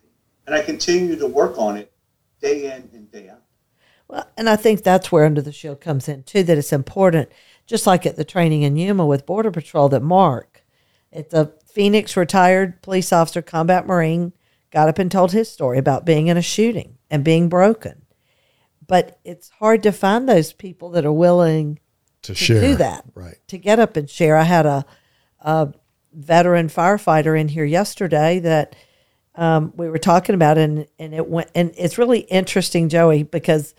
And 0.46 0.54
I 0.54 0.62
continue 0.62 1.16
to 1.16 1.26
work 1.26 1.58
on 1.58 1.76
it 1.76 1.92
day 2.40 2.66
in 2.66 2.88
and 2.92 3.10
day 3.10 3.28
out. 3.28 3.42
Well, 4.08 4.28
and 4.36 4.48
I 4.48 4.56
think 4.56 4.82
that's 4.82 5.10
where 5.10 5.24
Under 5.24 5.40
the 5.40 5.52
Shield 5.52 5.80
comes 5.80 6.08
in 6.08 6.22
too. 6.24 6.42
That 6.42 6.58
it's 6.58 6.72
important, 6.72 7.30
just 7.66 7.86
like 7.86 8.04
at 8.04 8.16
the 8.16 8.24
training 8.24 8.62
in 8.62 8.76
Yuma 8.76 9.06
with 9.06 9.24
Border 9.24 9.50
Patrol, 9.50 9.88
that 9.88 10.02
Mark, 10.02 10.51
it's 11.12 11.34
a 11.34 11.52
Phoenix 11.72 12.16
retired 12.16 12.82
police 12.82 13.12
officer, 13.12 13.42
combat 13.42 13.86
Marine, 13.86 14.32
got 14.70 14.88
up 14.88 14.98
and 14.98 15.10
told 15.10 15.32
his 15.32 15.50
story 15.50 15.78
about 15.78 16.04
being 16.06 16.26
in 16.28 16.36
a 16.36 16.42
shooting 16.42 16.98
and 17.10 17.22
being 17.24 17.48
broken. 17.48 18.02
But 18.86 19.18
it's 19.24 19.48
hard 19.50 19.82
to 19.84 19.92
find 19.92 20.28
those 20.28 20.52
people 20.52 20.90
that 20.90 21.04
are 21.04 21.12
willing 21.12 21.78
To, 22.22 22.34
to 22.34 22.34
share. 22.34 22.60
do 22.60 22.74
that. 22.76 23.04
Right. 23.14 23.36
to 23.48 23.58
get 23.58 23.78
up 23.78 23.96
and 23.96 24.08
share. 24.08 24.36
I 24.36 24.42
had 24.44 24.66
a, 24.66 24.84
a 25.40 25.72
veteran 26.12 26.68
firefighter 26.68 27.38
in 27.38 27.48
here 27.48 27.64
yesterday 27.64 28.38
that 28.40 28.74
um, 29.34 29.72
we 29.76 29.88
were 29.88 29.98
talking 29.98 30.34
about, 30.34 30.58
and 30.58 30.86
and 30.98 31.14
it 31.14 31.26
went, 31.26 31.50
and 31.54 31.72
it's 31.78 31.96
really 31.96 32.20
interesting, 32.20 32.90
Joey, 32.90 33.22
because 33.22 33.74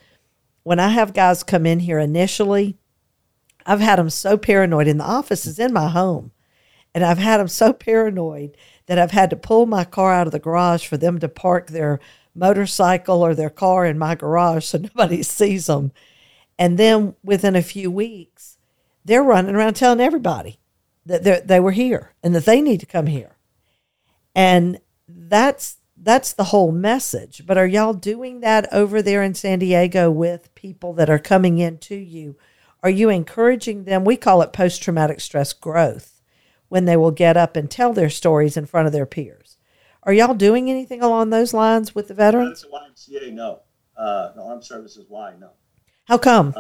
when 0.64 0.80
I 0.80 0.88
have 0.90 1.14
guys 1.14 1.44
come 1.44 1.68
in 1.68 1.80
here 1.80 2.00
initially, 2.00 2.76
I've 3.66 3.80
had 3.80 4.00
them 4.00 4.10
so 4.10 4.36
paranoid, 4.36 4.88
and 4.88 5.00
the 5.00 5.04
office 5.06 5.46
is 5.46 5.60
in 5.60 5.72
my 5.72 5.90
home, 5.90 6.32
and 6.94 7.04
I've 7.04 7.18
had 7.18 7.38
them 7.38 7.48
so 7.48 7.74
paranoid 7.74 8.56
that 8.86 9.00
I've 9.00 9.12
had 9.12 9.30
to 9.32 9.36
pull 9.36 9.66
my 9.66 9.84
car 9.84 10.14
out 10.14 10.28
of 10.28 10.32
the 10.32 10.40
garage 10.40 10.86
for 10.86 10.98
them 10.98 11.20
to 11.20 11.30
park 11.30 11.68
their 11.70 12.00
motorcycle 12.36 13.22
or 13.22 13.34
their 13.34 13.50
car 13.50 13.86
in 13.86 13.98
my 13.98 14.16
garage 14.16 14.66
so 14.66 14.78
nobody 14.96 15.24
sees 15.24 15.68
them. 15.68 15.92
And 16.60 16.78
then 16.78 17.16
within 17.24 17.56
a 17.56 17.62
few 17.62 17.90
weeks, 17.90 18.58
they're 19.04 19.24
running 19.24 19.56
around 19.56 19.76
telling 19.76 20.00
everybody 20.00 20.60
that 21.06 21.48
they 21.48 21.60
were 21.60 21.72
here 21.72 22.14
and 22.24 22.34
that 22.34 22.46
they 22.46 22.62
need 22.62 22.80
to 22.80 22.86
come 22.86 23.08
here. 23.08 23.36
And 24.34 24.80
that's 25.08 25.78
that's 25.98 26.34
the 26.34 26.46
whole 26.46 26.72
message. 26.72 27.44
But 27.46 27.58
are 27.58 27.68
y'all 27.68 27.94
doing 27.94 28.42
that 28.42 28.72
over 28.74 29.02
there 29.02 29.24
in 29.24 29.36
San 29.36 29.60
Diego 29.60 30.12
with 30.12 30.54
people 30.54 30.94
that 30.94 31.10
are 31.10 31.20
coming 31.20 31.60
in 31.60 31.78
to 31.80 31.96
you? 31.96 32.36
Are 32.82 32.90
you 32.90 33.10
encouraging 33.10 33.86
them? 33.86 34.04
We 34.04 34.18
call 34.18 34.42
it 34.42 34.54
post 34.54 34.82
traumatic 34.84 35.22
stress 35.22 35.54
growth 35.54 36.13
when 36.74 36.86
they 36.86 36.98
will 36.98 37.12
get 37.12 37.38
up 37.38 37.56
and 37.56 37.70
tell 37.70 37.94
their 37.94 38.10
stories 38.10 38.58
in 38.58 38.66
front 38.66 38.88
of 38.88 38.94
their 38.94 39.06
peers. 39.06 39.58
Are 40.02 40.12
y'all 40.12 40.34
doing 40.34 40.72
anything 40.72 41.04
along 41.04 41.30
those 41.30 41.54
lines 41.54 41.94
with 41.94 42.08
the 42.08 42.16
veterans? 42.16 42.66
That's 42.72 43.08
a 43.08 43.12
YMCA, 43.12 43.32
no. 43.32 43.60
Uh, 43.96 44.34
the 44.34 44.42
Armed 44.42 44.64
Services, 44.64 45.06
why? 45.08 45.36
No. 45.40 45.52
How 46.06 46.18
come? 46.18 46.56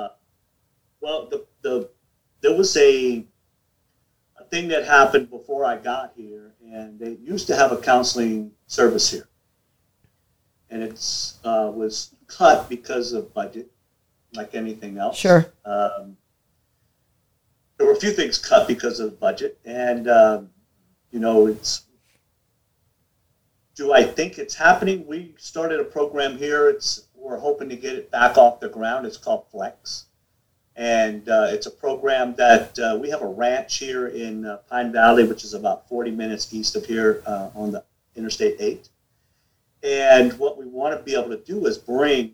Well, 1.02 1.30
the, 1.32 1.47
the 1.63 1.89
there 2.41 2.56
was 2.56 2.78
a 2.78 3.26
a 4.39 4.43
thing 4.52 4.67
that 4.67 4.86
happened 4.86 5.32
before 5.32 5.65
I 5.65 5.78
got 5.78 6.13
here, 6.15 6.54
and 6.63 6.99
they 6.99 7.17
used 7.19 7.47
to 7.47 7.56
have 7.56 7.71
a 7.71 7.78
counseling 7.78 8.52
service 8.67 9.10
here, 9.10 9.28
and 10.69 10.84
it's 10.84 11.39
uh, 11.43 11.71
was 11.73 12.13
cut 12.28 12.69
because 12.69 13.13
of 13.13 13.34
budget, 13.34 13.71
like 14.36 14.54
anything 14.54 14.99
else. 14.99 15.17
Sure. 15.17 15.52
Um, 15.65 16.17
there 17.83 17.91
were 17.91 17.97
a 17.97 17.99
few 17.99 18.11
things 18.11 18.37
cut 18.37 18.65
because 18.65 19.01
of 19.01 19.19
budget, 19.19 19.59
and 19.65 20.09
um, 20.09 20.49
you 21.11 21.19
know 21.19 21.47
it's. 21.47 21.83
Do 23.75 23.91
I 23.91 24.05
think 24.05 24.37
it's 24.37 24.55
happening? 24.55 25.05
We 25.05 25.35
started 25.37 25.81
a 25.81 25.83
program 25.83 26.37
here. 26.37 26.69
It's 26.69 27.07
we're 27.13 27.37
hoping 27.37 27.67
to 27.67 27.75
get 27.75 27.95
it 27.95 28.09
back 28.09 28.37
off 28.37 28.61
the 28.61 28.69
ground. 28.69 29.05
It's 29.05 29.17
called 29.17 29.49
Flex 29.51 30.05
and 30.77 31.27
uh, 31.27 31.47
it's 31.49 31.65
a 31.65 31.71
program 31.71 32.35
that 32.35 32.79
uh, 32.79 32.97
we 33.01 33.09
have 33.09 33.21
a 33.21 33.27
ranch 33.27 33.79
here 33.79 34.07
in 34.07 34.45
uh, 34.45 34.57
Pine 34.69 34.93
Valley, 34.93 35.25
which 35.25 35.43
is 35.43 35.53
about 35.53 35.89
40 35.89 36.11
minutes 36.11 36.53
east 36.53 36.77
of 36.77 36.85
here 36.85 37.21
uh, 37.25 37.49
on 37.53 37.73
the 37.73 37.83
Interstate 38.15 38.55
8. 38.59 38.87
And 39.83 40.31
what 40.39 40.57
we 40.57 40.65
want 40.65 40.97
to 40.97 41.03
be 41.03 41.15
able 41.15 41.35
to 41.35 41.43
do 41.43 41.65
is 41.65 41.77
bring 41.77 42.33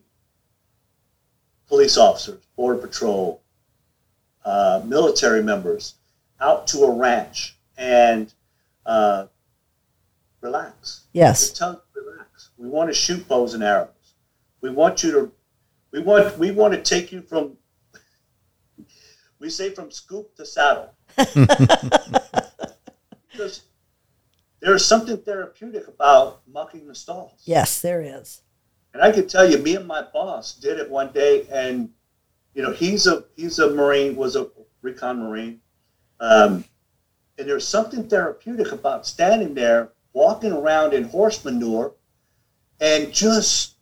police 1.67 1.97
officers, 1.97 2.39
border 2.55 2.79
patrol, 2.79 3.41
uh, 4.50 4.81
military 4.83 5.43
members 5.43 5.93
out 6.41 6.65
to 6.65 6.79
a 6.79 6.91
ranch 6.91 7.56
and 7.77 8.33
uh, 8.83 9.27
relax. 10.41 11.06
Yes. 11.13 11.52
Tell 11.52 11.83
relax. 11.93 12.50
We 12.58 12.67
want 12.67 12.89
to 12.89 12.93
shoot 12.95 13.27
bows 13.27 13.54
and 13.54 13.63
arrows. 13.63 14.15
We 14.62 14.71
want 14.71 15.04
you 15.04 15.12
to. 15.12 15.31
We 15.91 16.00
want. 16.02 16.35
We 16.39 16.50
want 16.50 16.73
to 16.73 16.81
take 16.81 17.12
you 17.12 17.21
from. 17.21 17.58
We 19.39 19.50
say 19.50 19.69
from 19.69 19.89
scoop 19.89 20.35
to 20.35 20.45
saddle. 20.45 20.93
because 23.31 23.62
there's 24.60 24.83
something 24.83 25.17
therapeutic 25.19 25.87
about 25.87 26.41
mucking 26.45 26.87
the 26.87 26.93
stalls. 26.93 27.41
Yes, 27.45 27.81
there 27.81 28.02
is. 28.02 28.41
And 28.93 29.02
I 29.02 29.13
can 29.13 29.29
tell 29.29 29.50
you, 29.50 29.58
me 29.60 29.77
and 29.77 29.87
my 29.87 30.02
boss 30.02 30.56
did 30.56 30.77
it 30.77 30.89
one 30.89 31.13
day, 31.13 31.47
and 31.50 31.91
you 32.60 32.65
know, 32.65 32.73
he's 32.73 33.07
a 33.07 33.23
he's 33.37 33.57
a 33.60 33.69
Marine, 33.69 34.17
was 34.17 34.35
a 34.35 34.49
recon 34.81 35.21
Marine, 35.21 35.62
um, 36.19 36.65
and 37.37 37.47
there's 37.47 37.65
something 37.65 38.10
therapeutic 38.10 38.73
about 38.73 39.07
standing 39.07 39.53
there, 39.53 39.93
walking 40.12 40.51
around 40.51 40.93
in 40.93 41.05
horse 41.05 41.45
manure, 41.45 41.93
and 42.81 43.13
just 43.13 43.75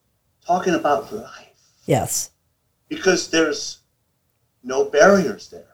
talking 0.45 0.75
about 0.75 1.11
life 1.11 1.59
Yes. 1.88 2.30
because 2.88 3.32
there's 3.32 3.80
no 4.63 4.86
barriers 4.86 5.49
there. 5.49 5.73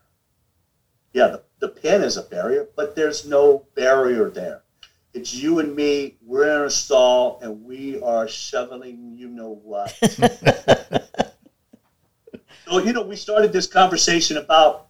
Yeah, 1.11 1.27
the, 1.27 1.43
the 1.59 1.67
pin 1.67 2.03
is 2.03 2.15
a 2.15 2.21
barrier, 2.23 2.69
but 2.77 2.95
there's 2.95 3.27
no 3.27 3.67
barrier 3.75 4.29
there. 4.29 4.61
It's 5.13 5.33
you 5.33 5.59
and 5.59 5.75
me. 5.75 6.15
We're 6.25 6.55
in 6.61 6.67
a 6.67 6.69
stall, 6.69 7.39
and 7.41 7.65
we 7.65 8.01
are 8.01 8.29
shoveling. 8.29 9.17
You 9.17 9.27
know 9.27 9.59
what? 9.61 9.91
so 12.65 12.79
you 12.79 12.93
know, 12.93 13.03
we 13.03 13.15
started 13.15 13.53
this 13.53 13.67
conversation 13.67 14.37
about, 14.37 14.87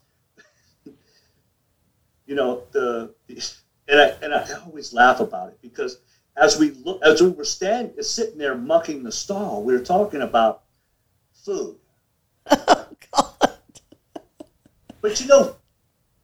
you 2.25 2.35
know, 2.35 2.63
the, 2.71 3.13
the 3.27 3.53
and 3.87 3.99
I 3.99 4.05
and 4.21 4.33
I 4.33 4.45
always 4.65 4.93
laugh 4.93 5.19
about 5.19 5.49
it 5.49 5.61
because 5.61 5.99
as 6.37 6.57
we 6.57 6.71
look 6.71 7.01
as 7.03 7.21
we 7.21 7.29
were 7.29 7.45
standing 7.45 8.01
sitting 8.01 8.37
there 8.37 8.55
mucking 8.55 9.03
the 9.03 9.11
stall, 9.11 9.63
we 9.63 9.73
were 9.73 9.83
talking 9.83 10.21
about 10.21 10.63
food. 11.33 11.77
Oh, 12.49 12.87
God. 13.11 13.51
But 15.01 15.19
you 15.19 15.27
know, 15.27 15.55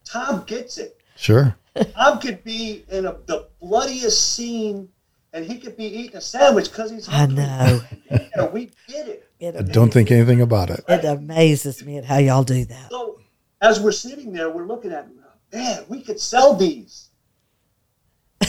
Tom 0.05 0.43
gets 0.45 0.77
it. 0.77 1.01
Sure. 1.15 1.55
Tom 1.95 2.19
could 2.19 2.43
be 2.43 2.85
in 2.89 3.05
a, 3.05 3.17
the 3.25 3.47
bloodiest 3.59 4.35
scene, 4.35 4.89
and 5.33 5.45
he 5.45 5.59
could 5.59 5.77
be 5.77 5.85
eating 5.85 6.17
a 6.17 6.21
sandwich 6.21 6.69
because 6.69 6.91
he's 6.91 7.07
I 7.07 7.11
hungry. 7.11 7.43
know. 7.43 7.81
Yeah, 8.35 8.47
we 8.47 8.71
get 8.87 9.07
it. 9.07 9.29
It, 9.39 9.55
I 9.55 9.61
don't 9.61 9.91
think 9.93 10.11
anything 10.11 10.41
about 10.41 10.69
it. 10.69 10.83
it 10.87 11.03
amazes 11.03 11.83
me 11.83 11.97
at 11.97 12.05
how 12.05 12.17
y'all 12.17 12.43
do 12.43 12.63
that. 12.65 12.89
So 12.89 13.19
as 13.61 13.79
we're 13.79 13.91
sitting 13.91 14.31
there, 14.31 14.49
we're 14.49 14.65
looking 14.65 14.91
at, 14.91 15.07
man, 15.51 15.83
we 15.89 16.01
could 16.01 16.19
sell 16.19 16.55
these. 16.55 17.09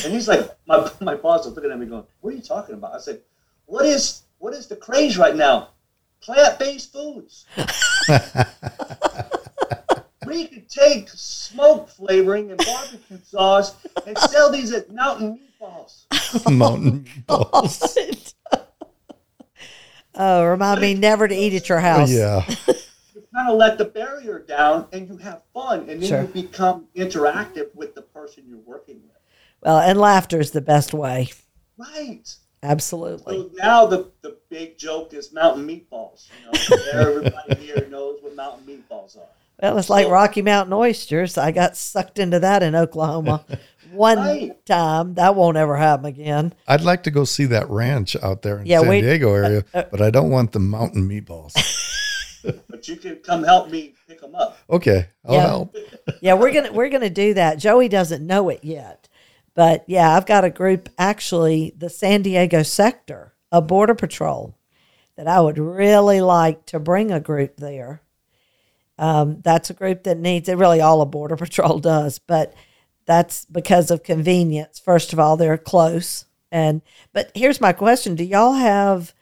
And 0.05 0.13
he's 0.13 0.29
like, 0.29 0.49
my, 0.67 0.91
my 1.01 1.15
boss 1.17 1.47
is 1.47 1.55
looking 1.55 1.71
at 1.73 1.79
me 1.79 1.87
going, 1.87 2.05
what 2.21 2.33
are 2.33 2.37
you 2.37 2.43
talking 2.43 2.75
about? 2.75 2.95
I 2.95 2.99
said, 2.99 3.21
what 3.67 3.85
is 3.85 4.23
what 4.39 4.55
is 4.55 4.67
the 4.67 4.77
craze 4.77 5.19
right 5.19 5.37
now? 5.37 5.71
Plant-based 6.23 6.93
foods. 6.93 7.47
we 10.27 10.47
could 10.47 10.69
take 10.69 11.09
smoke 11.09 11.89
flavoring 11.89 12.51
and 12.51 12.59
barbecue 12.59 13.19
sauce 13.23 13.75
and 14.07 14.17
sell 14.19 14.51
these 14.51 14.73
at 14.73 14.91
Mountain 14.91 15.41
Meatballs. 15.61 16.51
Mountain 16.51 17.07
balls. 17.27 17.97
oh, 20.15 20.45
remind 20.45 20.81
me 20.81 20.95
never 20.95 21.29
to 21.29 21.35
eat 21.35 21.55
at 21.55 21.69
your 21.69 21.81
house. 21.81 22.11
Yeah. 22.11 22.45
You 23.15 23.23
kind 23.35 23.51
of 23.51 23.57
let 23.57 23.79
the 23.79 23.85
barrier 23.85 24.39
down 24.41 24.87
and 24.93 25.09
you 25.09 25.17
have 25.19 25.43
fun, 25.55 25.81
and 25.89 26.03
then 26.03 26.09
Sure. 26.09 26.21
you 26.23 26.29
become 26.29 26.87
interactive 26.97 27.75
with 27.75 27.95
the 27.95 28.03
person 28.03 28.45
you're 28.49 28.59
working 28.59 29.01
with. 29.03 29.17
Well, 29.63 29.79
and 29.79 29.99
laughter 29.99 30.41
is 30.41 30.53
the 30.53 30.61
best 30.61 30.95
way. 30.95 31.31
Right. 31.77 32.35
Absolutely. 32.63 33.37
So 33.37 33.51
now 33.57 33.87
the, 33.87 34.11
the 34.21 34.37
big 34.51 34.77
joke 34.77 35.15
is 35.15 35.33
mountain 35.33 35.67
meatballs. 35.67 36.29
You 36.45 36.77
know, 36.77 36.83
everybody 36.93 37.55
here 37.55 37.87
knows 37.91 38.19
what 38.21 38.37
mountain 38.37 38.67
meatballs 38.67 39.17
are. 39.17 39.29
Well, 39.63 39.79
it's 39.79 39.91
like 39.91 40.09
Rocky 40.09 40.43
Mountain 40.43 40.73
oysters. 40.73 41.37
I 41.39 41.53
got 41.53 41.77
sucked 41.77 42.19
into 42.19 42.39
that 42.41 42.63
in 42.63 42.75
Oklahoma 42.75 43.45
one 43.93 44.19
Right. 44.19 44.67
time. 44.67 45.15
That 45.15 45.35
won't 45.35 45.57
ever 45.57 45.77
happen 45.77 46.07
again. 46.07 46.53
I'd 46.69 46.83
like 46.83 47.03
to 47.05 47.11
go 47.11 47.25
see 47.25 47.47
that 47.47 47.69
ranch 47.71 48.17
out 48.23 48.43
there 48.43 48.59
in 48.61 48.67
Yeah, 48.67 48.81
San 48.81 48.89
we- 48.89 49.01
Diego 49.01 49.35
area, 49.35 49.65
uh, 49.75 49.85
but 49.91 50.01
I 50.01 50.11
don't 50.11 50.31
want 50.31 50.53
the 50.53 50.61
mountain 50.61 51.09
meatballs. 51.09 51.55
But 52.71 52.89
you 52.89 52.97
can 52.97 53.17
come 53.17 53.45
help 53.45 53.71
me 53.71 53.93
pick 54.09 54.23
them 54.23 54.35
up. 54.35 54.57
Okay, 54.71 55.09
I'll 55.27 55.35
Yeah. 55.35 55.47
help. 55.47 55.77
Yeah, 56.23 56.33
we're 56.35 56.53
gonna 56.53 56.73
we're 56.73 56.89
gonna 56.89 57.11
do 57.11 57.35
that. 57.35 57.59
Joey 57.59 57.89
doesn't 57.89 58.27
know 58.27 58.49
it 58.49 58.61
yet, 58.65 59.09
but 59.55 59.85
yeah, 59.87 60.17
I've 60.17 60.25
got 60.25 60.43
a 60.45 60.49
group 60.51 60.89
actually, 60.99 61.75
the 61.77 61.91
San 61.91 62.23
Diego 62.23 62.63
sector 62.63 63.35
of 63.53 63.67
Border 63.67 63.95
Patrol, 63.95 64.55
that 65.17 65.29
I 65.29 65.39
would 65.41 65.59
really 65.59 66.23
like 66.23 66.65
to 66.67 66.79
bring 66.81 67.13
a 67.13 67.21
group 67.21 67.59
there. 67.59 68.01
Um, 68.99 69.41
that's 69.43 69.69
a 69.69 69.75
group 69.75 70.05
that 70.05 70.19
needs 70.19 70.49
it. 70.49 70.57
Really, 70.57 70.81
all 70.81 71.03
a 71.03 71.07
Border 71.07 71.37
Patrol 71.45 71.79
does, 71.79 72.19
but 72.19 72.55
that's 73.11 73.45
because 73.47 73.91
of 73.91 74.03
convenience. 74.05 74.79
First 74.79 75.13
of 75.13 75.19
all, 75.19 75.37
they're 75.37 75.59
close, 75.59 76.25
and 76.53 76.81
but 77.13 77.33
here's 77.35 77.61
my 77.61 77.73
question: 77.73 78.15
Do 78.15 78.23
y'all 78.25 78.53
have 78.53 79.13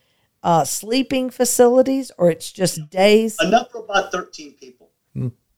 uh, 0.42 0.64
sleeping 0.64 1.30
facilities, 1.30 2.12
or 2.18 2.30
it's 2.30 2.52
just 2.52 2.90
days? 2.90 3.36
Enough 3.40 3.70
for 3.72 3.78
about 3.82 4.12
13 4.12 4.54
people. 4.54 4.90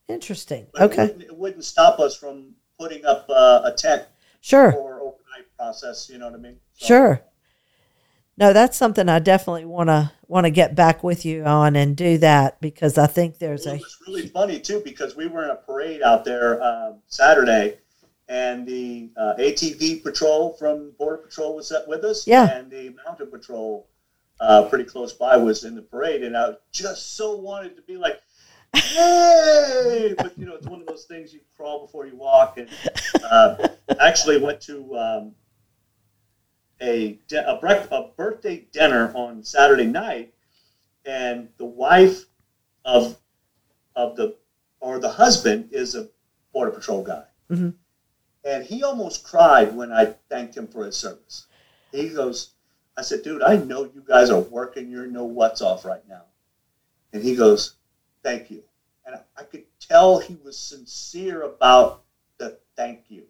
Interesting. 0.08 0.66
But 0.72 0.82
It 0.82 0.84
Okay, 0.86 1.02
wouldn't, 1.06 1.22
it 1.22 1.36
wouldn't 1.36 1.64
stop 1.64 1.98
us 2.00 2.16
from 2.16 2.54
putting 2.78 3.04
up 3.04 3.26
uh, 3.28 3.60
a 3.64 3.72
tent 3.72 4.04
sure. 4.40 4.72
for 4.72 4.94
overnight 5.00 5.46
process. 5.56 6.08
You 6.10 6.18
know 6.18 6.26
what 6.26 6.34
I 6.34 6.42
mean? 6.42 6.56
So- 6.74 6.86
Sure. 6.86 7.22
No, 8.36 8.52
that's 8.54 8.76
something 8.78 9.06
I 9.08 9.18
definitely 9.18 9.66
want 9.66 9.88
to 9.88 10.12
want 10.26 10.46
to 10.46 10.50
get 10.50 10.74
back 10.74 11.04
with 11.04 11.26
you 11.26 11.44
on 11.44 11.76
and 11.76 11.94
do 11.94 12.16
that 12.18 12.58
because 12.60 12.96
I 12.96 13.06
think 13.06 13.38
there's 13.38 13.66
It 13.66 13.70
a 13.70 13.76
was 13.76 13.98
really 14.06 14.28
funny 14.28 14.58
too 14.60 14.80
because 14.82 15.14
we 15.14 15.26
were 15.26 15.44
in 15.44 15.50
a 15.50 15.56
parade 15.56 16.00
out 16.02 16.24
there 16.24 16.62
um, 16.62 17.00
Saturday, 17.06 17.78
and 18.30 18.64
the 18.64 19.10
uh, 19.16 19.34
ATV 19.38 20.02
patrol 20.04 20.52
from 20.54 20.92
Border 20.98 21.16
Patrol 21.18 21.56
was 21.56 21.72
up 21.72 21.88
with 21.88 22.04
us, 22.04 22.26
Yeah. 22.28 22.48
and 22.56 22.70
the 22.70 22.94
Mountain 23.04 23.26
Patrol 23.30 23.88
uh, 24.40 24.68
pretty 24.68 24.84
close 24.84 25.12
by 25.12 25.36
was 25.36 25.64
in 25.64 25.74
the 25.74 25.82
parade, 25.82 26.22
and 26.22 26.36
I 26.36 26.54
just 26.72 27.16
so 27.16 27.36
wanted 27.36 27.74
to 27.76 27.82
be 27.82 27.96
like, 27.96 28.20
"Hey!" 28.74 30.14
But 30.18 30.38
you 30.38 30.46
know, 30.46 30.54
it's 30.54 30.66
one 30.68 30.80
of 30.80 30.86
those 30.86 31.04
things 31.06 31.34
you 31.34 31.40
crawl 31.56 31.84
before 31.84 32.06
you 32.06 32.14
walk, 32.16 32.56
and 32.56 32.68
uh, 33.24 33.68
actually 34.00 34.38
went 34.38 34.60
to. 34.62 34.96
Um, 34.96 35.32
a, 36.82 37.18
di- 37.28 37.36
a, 37.36 37.58
brec- 37.60 37.88
a 37.92 38.08
birthday 38.16 38.64
dinner 38.72 39.12
on 39.14 39.44
Saturday 39.44 39.84
night, 39.84 40.32
and 41.04 41.48
the 41.58 41.64
wife 41.66 42.24
of 42.86 43.18
of 43.94 44.16
the 44.16 44.34
or 44.80 44.98
the 44.98 45.10
husband 45.10 45.68
is 45.72 45.94
a 45.94 46.08
border 46.54 46.70
patrol 46.70 47.02
guy, 47.02 47.24
Mhm. 47.50 47.74
And 48.44 48.64
he 48.64 48.82
almost 48.82 49.24
cried 49.24 49.74
when 49.74 49.92
I 49.92 50.14
thanked 50.28 50.56
him 50.56 50.66
for 50.66 50.84
his 50.84 50.96
service. 50.96 51.46
He 51.92 52.08
goes, 52.10 52.50
"I 52.96 53.02
said, 53.02 53.22
dude, 53.22 53.42
I 53.42 53.56
know 53.56 53.84
you 53.84 54.02
guys 54.06 54.30
are 54.30 54.40
working 54.40 54.90
your 54.90 55.06
no 55.06 55.24
what's 55.24 55.60
off 55.62 55.84
right 55.84 56.06
now," 56.08 56.22
and 57.12 57.22
he 57.22 57.34
goes, 57.36 57.74
"Thank 58.22 58.50
you," 58.50 58.62
and 59.06 59.16
I, 59.16 59.20
I 59.36 59.42
could 59.44 59.64
tell 59.80 60.18
he 60.20 60.36
was 60.44 60.58
sincere 60.58 61.42
about 61.42 62.02
the 62.38 62.58
thank 62.76 63.04
you. 63.08 63.24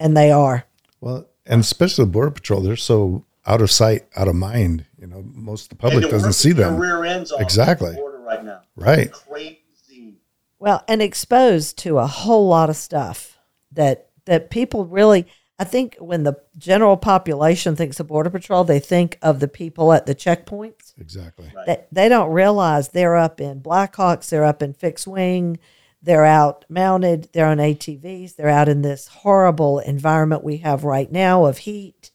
and 0.00 0.16
they 0.16 0.30
are. 0.30 0.64
Well, 1.00 1.28
and 1.46 1.60
especially 1.60 2.04
the 2.04 2.10
border 2.10 2.30
patrol, 2.30 2.60
they're 2.60 2.76
so 2.76 3.24
out 3.46 3.60
of 3.60 3.70
sight, 3.70 4.06
out 4.16 4.28
of 4.28 4.34
mind. 4.36 4.86
You 4.98 5.08
know, 5.08 5.24
most 5.34 5.64
of 5.64 5.68
the 5.70 5.76
public 5.76 6.04
And 6.04 6.10
doesn't 6.12 6.32
see 6.34 6.52
them. 6.52 6.76
Rear 6.76 7.04
ends 7.04 7.32
off 7.32 7.40
Exactly. 7.40 7.90
the 7.90 7.96
border 7.96 8.20
right 8.20 8.44
now. 8.44 8.60
Right. 8.76 9.10
Crazy. 9.12 10.18
Well, 10.60 10.84
and 10.86 11.02
exposed 11.02 11.76
to 11.78 11.98
a 11.98 12.06
whole 12.06 12.46
lot 12.46 12.70
of 12.70 12.76
stuff 12.76 13.36
that 13.72 14.10
that 14.26 14.50
people 14.50 14.84
really 14.86 15.26
I 15.58 15.64
think 15.64 15.96
when 16.00 16.24
the 16.24 16.40
general 16.58 16.96
population 16.96 17.76
thinks 17.76 18.00
of 18.00 18.08
border 18.08 18.30
patrol, 18.30 18.64
they 18.64 18.80
think 18.80 19.16
of 19.22 19.38
the 19.38 19.46
people 19.46 19.92
at 19.92 20.06
the 20.06 20.14
checkpoints. 20.14 20.92
Exactly. 20.98 21.52
Right. 21.54 21.66
They, 21.66 21.84
they 21.92 22.08
don't 22.08 22.32
realize 22.32 22.88
they're 22.88 23.16
up 23.16 23.40
in 23.40 23.60
Blackhawks, 23.60 24.28
they're 24.28 24.44
up 24.44 24.60
in 24.60 24.72
fixed 24.72 25.06
wing, 25.06 25.60
they're 26.02 26.24
out 26.24 26.64
mounted, 26.68 27.28
they're 27.32 27.46
on 27.46 27.58
ATVs, 27.58 28.34
they're 28.34 28.48
out 28.48 28.68
in 28.68 28.82
this 28.82 29.06
horrible 29.06 29.78
environment 29.78 30.42
we 30.42 30.56
have 30.56 30.82
right 30.82 31.12
now 31.12 31.44
of 31.44 31.58
heat, 31.58 32.10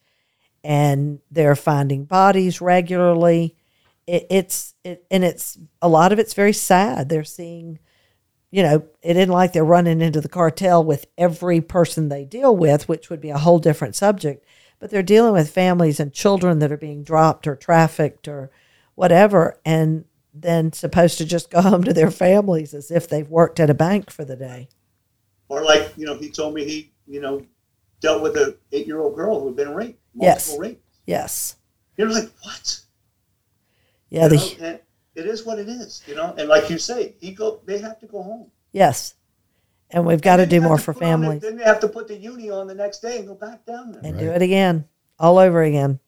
and 0.61 1.19
they're 1.31 1.55
finding 1.55 2.03
bodies 2.03 2.59
regularly. 2.59 3.55
It, 4.07 4.27
it's 4.29 4.73
it, 4.83 5.05
and 5.09 5.23
it's 5.23 5.57
a 5.81 5.87
lot 5.87 6.11
of 6.11 6.19
it's 6.19 6.33
very 6.33 6.53
sad. 6.53 7.07
They're 7.07 7.23
seeing, 7.23 7.79
you 8.51 8.63
know, 8.63 8.85
it 9.01 9.17
isn't 9.17 9.31
like 9.31 9.53
they're 9.53 9.65
running 9.65 10.01
into 10.01 10.21
the 10.21 10.29
cartel 10.29 10.83
with 10.83 11.05
every 11.17 11.59
person 11.61 12.09
they 12.09 12.23
deal 12.25 12.55
with, 12.55 12.87
which 12.87 13.09
would 13.09 13.19
be 13.21 13.29
a 13.29 13.37
whole 13.37 13.59
different 13.59 13.95
subject. 13.95 14.45
But 14.79 14.89
they're 14.91 15.03
dealing 15.03 15.33
with 15.33 15.49
families 15.49 15.99
and 15.99 16.13
children 16.13 16.59
that 16.59 16.71
are 16.71 16.77
being 16.77 17.03
dropped 17.03 17.47
or 17.47 17.55
trafficked 17.55 18.27
or 18.27 18.51
whatever, 18.95 19.59
and 19.65 20.05
then 20.33 20.71
supposed 20.71 21.17
to 21.17 21.25
just 21.25 21.49
go 21.51 21.61
home 21.61 21.83
to 21.83 21.93
their 21.93 22.11
families 22.11 22.73
as 22.73 22.91
if 22.91 23.07
they've 23.09 23.29
worked 23.29 23.59
at 23.59 23.69
a 23.69 23.73
bank 23.73 24.09
for 24.11 24.23
the 24.23 24.35
day. 24.35 24.69
Or 25.49 25.63
like, 25.63 25.93
you 25.97 26.05
know, 26.05 26.15
he 26.15 26.29
told 26.29 26.53
me 26.53 26.65
he, 26.65 26.91
you 27.07 27.19
know, 27.21 27.45
dealt 28.01 28.21
with 28.21 28.37
an 28.37 28.55
eight 28.71 28.85
year 28.87 28.99
old 28.99 29.15
girl 29.15 29.39
who 29.39 29.47
had 29.47 29.55
been 29.55 29.73
raped, 29.73 29.99
Yes. 30.13 30.47
multiple 30.49 30.69
rapes. 30.69 30.83
Yes. 31.05 31.55
He 31.95 32.03
was 32.03 32.15
like, 32.15 32.31
what? 32.43 32.81
Yeah. 34.09 34.23
You 34.25 34.29
The, 34.29 34.57
and 34.61 34.79
it 35.17 35.25
is 35.25 35.45
what 35.45 35.59
it 35.59 35.67
is, 35.67 36.03
you 36.07 36.15
know. 36.15 36.33
And 36.37 36.47
like 36.47 36.69
you 36.69 36.77
say, 36.77 37.15
he 37.19 37.31
go, 37.31 37.59
they 37.65 37.79
have 37.79 37.99
to 37.99 38.05
go 38.07 38.21
home. 38.23 38.51
yes. 38.71 39.13
And 39.89 40.05
we've 40.05 40.21
got 40.21 40.35
to 40.37 40.45
do 40.45 40.59
more 40.59 40.75
to 40.75 40.83
for 40.83 40.93
put 40.93 41.03
on 41.03 41.09
families 41.21 41.41
then 41.41 41.55
they 41.55 41.63
have 41.63 41.79
to 41.79 41.87
put 41.87 42.09
the 42.09 42.15
uni 42.17 42.49
on 42.49 42.67
the 42.67 42.75
next 42.75 42.99
day 42.99 43.19
and 43.19 43.25
go 43.27 43.35
back 43.35 43.65
down 43.65 43.93
there. 43.93 44.01
and 44.03 44.19
do 44.19 44.29
it 44.31 44.41
again, 44.41 44.83
all 45.17 45.37
over 45.37 45.61
again. 45.63 45.99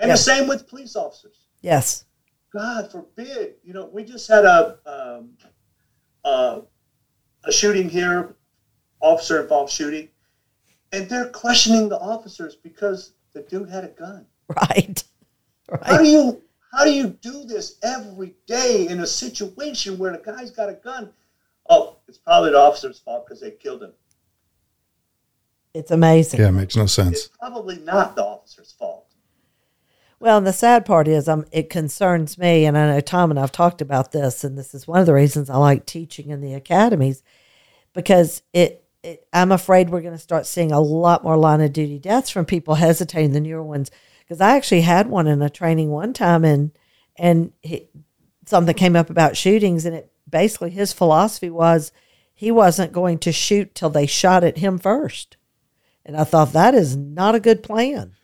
And 0.00 0.08
Yeah. 0.08 0.14
the 0.14 0.16
same 0.16 0.48
with 0.48 0.66
police 0.66 0.96
officers. 0.96 1.36
Yes. 1.60 2.06
God 2.54 2.90
forbid, 2.90 3.56
you 3.62 3.74
know, 3.74 3.84
we 3.92 4.02
just 4.04 4.26
had 4.28 4.46
a 4.46 4.78
um, 4.86 5.36
uh, 6.24 6.60
a 7.44 7.52
shooting 7.52 7.90
here, 7.90 8.34
officer 9.00 9.42
involved 9.42 9.70
shooting, 9.70 10.08
and 10.92 11.06
they're 11.08 11.28
questioning 11.28 11.90
the 11.90 11.98
officers 11.98 12.56
because 12.56 13.12
the 13.34 13.42
dude 13.42 13.68
had 13.68 13.84
a 13.84 13.88
gun. 13.88 14.26
Right. 14.48 15.04
Right. 15.68 15.84
How 15.86 15.98
do 15.98 16.04
you 16.06 16.42
how 16.72 16.84
do 16.84 16.92
you 16.92 17.08
do 17.08 17.44
this 17.44 17.78
every 17.82 18.34
day 18.46 18.86
in 18.88 19.00
a 19.00 19.06
situation 19.06 19.98
where 19.98 20.12
the 20.12 20.18
guy's 20.18 20.50
got 20.50 20.68
a 20.68 20.74
gun? 20.74 21.12
oh, 21.68 21.96
it's 22.08 22.18
probably 22.18 22.50
the 22.50 22.58
officer's 22.58 22.98
fault 22.98 23.26
because 23.26 23.40
they 23.40 23.50
killed 23.50 23.82
him. 23.82 23.92
It's 25.74 25.90
amazing. 25.90 26.40
Yeah, 26.40 26.48
it 26.48 26.52
makes 26.52 26.76
no 26.76 26.86
sense. 26.86 27.26
It's 27.26 27.36
probably 27.38 27.78
not 27.78 28.14
the 28.14 28.24
officer's 28.24 28.72
fault. 28.72 29.06
Well, 30.20 30.38
and 30.38 30.46
the 30.46 30.52
sad 30.52 30.84
part 30.84 31.08
is, 31.08 31.28
um, 31.28 31.46
it 31.50 31.68
concerns 31.68 32.38
me, 32.38 32.64
and 32.66 32.78
I 32.78 32.86
know 32.86 33.00
Tom 33.00 33.30
and 33.30 33.40
I've 33.40 33.50
talked 33.50 33.80
about 33.80 34.12
this, 34.12 34.44
and 34.44 34.56
this 34.56 34.74
is 34.74 34.86
one 34.86 35.00
of 35.00 35.06
the 35.06 35.14
reasons 35.14 35.50
I 35.50 35.56
like 35.56 35.84
teaching 35.84 36.30
in 36.30 36.40
the 36.40 36.54
academies, 36.54 37.24
because 37.92 38.42
it, 38.52 38.84
it 39.02 39.26
I'm 39.32 39.50
afraid 39.50 39.90
we're 39.90 40.00
going 40.00 40.12
to 40.12 40.18
start 40.18 40.46
seeing 40.46 40.70
a 40.70 40.80
lot 40.80 41.24
more 41.24 41.36
line 41.36 41.60
of 41.60 41.72
duty 41.72 41.98
deaths 41.98 42.30
from 42.30 42.44
people 42.44 42.74
hesitating 42.76 43.32
the 43.32 43.40
newer 43.40 43.64
ones. 43.64 43.90
Because 44.22 44.40
I 44.40 44.56
actually 44.56 44.80
had 44.82 45.08
one 45.08 45.26
in 45.26 45.42
a 45.42 45.50
training 45.50 45.90
one 45.90 46.12
time, 46.12 46.44
and 46.44 46.70
and 47.16 47.52
he, 47.60 47.88
something 48.46 48.74
came 48.74 48.96
up 48.96 49.10
about 49.10 49.36
shootings, 49.36 49.84
and 49.84 49.94
it 49.96 50.10
basically 50.28 50.70
his 50.70 50.92
philosophy 50.92 51.50
was 51.50 51.92
he 52.34 52.50
wasn't 52.50 52.92
going 52.92 53.18
to 53.18 53.32
shoot 53.32 53.74
till 53.74 53.90
they 53.90 54.06
shot 54.06 54.42
at 54.44 54.58
him 54.58 54.78
first, 54.78 55.36
and 56.04 56.16
I 56.16 56.24
thought 56.24 56.52
that 56.52 56.74
is 56.74 56.96
not 56.96 57.34
a 57.34 57.40
good 57.40 57.62
plan. 57.62 58.14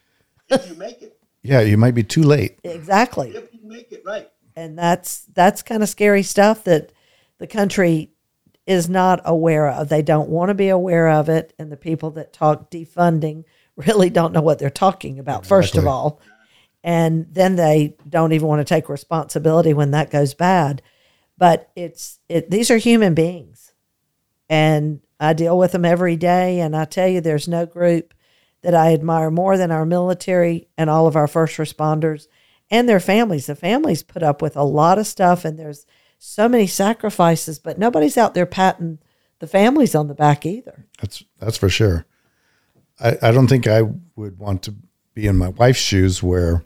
If 0.49 0.69
you 0.69 0.77
make 0.77 1.03
it, 1.03 1.19
Yeah, 1.43 1.61
you 1.61 1.77
might 1.77 1.95
be 1.95 2.03
too 2.03 2.23
late. 2.23 2.59
Exactly. 2.65 3.31
if 3.37 3.53
you 3.53 3.61
make 3.69 3.93
it 3.93 4.03
right. 4.07 4.31
and 4.57 4.79
that's 4.79 5.27
that's 5.35 5.63
kind 5.63 5.83
of 5.83 5.89
scary 5.89 6.23
stuff 6.23 6.65
that 6.65 6.91
the 7.39 7.47
country 7.47 8.11
is 8.67 8.89
not 8.89 9.21
aware 9.25 9.69
of. 9.69 9.89
They 9.89 10.03
don't 10.03 10.29
want 10.31 10.49
to 10.49 10.55
be 10.55 10.69
aware 10.69 11.09
of 11.09 11.29
it, 11.29 11.53
and 11.59 11.71
the 11.71 11.77
people 11.77 12.11
that 12.13 12.33
talk 12.33 12.71
defunding 12.71 13.45
really 13.87 14.11
don't 14.11 14.33
know 14.33 14.43
what 14.43 14.59
they're 14.59 14.71
talking 14.71 15.19
about. 15.19 15.47
First 15.47 15.77
of 15.77 15.87
all, 15.87 16.21
and 16.83 17.27
then 17.31 17.57
they 17.57 17.97
don't 18.09 18.33
even 18.33 18.49
want 18.49 18.61
to 18.61 18.75
take 18.75 18.89
responsibility 18.89 19.73
when 19.73 19.93
that 19.93 20.11
goes 20.11 20.35
bad. 20.35 20.83
But 21.37 21.71
it's 21.77 22.19
it. 22.29 22.51
These 22.51 22.71
are 22.71 22.79
human 22.79 23.15
beings, 23.15 23.73
and 24.49 25.01
I 25.21 25.33
deal 25.33 25.57
with 25.57 25.73
them 25.73 25.85
every 25.85 26.17
day. 26.17 26.61
And 26.61 26.77
I 26.77 26.85
tell 26.85 27.09
you, 27.09 27.21
there's 27.21 27.49
no 27.49 27.65
group 27.65 28.13
that 28.63 28.75
I 28.75 28.93
admire 28.93 29.31
more 29.31 29.57
than 29.57 29.71
our 29.71 29.87
military 29.87 30.69
and 30.77 30.91
all 30.91 31.07
of 31.07 31.15
our 31.15 31.29
first 31.29 31.57
responders 31.57 32.27
and 32.71 32.89
their 32.89 33.01
families. 33.01 33.47
The 33.47 33.55
families 33.55 34.03
put 34.03 34.23
up 34.23 34.43
with 34.43 34.57
a 34.57 34.65
lot 34.65 34.99
of 34.99 35.07
stuff, 35.07 35.45
and 35.45 35.59
there's 35.59 35.87
so 36.19 36.49
many 36.49 36.67
sacrifices, 36.67 37.61
but 37.61 37.79
nobody's 37.79 38.19
out 38.19 38.35
there 38.35 38.47
patting 38.47 38.99
the 39.39 39.47
families 39.47 39.95
on 39.95 40.09
the 40.09 40.15
back 40.15 40.45
either. 40.45 40.87
That's 41.01 41.23
that's 41.39 41.57
for 41.57 41.69
sure. 41.69 42.05
I, 43.01 43.17
I 43.23 43.33
don't 43.33 43.47
think 43.47 43.67
I 43.67 43.83
would 44.17 44.39
want 44.39 44.63
to 44.65 44.75
be 45.15 45.27
in 45.27 45.37
my 45.37 45.49
wife's 45.49 45.79
shoes 45.79 46.23
where 46.23 46.65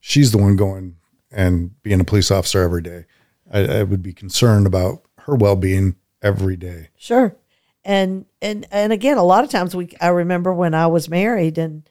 she's 0.00 0.32
the 0.32 0.38
one 0.38 0.56
going 0.56 0.96
and 1.30 1.80
being 1.82 2.00
a 2.00 2.04
police 2.04 2.30
officer 2.30 2.62
every 2.62 2.82
day. 2.82 3.06
I, 3.52 3.78
I 3.78 3.82
would 3.82 4.02
be 4.02 4.12
concerned 4.12 4.66
about 4.66 5.02
her 5.20 5.34
well 5.34 5.56
being 5.56 5.96
every 6.22 6.56
day. 6.56 6.88
Sure. 6.96 7.36
And 7.84 8.24
and 8.40 8.66
and 8.70 8.92
again, 8.92 9.18
a 9.18 9.22
lot 9.22 9.44
of 9.44 9.50
times 9.50 9.76
we 9.76 9.90
I 10.00 10.08
remember 10.08 10.54
when 10.54 10.72
I 10.72 10.86
was 10.86 11.10
married, 11.10 11.58
and 11.58 11.88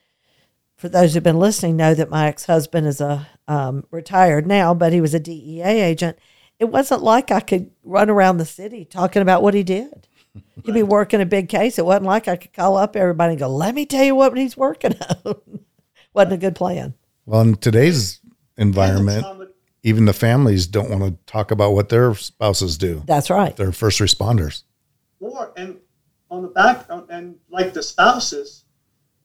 for 0.76 0.88
those 0.88 1.14
who've 1.14 1.22
been 1.22 1.38
listening, 1.38 1.76
know 1.76 1.94
that 1.94 2.10
my 2.10 2.26
ex 2.26 2.46
husband 2.46 2.88
is 2.88 3.00
a 3.00 3.28
um, 3.46 3.84
retired 3.92 4.46
now, 4.46 4.74
but 4.74 4.92
he 4.92 5.00
was 5.00 5.14
a 5.14 5.20
DEA 5.20 5.62
agent. 5.62 6.18
It 6.58 6.66
wasn't 6.66 7.02
like 7.02 7.30
I 7.30 7.40
could 7.40 7.70
run 7.84 8.10
around 8.10 8.38
the 8.38 8.44
city 8.44 8.84
talking 8.84 9.22
about 9.22 9.42
what 9.42 9.54
he 9.54 9.62
did. 9.62 10.08
He'd 10.64 10.72
be 10.72 10.82
working 10.82 11.20
a 11.20 11.26
big 11.26 11.48
case. 11.48 11.78
It 11.78 11.84
wasn't 11.84 12.06
like 12.06 12.28
I 12.28 12.36
could 12.36 12.52
call 12.52 12.76
up 12.76 12.96
everybody 12.96 13.32
and 13.32 13.40
go, 13.40 13.48
"Let 13.48 13.74
me 13.74 13.86
tell 13.86 14.04
you 14.04 14.14
what 14.14 14.36
he's 14.36 14.56
working 14.56 14.94
on." 15.24 15.36
wasn't 16.14 16.34
a 16.34 16.38
good 16.38 16.54
plan. 16.54 16.94
Well, 17.26 17.40
in 17.42 17.56
today's 17.56 18.20
environment, 18.56 19.26
even 19.82 20.06
the 20.06 20.12
families 20.12 20.66
don't 20.66 20.90
want 20.90 21.02
to 21.02 21.32
talk 21.32 21.50
about 21.50 21.72
what 21.72 21.88
their 21.88 22.14
spouses 22.14 22.78
do. 22.78 23.02
That's 23.06 23.30
right. 23.30 23.54
They're 23.56 23.72
first 23.72 24.00
responders. 24.00 24.62
Or 25.20 25.52
and 25.56 25.78
on 26.30 26.42
the 26.42 26.48
back 26.48 26.86
and 27.10 27.36
like 27.50 27.72
the 27.72 27.82
spouses 27.82 28.64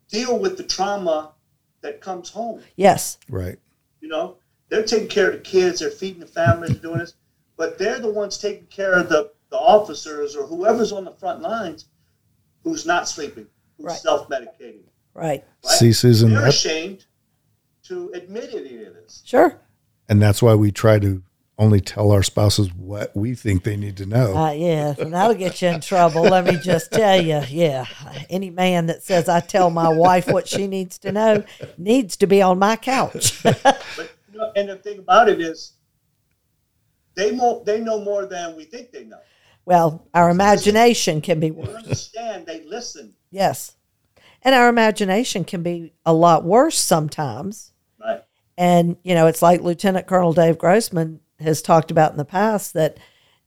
deal 0.09 0.37
with 0.39 0.57
the 0.57 0.63
trauma 0.63 1.33
that 1.81 2.01
comes 2.01 2.29
home. 2.29 2.61
Yes. 2.75 3.17
Right. 3.29 3.57
You 4.01 4.09
know, 4.09 4.37
they're 4.69 4.83
taking 4.83 5.07
care 5.07 5.29
of 5.29 5.37
the 5.37 5.39
kids, 5.39 5.79
they're 5.79 5.91
feeding 5.91 6.19
the 6.19 6.27
families, 6.27 6.77
doing 6.77 6.99
this, 6.99 7.15
but 7.57 7.77
they're 7.77 7.99
the 7.99 8.11
ones 8.11 8.37
taking 8.37 8.67
care 8.67 8.93
of 8.93 9.09
the, 9.09 9.31
the 9.49 9.57
officers 9.57 10.35
or 10.35 10.45
whoever's 10.45 10.91
on 10.91 11.05
the 11.05 11.11
front 11.13 11.41
lines 11.41 11.85
who's 12.63 12.85
not 12.85 13.07
sleeping, 13.07 13.47
who's 13.77 13.85
Right. 13.87 13.97
self-medicating. 13.97 14.83
Right. 15.13 15.43
Right? 15.65 15.73
See, 15.77 15.91
Susan, 15.93 16.29
they're 16.31 16.41
that- 16.41 16.49
ashamed 16.49 17.05
to 17.83 18.11
admit 18.13 18.53
any 18.53 18.83
of 18.85 18.93
this. 18.93 19.21
Sure. 19.25 19.59
and 20.07 20.21
that's 20.21 20.41
why 20.41 20.55
we 20.55 20.71
try 20.71 20.97
to 20.99 21.21
only 21.59 21.81
tell 21.81 22.11
our 22.11 22.23
spouses 22.23 22.73
what 22.73 23.15
we 23.15 23.35
think 23.35 23.63
they 23.63 23.75
need 23.75 23.97
to 23.97 24.05
know. 24.05 24.35
Uh, 24.35 24.51
yeah, 24.51 24.95
and 24.97 25.13
that'll 25.13 25.35
get 25.35 25.61
you 25.61 25.67
in 25.67 25.81
trouble. 25.81 26.21
Let 26.21 26.45
me 26.45 26.55
just 26.55 26.91
tell 26.91 27.21
you. 27.21 27.41
Yeah, 27.49 27.85
any 28.29 28.49
man 28.49 28.85
that 28.85 29.03
says 29.03 29.27
I 29.27 29.39
tell 29.41 29.69
my 29.69 29.89
wife 29.89 30.27
what 30.27 30.47
she 30.47 30.67
needs 30.67 30.97
to 30.99 31.11
know 31.11 31.43
needs 31.77 32.15
to 32.17 32.27
be 32.27 32.41
on 32.41 32.59
my 32.59 32.75
couch. 32.77 33.43
But 33.43 33.83
you 34.31 34.37
know, 34.39 34.51
and 34.55 34.69
the 34.69 34.77
thing 34.77 34.99
about 34.99 35.27
it 35.29 35.41
is, 35.41 35.73
they 37.15 37.31
mo- 37.31 37.63
they 37.65 37.79
know 37.81 37.99
more 38.03 38.25
than 38.25 38.55
we 38.55 38.63
think 38.63 38.91
they 38.91 39.03
know. 39.03 39.19
Well, 39.69 40.07
our 40.15 40.31
imagination 40.31 41.21
can 41.21 41.39
be 41.39 41.51
They 41.51 41.55
worse. 41.61 41.75
understand. 41.75 42.47
They 42.47 42.63
listen. 42.65 43.13
Yes, 43.29 43.75
and 44.41 44.55
our 44.55 44.67
imagination 44.67 45.43
can 45.43 45.61
be 45.61 45.93
a 46.05 46.11
lot 46.13 46.43
worse 46.43 46.79
sometimes. 46.79 47.71
Right. 48.03 48.23
And 48.57 48.97
you 49.03 49.13
know, 49.13 49.27
it's 49.27 49.43
like 49.43 49.61
Lieutenant 49.61 50.07
Colonel 50.07 50.33
Dave 50.33 50.57
Grossman 50.57 51.19
has 51.39 51.61
talked 51.61 51.91
about 51.91 52.11
in 52.11 52.17
the 52.17 52.25
past 52.25 52.73
that 52.73 52.97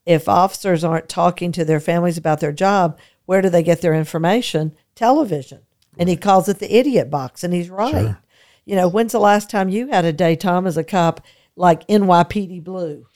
if 0.07 0.29
officers 0.29 0.85
aren't 0.85 1.09
talking 1.09 1.51
to 1.53 1.65
their 1.65 1.81
families 1.81 2.17
about 2.19 2.39
their 2.39 2.53
job, 2.53 2.99
where 3.27 3.43
do 3.43 3.49
they 3.51 3.63
get 3.65 3.81
their 3.81 3.95
information? 3.95 4.75
Television. 4.95 5.63
And 5.99 6.09
he 6.09 6.17
calls 6.17 6.49
it 6.49 6.61
the 6.61 6.73
idiot 6.75 7.11
box, 7.11 7.43
and 7.43 7.53
he's 7.53 7.69
right. 7.69 7.91
Sure. 7.91 8.19
You 8.65 8.77
know, 8.77 8.87
when's 8.89 9.13
the 9.13 9.19
last 9.19 9.51
time 9.51 9.69
you 9.69 9.89
had 9.89 10.05
a 10.05 10.13
day, 10.13 10.37
Tom, 10.37 10.69
as 10.69 10.77
a 10.77 10.85
cop, 10.85 11.21
like 11.57 11.87
NYPD 11.89 12.63
Blue? 12.63 13.07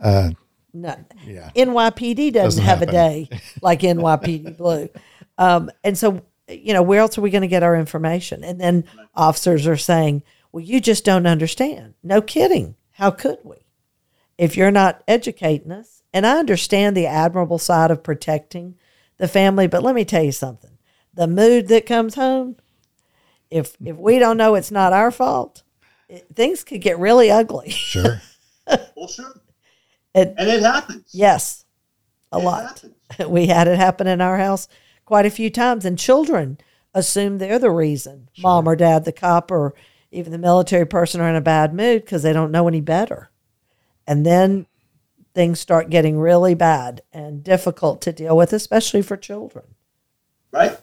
Uh, 0.00 0.30
No, 0.80 0.96
yeah. 1.24 1.50
NYPD 1.56 2.32
doesn't, 2.32 2.62
Doesn't 2.62 2.64
have 2.64 2.82
a 2.82 2.86
day 2.86 3.28
like 3.62 3.80
NYPD 3.80 4.56
Blue. 4.58 4.88
Um, 5.38 5.70
and 5.82 5.96
so, 5.96 6.22
you 6.48 6.74
know, 6.74 6.82
where 6.82 7.00
else 7.00 7.16
are 7.16 7.22
we 7.22 7.30
going 7.30 7.42
to 7.42 7.48
get 7.48 7.62
our 7.62 7.76
information? 7.76 8.44
And 8.44 8.60
then 8.60 8.84
officers 9.14 9.66
are 9.66 9.76
saying, 9.76 10.22
well, 10.52 10.64
you 10.64 10.80
just 10.80 11.04
don't 11.04 11.26
understand. 11.26 11.94
No 12.02 12.20
kidding. 12.20 12.76
How 12.92 13.10
could 13.10 13.38
we? 13.42 13.56
If 14.38 14.56
you're 14.56 14.70
not 14.70 15.02
educating 15.08 15.72
us, 15.72 16.02
and 16.12 16.26
I 16.26 16.38
understand 16.38 16.96
the 16.96 17.06
admirable 17.06 17.58
side 17.58 17.90
of 17.90 18.02
protecting 18.02 18.76
the 19.18 19.28
family, 19.28 19.66
but 19.66 19.82
let 19.82 19.94
me 19.94 20.04
tell 20.04 20.22
you 20.22 20.32
something 20.32 20.78
the 21.14 21.26
mood 21.26 21.68
that 21.68 21.86
comes 21.86 22.14
home, 22.14 22.56
if, 23.50 23.74
if 23.82 23.96
we 23.96 24.18
don't 24.18 24.36
know 24.36 24.54
it's 24.54 24.70
not 24.70 24.92
our 24.92 25.10
fault, 25.10 25.62
it, 26.08 26.26
things 26.34 26.62
could 26.62 26.80
get 26.82 26.98
really 26.98 27.30
ugly. 27.30 27.70
Sure. 27.70 28.20
Well, 28.96 29.06
sure. 29.06 29.32
It- 30.16 30.34
and 30.38 30.48
it 30.48 30.62
happens. 30.62 31.10
yes, 31.12 31.64
a 32.32 32.38
It 32.38 32.44
lot. 32.44 32.62
happens. 32.64 32.94
we 33.28 33.46
had 33.46 33.68
it 33.68 33.76
happen 33.78 34.06
in 34.06 34.20
our 34.20 34.38
house 34.38 34.66
quite 35.04 35.26
a 35.26 35.30
few 35.30 35.50
times 35.50 35.84
and 35.84 35.96
children 35.98 36.58
assume 36.94 37.38
they're 37.38 37.58
the 37.58 37.70
reason 37.70 38.28
mom 38.38 38.66
or 38.66 38.74
dad 38.74 39.04
the 39.04 39.12
cop 39.12 39.50
or 39.52 39.74
even 40.10 40.32
the 40.32 40.38
military 40.38 40.86
person 40.86 41.20
are 41.20 41.28
in 41.28 41.36
a 41.36 41.40
bad 41.40 41.72
mood 41.74 42.02
because 42.04 42.22
they 42.24 42.32
don't 42.32 42.50
know 42.50 42.66
any 42.66 42.80
better 42.80 43.30
and 44.06 44.24
then 44.26 44.66
things 45.34 45.60
start 45.60 45.90
getting 45.90 46.18
really 46.18 46.54
bad 46.54 47.02
and 47.12 47.44
difficult 47.44 48.00
to 48.00 48.12
deal 48.12 48.36
with 48.36 48.52
especially 48.52 49.02
for 49.02 49.16
children 49.16 49.64
Right. 50.50 50.80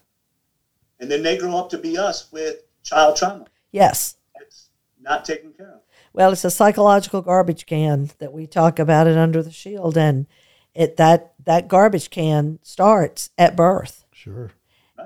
And 0.99 1.09
then 1.11 1.23
they 1.23 1.37
grow 1.37 1.57
up 1.57 1.69
to 1.71 1.77
be 1.79 1.97
us 1.97 2.31
with 2.31 2.57
child 2.83 3.15
trauma. 3.17 3.47
yes 3.71 4.15
It's 4.39 4.69
not 5.01 5.25
taken 5.25 5.51
care 5.51 5.67
of. 5.69 5.72
Well 6.13 6.31
it's 6.31 6.45
a 6.45 6.51
psychological 6.51 7.21
garbage 7.21 7.65
can 7.65 8.09
that 8.19 8.31
we 8.33 8.47
talk 8.47 8.79
about 8.79 9.07
it 9.07 9.17
under 9.17 9.43
the 9.43 9.51
shield 9.51 9.97
and 9.97 10.27
it 10.73 10.97
that 10.97 11.33
that 11.43 11.67
garbage 11.67 12.09
can 12.09 12.59
starts 12.61 13.29
at 13.37 13.55
birth. 13.55 14.05
Sure. 14.11 14.51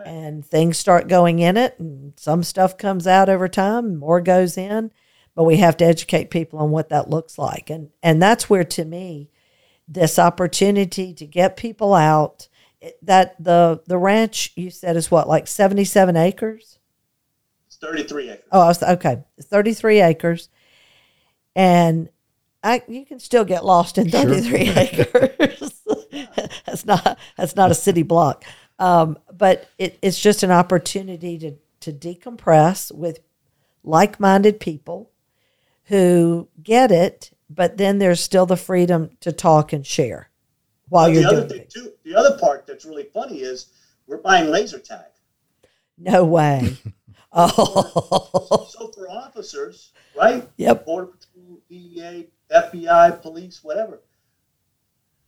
and 0.05 0.45
things 0.45 0.77
start 0.77 1.07
going 1.07 1.39
in 1.39 1.57
it 1.57 1.79
and 1.79 2.13
some 2.17 2.43
stuff 2.43 2.77
comes 2.77 3.07
out 3.07 3.29
over 3.29 3.47
time 3.47 3.95
more 3.95 4.21
goes 4.21 4.57
in 4.57 4.91
but 5.37 5.43
we 5.43 5.57
have 5.57 5.77
to 5.77 5.85
educate 5.85 6.31
people 6.31 6.57
on 6.57 6.71
what 6.71 6.89
that 6.89 7.11
looks 7.11 7.37
like. 7.37 7.69
And 7.69 7.91
and 8.01 8.19
that's 8.19 8.49
where 8.49 8.63
to 8.63 8.83
me 8.83 9.29
this 9.87 10.17
opportunity 10.17 11.13
to 11.13 11.25
get 11.27 11.55
people 11.55 11.93
out 11.93 12.47
that 13.03 13.35
the 13.41 13.83
the 13.85 13.99
ranch 13.99 14.51
you 14.55 14.71
said 14.71 14.97
is 14.97 15.11
what 15.11 15.27
like 15.27 15.47
77 15.47 16.17
acres? 16.17 16.79
It's 17.67 17.75
33 17.77 18.31
acres. 18.31 18.45
oh 18.51 18.61
I 18.61 18.67
was, 18.67 18.81
okay. 18.81 19.23
33 19.39 20.01
acres 20.01 20.49
and 21.57 22.09
I, 22.63 22.83
you 22.87 23.05
can 23.05 23.19
still 23.19 23.43
get 23.45 23.65
lost 23.65 23.97
in 23.97 24.09
33 24.09 24.59
acres. 24.77 25.81
that's 26.65 26.85
not 26.85 27.17
that's 27.37 27.55
not 27.55 27.71
a 27.71 27.75
city 27.75 28.03
block, 28.03 28.45
um, 28.79 29.17
but 29.33 29.67
it, 29.77 29.97
it's 30.01 30.19
just 30.19 30.43
an 30.43 30.51
opportunity 30.51 31.37
to 31.39 31.55
to 31.81 31.91
decompress 31.93 32.91
with 32.93 33.19
like-minded 33.83 34.59
people 34.59 35.11
who 35.85 36.47
get 36.61 36.91
it. 36.91 37.31
But 37.49 37.77
then 37.77 37.97
there's 37.99 38.19
still 38.21 38.45
the 38.45 38.57
freedom 38.57 39.11
to 39.21 39.31
talk 39.31 39.71
and 39.71 39.85
share. 39.85 40.29
while 40.89 41.07
But 41.07 41.13
you're 41.13 41.21
the 41.23 41.27
other 41.29 41.37
doing 41.37 41.49
thing 41.49 41.61
it. 41.61 41.69
too, 41.69 41.93
the 42.03 42.15
other 42.15 42.37
part 42.37 42.67
that's 42.67 42.83
really 42.85 43.05
funny 43.13 43.37
is 43.39 43.67
we're 44.05 44.17
buying 44.17 44.51
laser 44.51 44.79
tag. 44.79 45.05
No 45.97 46.25
way. 46.25 46.75
oh, 47.31 48.67
So 48.69 48.89
for 48.89 49.09
officers, 49.09 49.91
right? 50.15 50.47
yep. 50.57 50.85
Border 50.85 51.13
Patrol, 51.67 51.69
DEA, 51.69 52.27
FBI, 52.53 53.21
police, 53.21 53.63
whatever, 53.63 54.01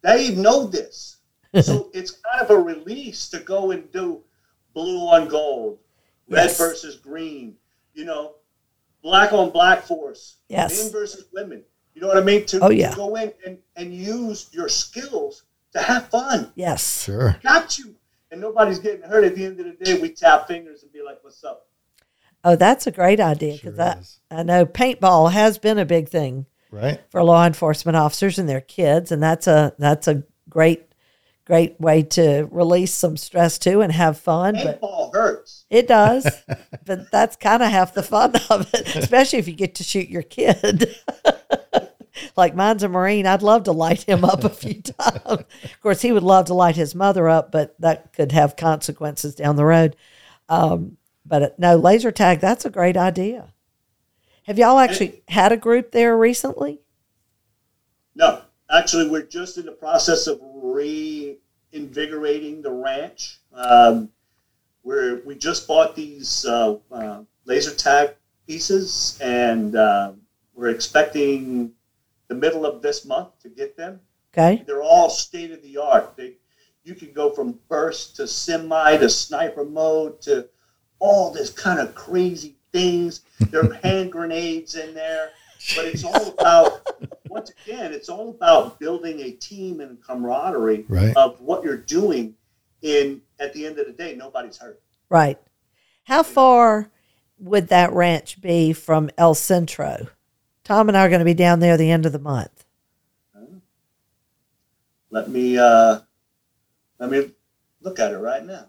they 0.02 0.36
know 0.36 0.66
this. 0.66 1.18
so 1.62 1.90
it's 1.94 2.12
kind 2.12 2.42
of 2.44 2.50
a 2.52 2.60
release 2.60 3.30
to 3.30 3.40
go 3.40 3.72
and 3.72 3.92
do 3.92 4.22
blue 4.74 5.00
on 5.08 5.28
gold, 5.28 5.80
red 6.30 6.46
Yes. 6.46 6.58
versus 6.58 6.96
green, 6.98 7.56
you 7.94 8.06
know, 8.06 8.36
black 9.02 9.34
on 9.34 9.50
black 9.50 9.84
force, 9.84 10.38
Yes. 10.48 10.84
men 10.84 10.92
versus 10.92 11.26
women. 11.34 11.64
You 11.96 12.02
know 12.02 12.08
what 12.08 12.18
I 12.18 12.22
mean? 12.22 12.46
To, 12.48 12.60
Oh, 12.62 12.70
yeah. 12.70 12.92
to 12.92 12.96
go 12.96 13.16
in 13.16 13.34
and, 13.46 13.58
and 13.76 13.94
use 13.94 14.48
your 14.52 14.70
skills 14.70 15.44
to 15.74 15.80
have 15.82 16.08
fun. 16.10 16.52
Yes. 16.56 17.04
Sure. 17.04 17.36
Got 17.42 17.78
you. 17.78 17.96
And 18.32 18.40
nobody's 18.40 18.78
getting 18.80 19.02
hurt. 19.02 19.24
At 19.24 19.36
the 19.36 19.44
end 19.46 19.60
of 19.60 19.66
the 19.66 19.84
day, 19.84 20.00
we 20.00 20.10
tap 20.10 20.48
fingers 20.48 20.84
and 20.84 20.94
be 20.94 21.02
like, 21.02 21.18
what's 21.24 21.44
up? 21.44 21.68
Oh, 22.44 22.56
that's 22.56 22.88
a 22.88 22.92
great 22.92 23.20
idea 23.20 23.54
because 23.54 23.76
Sure 23.76 23.86
I. 24.32 24.40
I 24.40 24.44
know 24.44 24.66
paintball 24.66 25.32
has 25.32 25.58
been 25.58 25.78
a 25.78 25.86
big 25.86 26.08
thing 26.10 26.46
Right. 26.72 27.02
for 27.10 27.24
law 27.24 27.46
enforcement 27.46 27.96
officers 27.98 28.38
and 28.40 28.48
their 28.48 28.62
kids, 28.62 29.12
and 29.12 29.22
that's 29.22 29.48
a 29.48 29.74
that's 29.80 30.08
a 30.08 30.24
great 30.50 30.86
great 31.46 31.82
way 31.82 32.04
to 32.04 32.48
release 32.52 32.94
some 32.94 33.18
stress 33.18 33.58
too 33.58 33.82
and 33.82 33.92
have 33.92 34.20
fun. 34.20 34.54
But 34.54 34.80
Paintball 34.80 35.14
hurts. 35.14 35.66
it 35.72 35.88
does, 35.88 36.30
but 36.86 37.10
that's 37.12 37.36
kind 37.36 37.64
of 37.64 37.72
half 37.72 37.94
the 37.96 38.04
fun 38.04 38.36
of 38.52 38.72
it, 38.74 38.96
especially 38.96 39.40
if 39.40 39.48
you 39.48 39.56
get 39.56 39.74
to 39.76 39.84
shoot 39.84 40.08
your 40.10 40.22
kid. 40.22 40.96
like 42.38 42.56
mine's 42.56 42.84
a 42.84 42.88
Marine, 42.90 43.26
I'd 43.26 43.42
love 43.42 43.64
to 43.64 43.72
light 43.72 44.04
him 44.04 44.24
up 44.24 44.44
a 44.44 44.50
few 44.50 44.82
times. 44.82 45.22
Of 45.26 45.82
course, 45.82 46.02
he 46.04 46.12
would 46.12 46.22
love 46.24 46.46
to 46.46 46.54
light 46.54 46.76
his 46.76 46.94
mother 46.94 47.28
up, 47.28 47.52
but 47.52 47.76
that 47.82 48.14
could 48.14 48.32
have 48.32 48.56
consequences 48.56 49.34
down 49.36 49.56
the 49.56 49.66
road. 49.66 49.96
Um, 50.50 50.98
but 51.30 51.44
uh, 51.44 51.50
no, 51.58 51.78
laser 51.78 52.12
tag, 52.12 52.40
that's 52.40 52.66
a 52.66 52.70
great 52.70 52.98
idea. 52.98 53.54
Have 54.44 54.58
y'all 54.58 54.80
actually 54.80 55.22
had 55.28 55.52
a 55.52 55.58
group 55.58 55.92
there 55.92 56.18
recently? 56.18 56.80
No, 58.16 58.42
actually, 58.70 59.08
we're 59.08 59.22
just 59.22 59.60
in 59.60 59.68
the 59.68 59.72
process 59.72 60.26
of 60.26 60.40
reinvigorating 60.42 62.64
the 62.64 62.72
ranch. 62.72 63.38
Um, 63.54 64.10
we're, 64.84 65.22
we 65.24 65.36
just 65.36 65.68
bought 65.68 65.96
these 65.96 66.48
uh, 66.48 66.78
uh, 66.92 67.22
laser 67.46 67.76
tag 67.76 68.16
pieces, 68.48 69.20
and 69.22 69.76
uh, 69.76 70.14
we're 70.56 70.70
expecting 70.70 71.74
the 72.28 72.36
middle 72.36 72.66
of 72.66 72.82
this 72.82 73.06
month 73.06 73.40
to 73.42 73.50
get 73.50 73.78
them. 73.78 74.00
Okay. 74.34 74.64
They're 74.66 74.82
all 74.82 75.12
state 75.12 75.52
of 75.52 75.62
the 75.62 75.78
art. 75.78 76.18
They, 76.18 76.38
you 76.84 76.96
can 76.96 77.14
go 77.14 77.30
from 77.30 77.60
burst 77.68 78.16
to 78.16 78.28
semi 78.28 78.98
to 78.98 79.10
sniper 79.10 79.64
mode 79.64 80.20
to 80.24 80.50
all 81.00 81.32
this 81.32 81.50
kind 81.50 81.80
of 81.80 81.96
crazy 81.96 82.56
things. 82.72 83.22
There 83.40 83.64
are 83.64 83.74
hand 83.84 84.12
grenades 84.12 84.76
in 84.76 84.94
there, 84.94 85.32
but 85.76 85.86
it's 85.86 86.04
all 86.04 86.30
about 86.32 86.86
once 87.30 87.52
again, 87.64 87.94
it's 87.94 88.10
all 88.10 88.30
about 88.32 88.80
building 88.80 89.20
a 89.22 89.32
team 89.32 89.82
and 89.82 90.02
camaraderie 90.04 90.86
Right. 90.90 91.16
of 91.16 91.40
what 91.42 91.64
you're 91.64 91.78
doing. 91.78 92.36
In 92.82 93.22
at 93.42 93.52
the 93.54 93.66
end 93.66 93.78
of 93.78 93.88
the 93.88 93.92
day, 93.92 94.16
nobody's 94.16 94.58
hurt. 94.58 94.82
Right. 95.10 95.38
How 96.06 96.24
far 96.24 96.90
would 97.38 97.68
that 97.68 97.92
ranch 97.92 98.40
be 98.40 98.72
from 98.72 99.10
El 99.18 99.34
Centro? 99.36 100.08
Tom 100.64 100.88
and 100.88 100.98
I 100.98 101.06
are 101.06 101.10
going 101.10 101.20
to 101.20 101.26
be 101.26 101.34
down 101.34 101.60
there 101.60 101.76
the 101.76 101.92
end 101.92 102.06
of 102.06 102.14
the 102.14 102.20
month. 102.20 102.64
Let 105.12 105.30
me 105.30 105.58
uh, 105.58 106.00
let 107.00 107.10
me 107.10 107.32
look 107.82 108.00
at 108.00 108.12
it 108.12 108.18
right 108.18 108.46
now. 108.46 108.68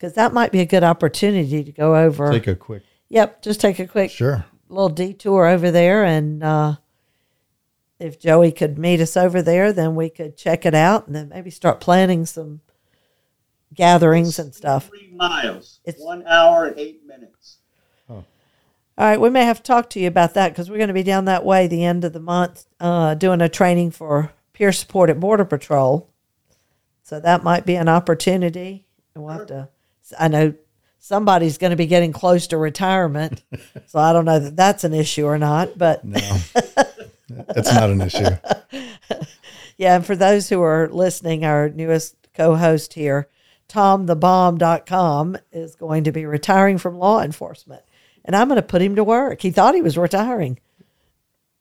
Because 0.00 0.14
that 0.14 0.32
might 0.32 0.50
be 0.50 0.60
a 0.60 0.64
good 0.66 0.82
opportunity 0.82 1.62
to 1.62 1.72
go 1.72 1.94
over. 1.94 2.32
Take 2.32 2.46
a 2.46 2.54
quick. 2.54 2.82
yep, 3.10 3.42
just 3.42 3.60
take 3.60 3.78
a 3.78 3.86
quick 3.86 4.10
Sure. 4.10 4.46
little 4.70 4.88
detour 4.88 5.46
over 5.46 5.70
there. 5.70 6.04
And 6.04 6.42
uh, 6.42 6.76
if 7.98 8.18
Joey 8.18 8.50
could 8.50 8.78
meet 8.78 9.00
us 9.02 9.14
over 9.14 9.42
there, 9.42 9.74
then 9.74 9.94
we 9.94 10.08
could 10.08 10.38
check 10.38 10.64
it 10.64 10.74
out 10.74 11.06
and 11.06 11.14
then 11.14 11.28
maybe 11.28 11.50
start 11.50 11.80
planning 11.80 12.24
some 12.24 12.62
gatherings 13.74 14.38
and 14.38 14.54
stuff. 14.54 14.88
Three 14.88 15.12
miles, 15.14 15.80
It's- 15.84 16.02
one 16.02 16.26
hour 16.26 16.64
and 16.64 16.78
eight 16.78 17.06
minutes. 17.06 17.58
All 18.08 19.06
right, 19.06 19.20
we 19.20 19.30
may 19.30 19.44
have 19.46 19.58
to 19.58 19.62
talk 19.62 19.88
to 19.90 20.00
you 20.00 20.08
about 20.08 20.34
that 20.34 20.50
because 20.50 20.68
we're 20.68 20.76
going 20.76 20.88
to 20.88 20.94
be 20.94 21.02
down 21.02 21.24
that 21.26 21.42
way 21.44 21.66
the 21.66 21.84
end 21.84 22.04
of 22.04 22.12
the 22.12 22.20
month 22.20 22.66
uh, 22.80 23.14
doing 23.14 23.40
a 23.40 23.48
training 23.48 23.92
for 23.92 24.32
peer 24.52 24.72
support 24.72 25.08
at 25.08 25.18
Border 25.20 25.46
Patrol. 25.46 26.10
So 27.02 27.18
that 27.18 27.42
might 27.42 27.64
be 27.64 27.76
an 27.76 27.88
opportunity. 27.88 28.84
And 29.14 29.24
we'll 29.24 29.32
have 29.38 29.46
to, 29.46 29.68
I 30.18 30.28
know 30.28 30.54
somebody's 30.98 31.58
going 31.58 31.70
to 31.70 31.76
be 31.76 31.86
getting 31.86 32.12
close 32.12 32.46
to 32.48 32.56
retirement. 32.56 33.42
so 33.86 33.98
I 33.98 34.12
don't 34.12 34.24
know 34.24 34.38
that 34.38 34.56
that's 34.56 34.84
an 34.84 34.94
issue 34.94 35.26
or 35.26 35.38
not. 35.38 35.76
But 35.76 36.04
No. 36.04 36.38
That's 37.28 37.72
not 37.72 37.90
an 37.90 38.00
issue. 38.00 38.26
yeah, 39.76 39.96
and 39.96 40.06
for 40.06 40.16
those 40.16 40.48
who 40.48 40.60
are 40.62 40.88
listening, 40.88 41.44
our 41.44 41.68
newest 41.68 42.16
co 42.34 42.56
host 42.56 42.94
here, 42.94 43.28
TomTheBomb.com, 43.68 45.38
is 45.52 45.76
going 45.76 46.04
to 46.04 46.12
be 46.12 46.26
retiring 46.26 46.78
from 46.78 46.98
law 46.98 47.22
enforcement. 47.22 47.82
And 48.24 48.34
I'm 48.36 48.48
going 48.48 48.56
to 48.56 48.62
put 48.62 48.82
him 48.82 48.96
to 48.96 49.04
work. 49.04 49.42
He 49.42 49.50
thought 49.50 49.74
he 49.74 49.82
was 49.82 49.96
retiring. 49.96 50.58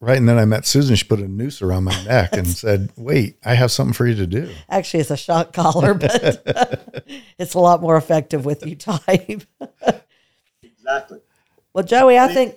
Right. 0.01 0.17
And 0.17 0.29
then 0.29 0.37
I 0.37 0.45
met 0.45 0.65
Susan. 0.65 0.95
She 0.95 1.05
put 1.05 1.19
a 1.19 1.27
noose 1.27 1.61
around 1.61 1.83
my 1.83 2.03
neck 2.05 2.29
and 2.33 2.47
said, 2.47 2.89
Wait, 2.95 3.37
I 3.43 3.55
have 3.55 3.71
something 3.71 3.93
for 3.93 4.07
you 4.07 4.15
to 4.15 4.27
do. 4.27 4.49
Actually, 4.69 5.01
it's 5.01 5.11
a 5.11 5.17
shock 5.17 5.51
collar, 5.51 5.93
but 5.93 7.03
it's 7.37 7.53
a 7.53 7.59
lot 7.59 7.81
more 7.81 7.97
effective 7.97 8.45
with 8.45 8.65
you 8.65 8.75
type. 8.75 9.43
Exactly. 10.63 11.19
well, 11.73 11.83
Joey, 11.83 12.17
I 12.17 12.33
think 12.33 12.55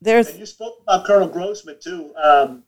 there's 0.00 0.30
And 0.30 0.38
you 0.38 0.46
spoke 0.46 0.78
about 0.82 1.04
Colonel 1.04 1.28
Grossman 1.28 1.78
too. 1.80 2.14
Um, 2.16 2.62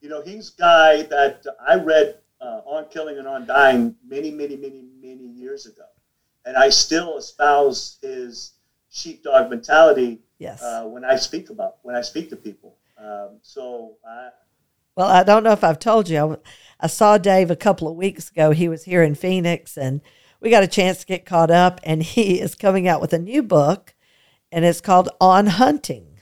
you 0.00 0.08
know, 0.08 0.22
he's 0.22 0.54
a 0.54 0.60
guy 0.60 1.02
that 1.02 1.44
I 1.66 1.74
read 1.74 2.18
uh, 2.40 2.60
on 2.64 2.86
Killing 2.88 3.18
and 3.18 3.26
on 3.26 3.46
Dying 3.46 3.96
many, 4.06 4.30
many, 4.30 4.56
many, 4.56 4.84
many 5.02 5.24
years 5.24 5.66
ago, 5.66 5.84
and 6.44 6.56
I 6.56 6.68
still 6.68 7.18
espouse 7.18 7.98
his 8.00 8.52
sheepdog 8.90 9.50
mentality 9.50 10.20
yes. 10.38 10.62
uh, 10.62 10.84
when 10.84 11.04
I 11.04 11.16
speak 11.16 11.50
about 11.50 11.76
when 11.82 11.96
I 11.96 12.02
speak 12.02 12.30
to 12.30 12.36
people. 12.36 12.77
Um, 13.08 13.38
so 13.42 13.96
I, 14.06 14.28
Well, 14.96 15.08
I 15.08 15.22
don't 15.22 15.44
know 15.44 15.52
if 15.52 15.64
I've 15.64 15.78
told 15.78 16.08
you. 16.08 16.40
I 16.80 16.86
saw 16.86 17.18
Dave 17.18 17.50
a 17.50 17.56
couple 17.56 17.88
of 17.88 17.96
weeks 17.96 18.30
ago. 18.30 18.50
He 18.50 18.68
was 18.68 18.84
here 18.84 19.02
in 19.02 19.14
Phoenix, 19.14 19.76
and 19.76 20.00
we 20.40 20.50
got 20.50 20.62
a 20.62 20.68
chance 20.68 21.00
to 21.00 21.06
get 21.06 21.24
caught 21.26 21.50
up. 21.50 21.80
And 21.82 22.02
he 22.02 22.40
is 22.40 22.54
coming 22.54 22.86
out 22.86 23.00
with 23.00 23.12
a 23.12 23.18
new 23.18 23.42
book, 23.42 23.94
and 24.52 24.64
it's 24.64 24.80
called 24.80 25.08
On 25.20 25.46
Hunting. 25.46 26.20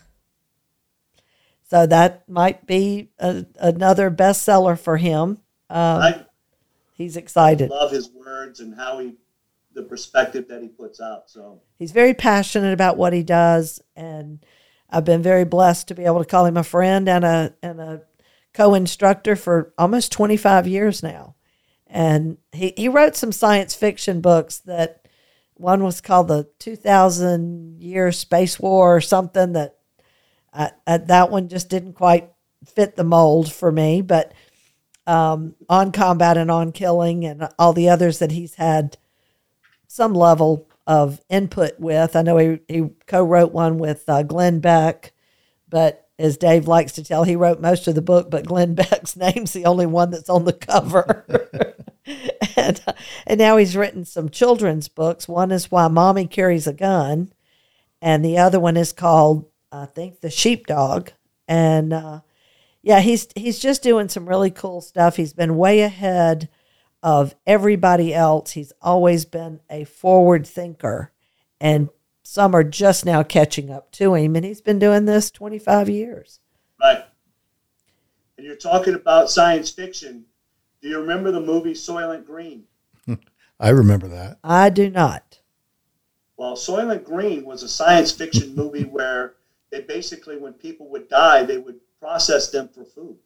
So 1.68 1.86
that 1.86 2.28
might 2.28 2.66
be 2.66 3.10
a, 3.18 3.44
another 3.58 4.10
bestseller 4.10 4.78
for 4.78 4.98
him. 4.98 5.40
Um, 5.68 6.02
I 6.02 6.26
he's 6.94 7.16
excited. 7.16 7.70
love 7.70 7.90
his 7.90 8.08
words 8.10 8.60
and 8.60 8.74
how 8.74 9.00
he 9.00 9.14
the 9.74 9.82
perspective 9.82 10.48
that 10.48 10.62
he 10.62 10.68
puts 10.68 11.00
out. 11.00 11.28
So 11.28 11.60
He's 11.78 11.92
very 11.92 12.14
passionate 12.14 12.72
about 12.72 12.96
what 12.96 13.12
he 13.12 13.22
does, 13.22 13.82
and 13.94 14.44
I've 14.90 15.04
been 15.04 15.22
very 15.22 15.44
blessed 15.44 15.88
to 15.88 15.94
be 15.94 16.04
able 16.04 16.20
to 16.20 16.28
call 16.28 16.46
him 16.46 16.56
a 16.56 16.64
friend 16.64 17.08
and 17.08 17.24
a 17.24 17.54
and 17.62 17.80
a 17.80 18.02
co-instructor 18.54 19.36
for 19.36 19.74
almost 19.76 20.12
25 20.12 20.66
years 20.66 21.02
now. 21.02 21.34
And 21.86 22.38
he, 22.52 22.72
he 22.76 22.88
wrote 22.88 23.14
some 23.14 23.32
science 23.32 23.74
fiction 23.74 24.20
books 24.20 24.58
that 24.60 25.06
one 25.54 25.84
was 25.84 26.00
called 26.00 26.28
the 26.28 26.48
2000 26.58 27.80
year 27.80 28.12
space 28.12 28.58
war 28.58 28.96
or 28.96 29.00
something 29.00 29.52
that 29.52 29.76
I, 30.52 30.70
I, 30.86 30.98
that 30.98 31.30
one 31.30 31.48
just 31.48 31.68
didn't 31.68 31.94
quite 31.94 32.32
fit 32.64 32.96
the 32.96 33.04
mold 33.04 33.52
for 33.52 33.70
me, 33.70 34.00
but 34.00 34.32
um, 35.06 35.54
on 35.68 35.92
combat 35.92 36.36
and 36.36 36.50
on 36.50 36.72
killing 36.72 37.24
and 37.24 37.48
all 37.58 37.72
the 37.72 37.88
others 37.88 38.18
that 38.18 38.32
he's 38.32 38.54
had 38.54 38.96
some 39.86 40.14
level 40.14 40.68
of 40.86 41.20
input 41.28 41.78
with. 41.78 42.14
I 42.14 42.22
know 42.22 42.36
he, 42.36 42.58
he 42.68 42.90
co 43.06 43.24
wrote 43.24 43.52
one 43.52 43.78
with 43.78 44.04
uh, 44.08 44.22
Glenn 44.22 44.60
Beck, 44.60 45.12
but 45.68 46.08
as 46.18 46.36
Dave 46.36 46.66
likes 46.68 46.92
to 46.92 47.04
tell, 47.04 47.24
he 47.24 47.36
wrote 47.36 47.60
most 47.60 47.86
of 47.88 47.94
the 47.94 48.02
book, 48.02 48.30
but 48.30 48.46
Glenn 48.46 48.74
Beck's 48.76 49.16
name's 49.16 49.52
the 49.52 49.66
only 49.66 49.86
one 49.86 50.10
that's 50.10 50.30
on 50.30 50.44
the 50.44 50.52
cover. 50.52 51.26
and, 52.56 52.80
uh, 52.86 52.92
and 53.26 53.38
now 53.38 53.56
he's 53.56 53.76
written 53.76 54.04
some 54.04 54.28
children's 54.28 54.88
books. 54.88 55.28
One 55.28 55.50
is 55.50 55.70
Why 55.70 55.88
Mommy 55.88 56.26
Carries 56.26 56.66
a 56.66 56.72
Gun, 56.72 57.32
and 58.00 58.24
the 58.24 58.38
other 58.38 58.60
one 58.60 58.76
is 58.76 58.92
called, 58.92 59.46
I 59.72 59.86
think, 59.86 60.20
The 60.20 60.30
Sheepdog. 60.30 61.10
And 61.48 61.92
uh, 61.92 62.20
yeah, 62.82 63.00
he's 63.00 63.28
he's 63.34 63.58
just 63.58 63.82
doing 63.82 64.08
some 64.08 64.28
really 64.28 64.50
cool 64.50 64.80
stuff. 64.80 65.16
He's 65.16 65.32
been 65.32 65.56
way 65.56 65.80
ahead 65.80 66.48
of 67.06 67.36
everybody 67.46 68.12
else. 68.12 68.50
He's 68.50 68.72
always 68.82 69.24
been 69.24 69.60
a 69.70 69.84
forward 69.84 70.44
thinker, 70.44 71.12
and 71.60 71.88
some 72.24 72.52
are 72.52 72.64
just 72.64 73.06
now 73.06 73.22
catching 73.22 73.70
up 73.70 73.92
to 73.92 74.14
him. 74.16 74.34
And 74.34 74.44
he's 74.44 74.60
been 74.60 74.80
doing 74.80 75.04
this 75.04 75.30
25 75.30 75.88
years. 75.88 76.40
right. 76.82 77.04
And 78.36 78.44
you're 78.44 78.56
talking 78.56 78.94
about 78.94 79.30
science 79.30 79.70
fiction. 79.70 80.24
Do 80.82 80.88
you 80.88 80.98
remember 80.98 81.30
the 81.30 81.40
movie 81.40 81.74
Soylent 81.74 82.26
Green? 82.26 82.64
I 83.60 83.68
remember 83.68 84.08
that. 84.08 84.38
I 84.42 84.68
do 84.68 84.90
not. 84.90 85.38
Well, 86.36 86.54
Soylent 86.56 87.04
Green 87.04 87.44
was 87.44 87.62
a 87.62 87.68
science 87.68 88.10
fiction 88.10 88.52
movie 88.56 88.82
where 88.82 89.34
they 89.70 89.82
basically, 89.82 90.38
when 90.38 90.54
people 90.54 90.88
would 90.90 91.08
die, 91.08 91.44
they 91.44 91.58
would 91.58 91.78
process 92.00 92.50
them 92.50 92.68
for 92.68 92.84
food. 92.84 93.16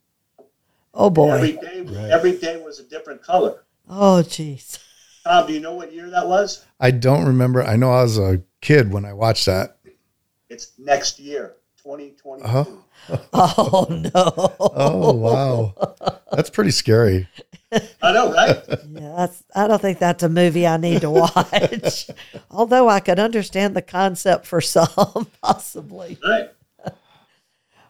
Oh 0.92 1.08
boy. 1.08 1.56
day, 1.56 1.80
Right. 1.80 2.10
every 2.10 2.36
day 2.36 2.62
was 2.62 2.78
a 2.78 2.84
different 2.84 3.22
color. 3.22 3.64
Oh 3.92 4.22
jeez. 4.24 4.78
Tom, 5.24 5.46
do 5.46 5.52
you 5.52 5.60
know 5.60 5.74
what 5.74 5.92
year 5.92 6.08
that 6.10 6.26
was? 6.28 6.64
I 6.78 6.90
don't 6.92 7.26
remember. 7.26 7.62
I 7.62 7.76
know 7.76 7.90
I 7.90 8.02
was 8.02 8.18
a 8.18 8.40
kid 8.60 8.92
when 8.92 9.04
I 9.04 9.12
watched 9.12 9.46
that. 9.46 9.76
It's 10.48 10.72
next 10.78 11.18
year, 11.18 11.56
2022. 11.82 12.48
Oh. 12.48 12.84
Oh 13.32 13.86
no. 13.88 14.54
Oh 14.60 15.12
wow, 15.12 15.74
that's 16.30 16.50
pretty 16.50 16.70
scary. 16.70 17.26
I 17.72 18.12
know, 18.12 18.32
right? 18.32 18.62
Yeah, 18.90 19.14
that's, 19.16 19.42
I 19.54 19.66
don't 19.68 19.80
think 19.80 19.98
that's 19.98 20.22
a 20.22 20.28
movie 20.28 20.66
I 20.66 20.76
need 20.76 21.00
to 21.00 21.10
watch. 21.10 22.10
Although 22.50 22.88
I 22.88 23.00
could 23.00 23.18
understand 23.18 23.74
the 23.74 23.82
concept 23.82 24.44
for 24.46 24.60
some, 24.60 25.28
possibly. 25.42 26.18
right. 26.24 26.50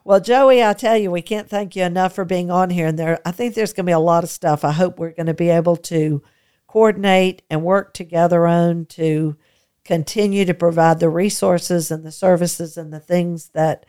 Well, 0.05 0.20
Joey, 0.20 0.64
I 0.64 0.72
tell 0.72 0.96
you, 0.96 1.11
we 1.11 1.22
can't 1.22 1.48
thank 1.48 1.76
you 1.76 1.84
enough 1.84 2.14
for 2.14 2.24
being 2.24 2.51
on 2.51 2.70
here. 2.70 2.86
And 2.86 2.98
there, 2.98 3.20
I 3.24 3.32
think 3.32 3.55
there's 3.55 3.72
going 3.72 3.84
to 3.84 3.90
be 3.90 3.94
a 3.94 3.98
lot 3.98 4.24
of 4.24 4.30
stuff. 4.30 4.64
I 4.64 4.72
hope 4.72 4.98
we're 4.98 5.12
going 5.12 5.26
to 5.26 5.34
be 5.34 5.51
able 5.51 5.76
to 5.76 6.22
coordinate 6.66 7.42
and 7.51 7.62
work 7.62 7.92
together 7.92 8.46
on 8.46 8.86
to 8.86 9.36
continue 9.84 10.44
to 10.44 10.55
provide 10.55 11.01
the 11.01 11.09
resources 11.09 11.90
and 11.90 12.05
the 12.05 12.12
services 12.12 12.76
and 12.76 12.92
the 12.92 13.01
things 13.01 13.48
that 13.51 13.84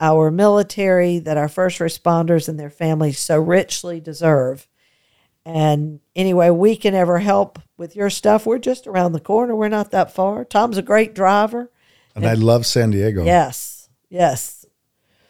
our 0.00 0.30
military, 0.30 1.18
that 1.20 1.36
our 1.36 1.48
first 1.48 1.78
responders 1.78 2.48
and 2.48 2.58
their 2.58 2.70
families 2.70 3.18
so 3.18 3.38
richly 3.38 4.00
deserve. 4.00 4.66
And 5.46 6.00
anyway, 6.16 6.50
we 6.50 6.74
can 6.76 6.94
ever 6.94 7.18
help 7.18 7.58
with 7.76 7.94
your 7.94 8.10
stuff. 8.10 8.46
We're 8.46 8.58
just 8.58 8.86
around 8.86 9.12
the 9.12 9.20
corner. 9.20 9.54
We're 9.54 9.68
not 9.68 9.90
that 9.90 10.12
far. 10.12 10.44
Tom's 10.44 10.78
a 10.78 10.82
great 10.82 11.14
driver. 11.14 11.70
And 12.14 12.26
I 12.26 12.34
love 12.34 12.64
San 12.64 12.90
Diego. 12.90 13.24
Yes, 13.24 13.88
yes, 14.08 14.63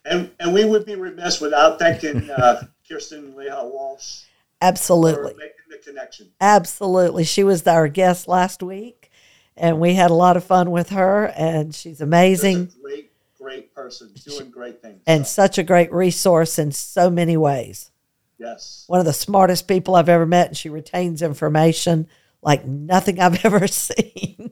And 0.04 0.30
and 0.38 0.52
we 0.52 0.64
would 0.64 0.84
be 0.84 0.96
remiss 0.96 1.40
without 1.40 1.78
thanking 1.78 2.30
uh, 2.30 2.66
Kirsten 2.88 3.32
Leha 3.32 3.64
Walsh 3.64 4.22
for 4.60 4.66
absolutely. 4.66 5.34
making 5.34 5.54
the 5.70 5.78
connection. 5.78 6.30
Absolutely. 6.40 7.24
She 7.24 7.42
was 7.44 7.66
our 7.66 7.88
guest 7.88 8.28
last 8.28 8.62
week, 8.62 9.10
and 9.56 9.80
we 9.80 9.94
had 9.94 10.10
a 10.10 10.14
lot 10.14 10.36
of 10.36 10.44
fun 10.44 10.70
with 10.70 10.90
her, 10.90 11.32
and 11.36 11.74
she's 11.74 11.92
She's 11.92 12.00
amazing 12.02 12.70
a 12.78 12.82
great, 12.82 13.12
great 13.38 13.74
person, 13.74 14.12
doing 14.26 14.50
great 14.50 14.82
things. 14.82 15.02
and 15.06 15.26
So, 15.26 15.42
such 15.42 15.58
a 15.58 15.62
great 15.62 15.92
resource 15.92 16.58
in 16.58 16.72
so 16.72 17.08
many 17.10 17.36
ways. 17.36 17.90
yes, 18.38 18.84
One 18.86 19.00
of 19.00 19.06
the 19.06 19.12
smartest 19.14 19.66
people 19.68 19.94
I've 19.94 20.08
ever 20.10 20.26
met, 20.26 20.48
and 20.48 20.56
she 20.56 20.68
retains 20.68 21.22
information 21.22 22.08
like 22.42 22.66
nothing 22.66 23.20
I've 23.20 23.42
ever 23.46 23.66
seen, 23.66 24.50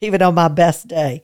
even 0.00 0.22
on 0.22 0.34
my 0.34 0.48
best 0.48 0.88
day. 0.88 1.22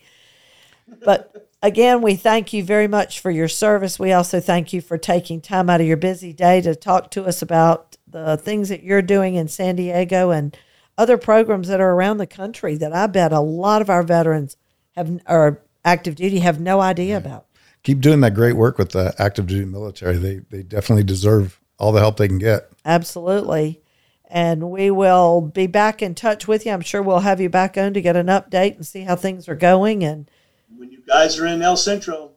But 1.04 1.49
again, 1.62 2.02
we 2.02 2.16
thank 2.16 2.52
you 2.52 2.64
very 2.64 2.88
much 2.88 3.20
for 3.20 3.30
your 3.30 3.48
service. 3.48 3.98
We 3.98 4.12
also 4.12 4.40
thank 4.40 4.72
you 4.72 4.80
for 4.80 4.98
taking 4.98 5.40
time 5.40 5.70
out 5.70 5.80
of 5.80 5.86
your 5.86 5.96
busy 5.96 6.32
day 6.32 6.60
to 6.62 6.74
talk 6.74 7.10
to 7.12 7.24
us 7.24 7.42
about 7.42 7.96
the 8.06 8.36
things 8.36 8.68
that 8.68 8.82
you're 8.82 9.02
doing 9.02 9.34
in 9.34 9.48
San 9.48 9.76
Diego 9.76 10.30
and 10.30 10.56
other 10.98 11.16
programs 11.16 11.68
that 11.68 11.80
are 11.80 11.92
around 11.92 12.18
the 12.18 12.26
country 12.26 12.76
that 12.76 12.92
I 12.92 13.06
bet 13.06 13.32
a 13.32 13.40
lot 13.40 13.82
of 13.82 13.90
our 13.90 14.02
veterans 14.02 14.56
have 14.96 15.20
or 15.28 15.62
active 15.84 16.16
duty 16.16 16.40
have 16.40 16.60
no 16.60 16.80
idea 16.80 17.16
about. 17.16 17.46
Keep 17.82 18.00
doing 18.00 18.20
that 18.20 18.34
great 18.34 18.54
work 18.54 18.76
with 18.76 18.90
the 18.90 19.14
active 19.18 19.46
duty 19.46 19.64
military. 19.64 20.18
They 20.18 20.40
they 20.50 20.62
definitely 20.62 21.04
deserve 21.04 21.60
all 21.78 21.92
the 21.92 22.00
help 22.00 22.18
they 22.18 22.28
can 22.28 22.38
get. 22.38 22.70
Absolutely. 22.84 23.80
And 24.26 24.70
we 24.70 24.90
will 24.90 25.40
be 25.40 25.66
back 25.66 26.02
in 26.02 26.14
touch 26.14 26.46
with 26.46 26.66
you. 26.66 26.72
I'm 26.72 26.82
sure 26.82 27.02
we'll 27.02 27.20
have 27.20 27.40
you 27.40 27.48
back 27.48 27.76
on 27.76 27.94
to 27.94 28.02
get 28.02 28.16
an 28.16 28.26
update 28.26 28.76
and 28.76 28.86
see 28.86 29.00
how 29.00 29.16
things 29.16 29.48
are 29.48 29.56
going. 29.56 30.04
And 30.04 30.30
when 30.76 30.90
you 30.90 31.02
guys 31.06 31.38
are 31.38 31.46
in 31.46 31.62
El 31.62 31.76
Centro, 31.76 32.32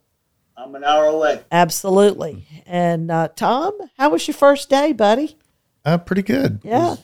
I'm 0.58 0.76
an 0.76 0.84
hour 0.84 1.06
away. 1.06 1.42
absolutely. 1.52 2.46
And 2.66 3.10
uh, 3.12 3.30
Tom, 3.36 3.74
how 3.98 4.10
was 4.10 4.28
your 4.28 4.36
first 4.36 4.70
day, 4.70 4.94
buddy? 4.94 5.38
Uh, 5.86 5.98
pretty 5.98 6.22
good. 6.22 6.60
Yeah. 6.64 6.96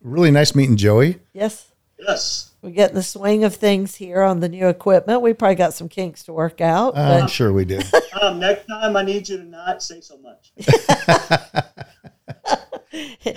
Really 0.00 0.30
nice 0.30 0.54
meeting 0.54 0.76
Joey. 0.76 1.18
Yes. 1.32 1.72
Yes, 1.98 2.52
We're 2.60 2.70
getting 2.70 2.94
the 2.94 3.02
swing 3.02 3.42
of 3.42 3.54
things 3.56 3.94
here 3.94 4.20
on 4.22 4.40
the 4.40 4.50
new 4.50 4.68
equipment. 4.68 5.22
We 5.22 5.32
probably 5.32 5.54
got 5.54 5.72
some 5.72 5.88
kinks 5.88 6.24
to 6.24 6.32
work 6.34 6.60
out. 6.60 6.96
I'm 6.96 7.22
But 7.22 7.26
sure 7.28 7.54
we 7.54 7.64
do. 7.64 7.80
Tom. 8.12 8.38
Next 8.38 8.66
time, 8.66 8.96
I 8.96 9.02
need 9.02 9.26
you 9.30 9.38
to 9.38 9.44
not 9.44 9.82
say 9.82 10.02
so 10.02 10.18
much. 10.18 10.52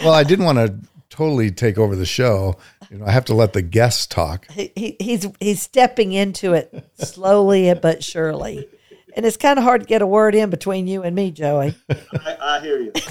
well, 0.04 0.14
I 0.14 0.24
didn't 0.24 0.44
want 0.46 0.58
to 0.58 0.76
totally 1.20 1.52
take 1.52 1.78
over 1.78 1.98
the 1.98 2.06
show. 2.06 2.56
You 2.90 3.00
know, 3.00 3.06
I 3.06 3.12
have 3.12 3.26
to 3.26 3.36
let 3.36 3.52
the 3.52 3.62
guests 3.62 4.08
talk. 4.08 4.50
he, 4.52 4.72
he, 4.74 4.96
he's 5.02 5.28
he's 5.42 5.62
stepping 5.62 6.14
into 6.14 6.54
it 6.54 6.90
slowly 6.98 7.74
but 7.74 8.06
surely. 8.06 8.70
And 9.18 9.26
it's 9.26 9.36
kind 9.36 9.60
of 9.60 9.66
hard 9.66 9.82
to 9.82 9.88
get 9.88 10.02
a 10.02 10.08
word 10.08 10.34
in 10.34 10.50
between 10.50 10.88
you 10.88 11.04
and 11.04 11.14
me, 11.14 11.32
Joey. 11.32 11.76
I, 11.90 12.38
I 12.42 12.60
hear 12.62 12.80
you. 12.80 12.94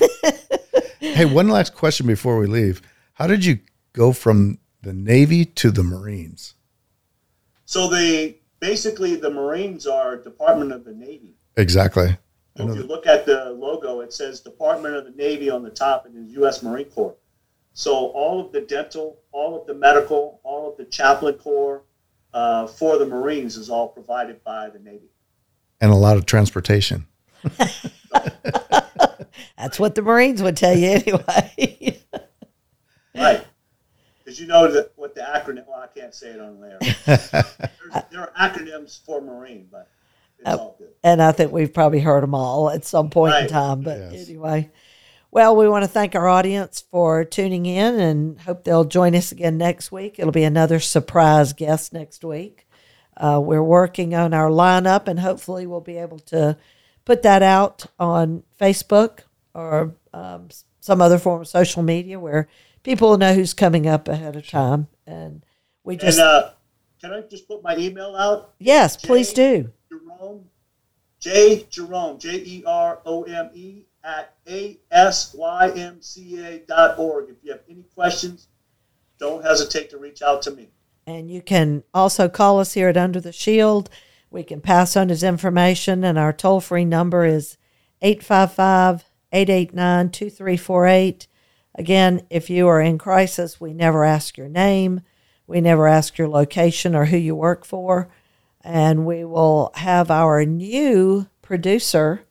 Hey, 1.01 1.25
one 1.25 1.49
last 1.49 1.77
question 1.77 2.09
before 2.09 2.39
we 2.39 2.49
leave. 2.49 2.83
How 3.13 3.29
did 3.29 3.45
you 3.45 3.61
go 3.93 4.13
from 4.13 4.59
the 4.83 4.93
Navy 4.93 5.45
to 5.45 5.71
the 5.71 5.85
Marines? 5.85 6.55
So 7.67 7.89
the 7.89 8.37
basically 8.59 9.15
the 9.15 9.31
Marines 9.31 9.87
are 9.87 10.17
Department 10.17 10.73
of 10.73 10.85
the 10.85 10.93
Navy. 10.93 11.37
Exactly. 11.57 12.19
If 12.57 12.75
you 12.75 12.83
look 12.83 13.07
at 13.07 13.27
the 13.27 13.51
logo, 13.51 14.01
it 14.01 14.13
says 14.13 14.41
Department 14.41 14.97
of 14.97 15.05
the 15.05 15.13
Navy 15.13 15.51
on 15.51 15.63
the 15.63 15.71
top 15.71 16.07
and 16.07 16.17
the 16.17 16.33
U.S. 16.33 16.65
Marine 16.65 16.87
Corps. 16.87 17.15
So 17.79 17.95
all 18.09 18.41
of 18.45 18.51
the 18.51 18.63
dental, 18.63 19.21
all 19.31 19.61
of 19.61 19.65
the 19.69 19.73
medical, 19.75 20.41
all 20.43 20.69
of 20.69 20.77
the 20.77 20.85
chaplain 20.85 21.35
corps 21.35 21.85
uh, 22.35 22.67
for 22.67 22.99
the 22.99 23.07
Marines 23.07 23.57
is 23.57 23.71
all 23.71 23.87
provided 23.87 24.43
by 24.43 24.69
the 24.69 24.81
Navy. 24.81 25.13
and 25.81 25.93
a 25.93 25.95
lot 25.95 26.17
of 26.17 26.27
transportation. 26.27 27.07
That's 29.57 29.79
what 29.79 29.95
the 29.95 30.03
Marines 30.03 30.43
would 30.43 30.57
tell 30.57 30.77
you 30.77 30.89
anyway. 30.91 32.01
Right. 33.15 33.45
Because 34.25 34.41
you 34.41 34.47
know 34.49 34.71
that 34.73 34.93
what 34.97 35.15
the 35.15 35.21
acronym, 35.23 35.65
well, 35.69 35.81
I 35.81 35.87
can't 35.99 36.15
say 36.15 36.31
it 36.31 36.41
on 36.41 36.61
there. 36.61 36.79
There 38.11 38.21
are 38.21 38.33
acronyms 38.39 39.05
for 39.05 39.21
Marine, 39.21 39.69
but 39.71 39.89
it's 40.41 40.49
all 40.51 40.75
good. 40.79 40.91
and 41.05 41.23
I 41.23 41.31
think 41.33 41.51
we've 41.53 41.73
probably 41.73 42.01
heard 42.01 42.23
them 42.25 42.35
all 42.35 42.71
at 42.71 42.85
some 42.85 43.09
point 43.11 43.35
in 43.37 43.47
time. 43.49 43.83
But 43.83 43.99
Yes. 44.13 44.29
anyway, 44.29 44.71
well, 45.31 45.55
we 45.57 45.69
want 45.69 45.85
to 45.85 45.89
thank 45.89 46.15
our 46.15 46.27
audience 46.29 46.85
for 46.91 47.25
tuning 47.25 47.67
in 47.67 48.01
and 48.01 48.41
hope 48.41 48.65
they'll 48.65 48.85
join 48.85 49.15
us 49.15 49.31
again 49.33 49.59
next 49.59 49.93
week. 49.93 50.19
It'll 50.19 50.33
be 50.33 50.45
another 50.45 50.81
surprise 50.81 51.53
guest 51.53 51.93
next 51.93 52.25
week. 52.25 52.67
Uh, 53.17 53.41
we're 53.43 53.63
working 53.63 54.15
on 54.15 54.33
our 54.33 54.49
lineup, 54.49 55.09
and 55.09 55.19
hopefully, 55.21 55.67
we'll 55.67 55.81
be 55.81 55.97
able 55.99 56.21
to 56.21 56.57
put 57.05 57.23
that 57.23 57.43
out 57.43 57.87
on 57.99 58.45
Facebook 58.61 59.21
or 59.55 59.95
um, 60.15 60.49
some 60.81 61.03
other 61.03 61.19
form 61.19 61.41
of 61.41 61.49
social 61.49 61.83
media 61.83 62.19
where 62.19 62.49
people 62.85 63.11
will 63.11 63.19
know 63.19 63.35
who's 63.35 63.55
coming 63.55 63.87
up 63.89 64.07
ahead 64.09 64.37
of 64.37 64.47
time. 64.49 64.87
And 65.07 65.45
we 65.83 65.97
just, 65.97 66.19
And 66.19 66.29
uh, 66.29 66.51
can 67.01 67.13
I 67.13 67.23
just 67.23 67.49
put 67.49 67.63
my 67.63 67.77
email 67.77 68.15
out? 68.15 68.55
yes, 68.61 68.97
please 68.97 69.33
do. 69.33 69.73
Jerome, 69.91 70.45
J 71.19 71.67
Jerome, 71.69 72.19
J 72.21 72.37
E 72.37 72.63
R 72.65 73.01
O 73.05 73.25
M 73.25 73.51
E 73.53 73.83
at 74.05 74.35
A 74.49 74.79
S 74.91 75.35
Y 75.35 75.71
M 75.71 76.01
C 76.01 76.43
A 76.45 76.59
dot 76.61 76.99
org. 76.99 77.31
If 77.31 77.37
you 77.43 77.53
have 77.53 77.63
any 77.69 77.85
questions, 77.95 78.49
don't 79.19 79.45
hesitate 79.45 79.91
to 79.91 79.99
reach 79.99 80.23
out 80.23 80.43
to 80.43 80.51
me. 80.51 80.69
And 81.07 81.31
you 81.31 81.41
can 81.41 81.85
also 81.95 82.29
call 82.29 82.61
us 82.61 82.75
here 82.75 82.89
at 82.89 82.97
Under 82.97 83.21
the 83.21 83.33
Shield. 83.33 83.89
We 84.31 84.43
can 84.43 84.61
pass 84.61 84.97
on 84.97 85.09
his 85.09 85.23
information, 85.23 86.05
and 86.05 86.19
our 86.19 86.33
toll 86.33 86.61
free 86.61 86.85
number 86.85 87.25
is 87.25 87.57
855 88.03 89.05
889 89.33 90.11
2348. 90.11 91.27
Again, 91.75 92.27
if 92.29 92.51
you 92.51 92.67
are 92.69 92.81
in 92.81 92.99
crisis, 92.99 93.61
we 93.61 93.73
never 93.73 94.05
ask 94.05 94.37
your 94.37 94.49
name, 94.49 95.01
we 95.47 95.61
never 95.61 95.87
ask 95.87 96.19
your 96.19 96.29
location 96.29 96.95
or 96.95 97.07
who 97.07 97.17
you 97.17 97.35
work 97.35 97.65
for. 97.65 98.09
And 98.63 99.07
we 99.07 99.25
will 99.25 99.71
have 99.75 100.11
our 100.11 100.45
new 100.45 101.29
producer, 101.41 102.27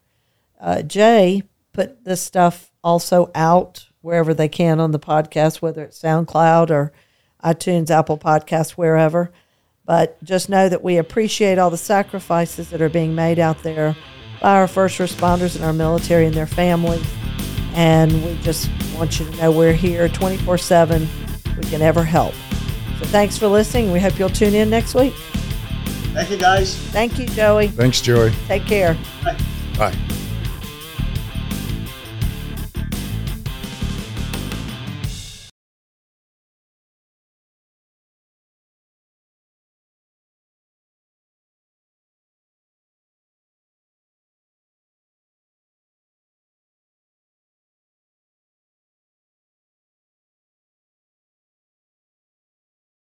uh, 0.59 0.82
Jay, 0.82 1.43
put 1.78 2.03
this 2.03 2.19
stuff 2.19 2.71
also 2.84 3.30
out 3.36 3.88
wherever 4.01 4.34
they 4.34 4.47
can 4.49 4.80
on 4.80 4.89
the 4.89 4.99
podcast, 4.99 5.61
whether 5.61 5.84
it's 5.84 6.01
SoundCloud 6.01 6.71
or 6.71 6.91
iTunes, 7.43 7.91
Apple 7.91 8.17
Podcasts, 8.17 8.71
wherever. 8.71 9.32
But 9.86 10.21
just 10.23 10.49
know 10.49 10.67
that 10.69 10.84
we 10.84 10.97
appreciate 10.97 11.59
all 11.59 11.69
the 11.69 11.78
sacrifices 11.78 12.71
that 12.71 12.82
are 12.82 12.89
being 12.89 13.13
made 13.13 13.38
out 13.38 13.61
there 13.61 13.95
by 14.41 14.55
our 14.55 14.67
first 14.67 14.97
responders 14.97 15.55
and 15.55 15.63
our 15.63 15.71
military 15.71 16.25
and 16.25 16.34
their 16.34 16.47
families. 16.47 17.05
And 17.75 18.25
we 18.25 18.36
just 18.41 18.71
want 18.95 19.19
you 19.19 19.30
to 19.30 19.38
know 19.38 19.51
we're 19.51 19.71
here 19.71 20.09
24 20.09 20.57
7. 20.57 21.07
We 21.57 21.63
can 21.65 21.84
ever 21.84 22.03
help. 22.03 22.34
So 22.97 23.05
thanks 23.05 23.38
for 23.38 23.47
listening. 23.47 23.91
We 23.91 23.99
hope 23.99 24.17
you'll 24.17 24.30
tune 24.30 24.55
in 24.55 24.71
next 24.71 24.95
week. 24.95 25.13
Thank 25.13 26.32
you, 26.32 26.38
guys. 26.38 26.75
Thank 26.75 27.19
you, 27.19 27.28
Joey. 27.28 27.67
Thanks, 27.67 28.01
Joey. 28.01 28.32
Take 28.47 28.65
care. 28.65 28.97
Bye. 29.23 29.38
Bye. 29.78 30.16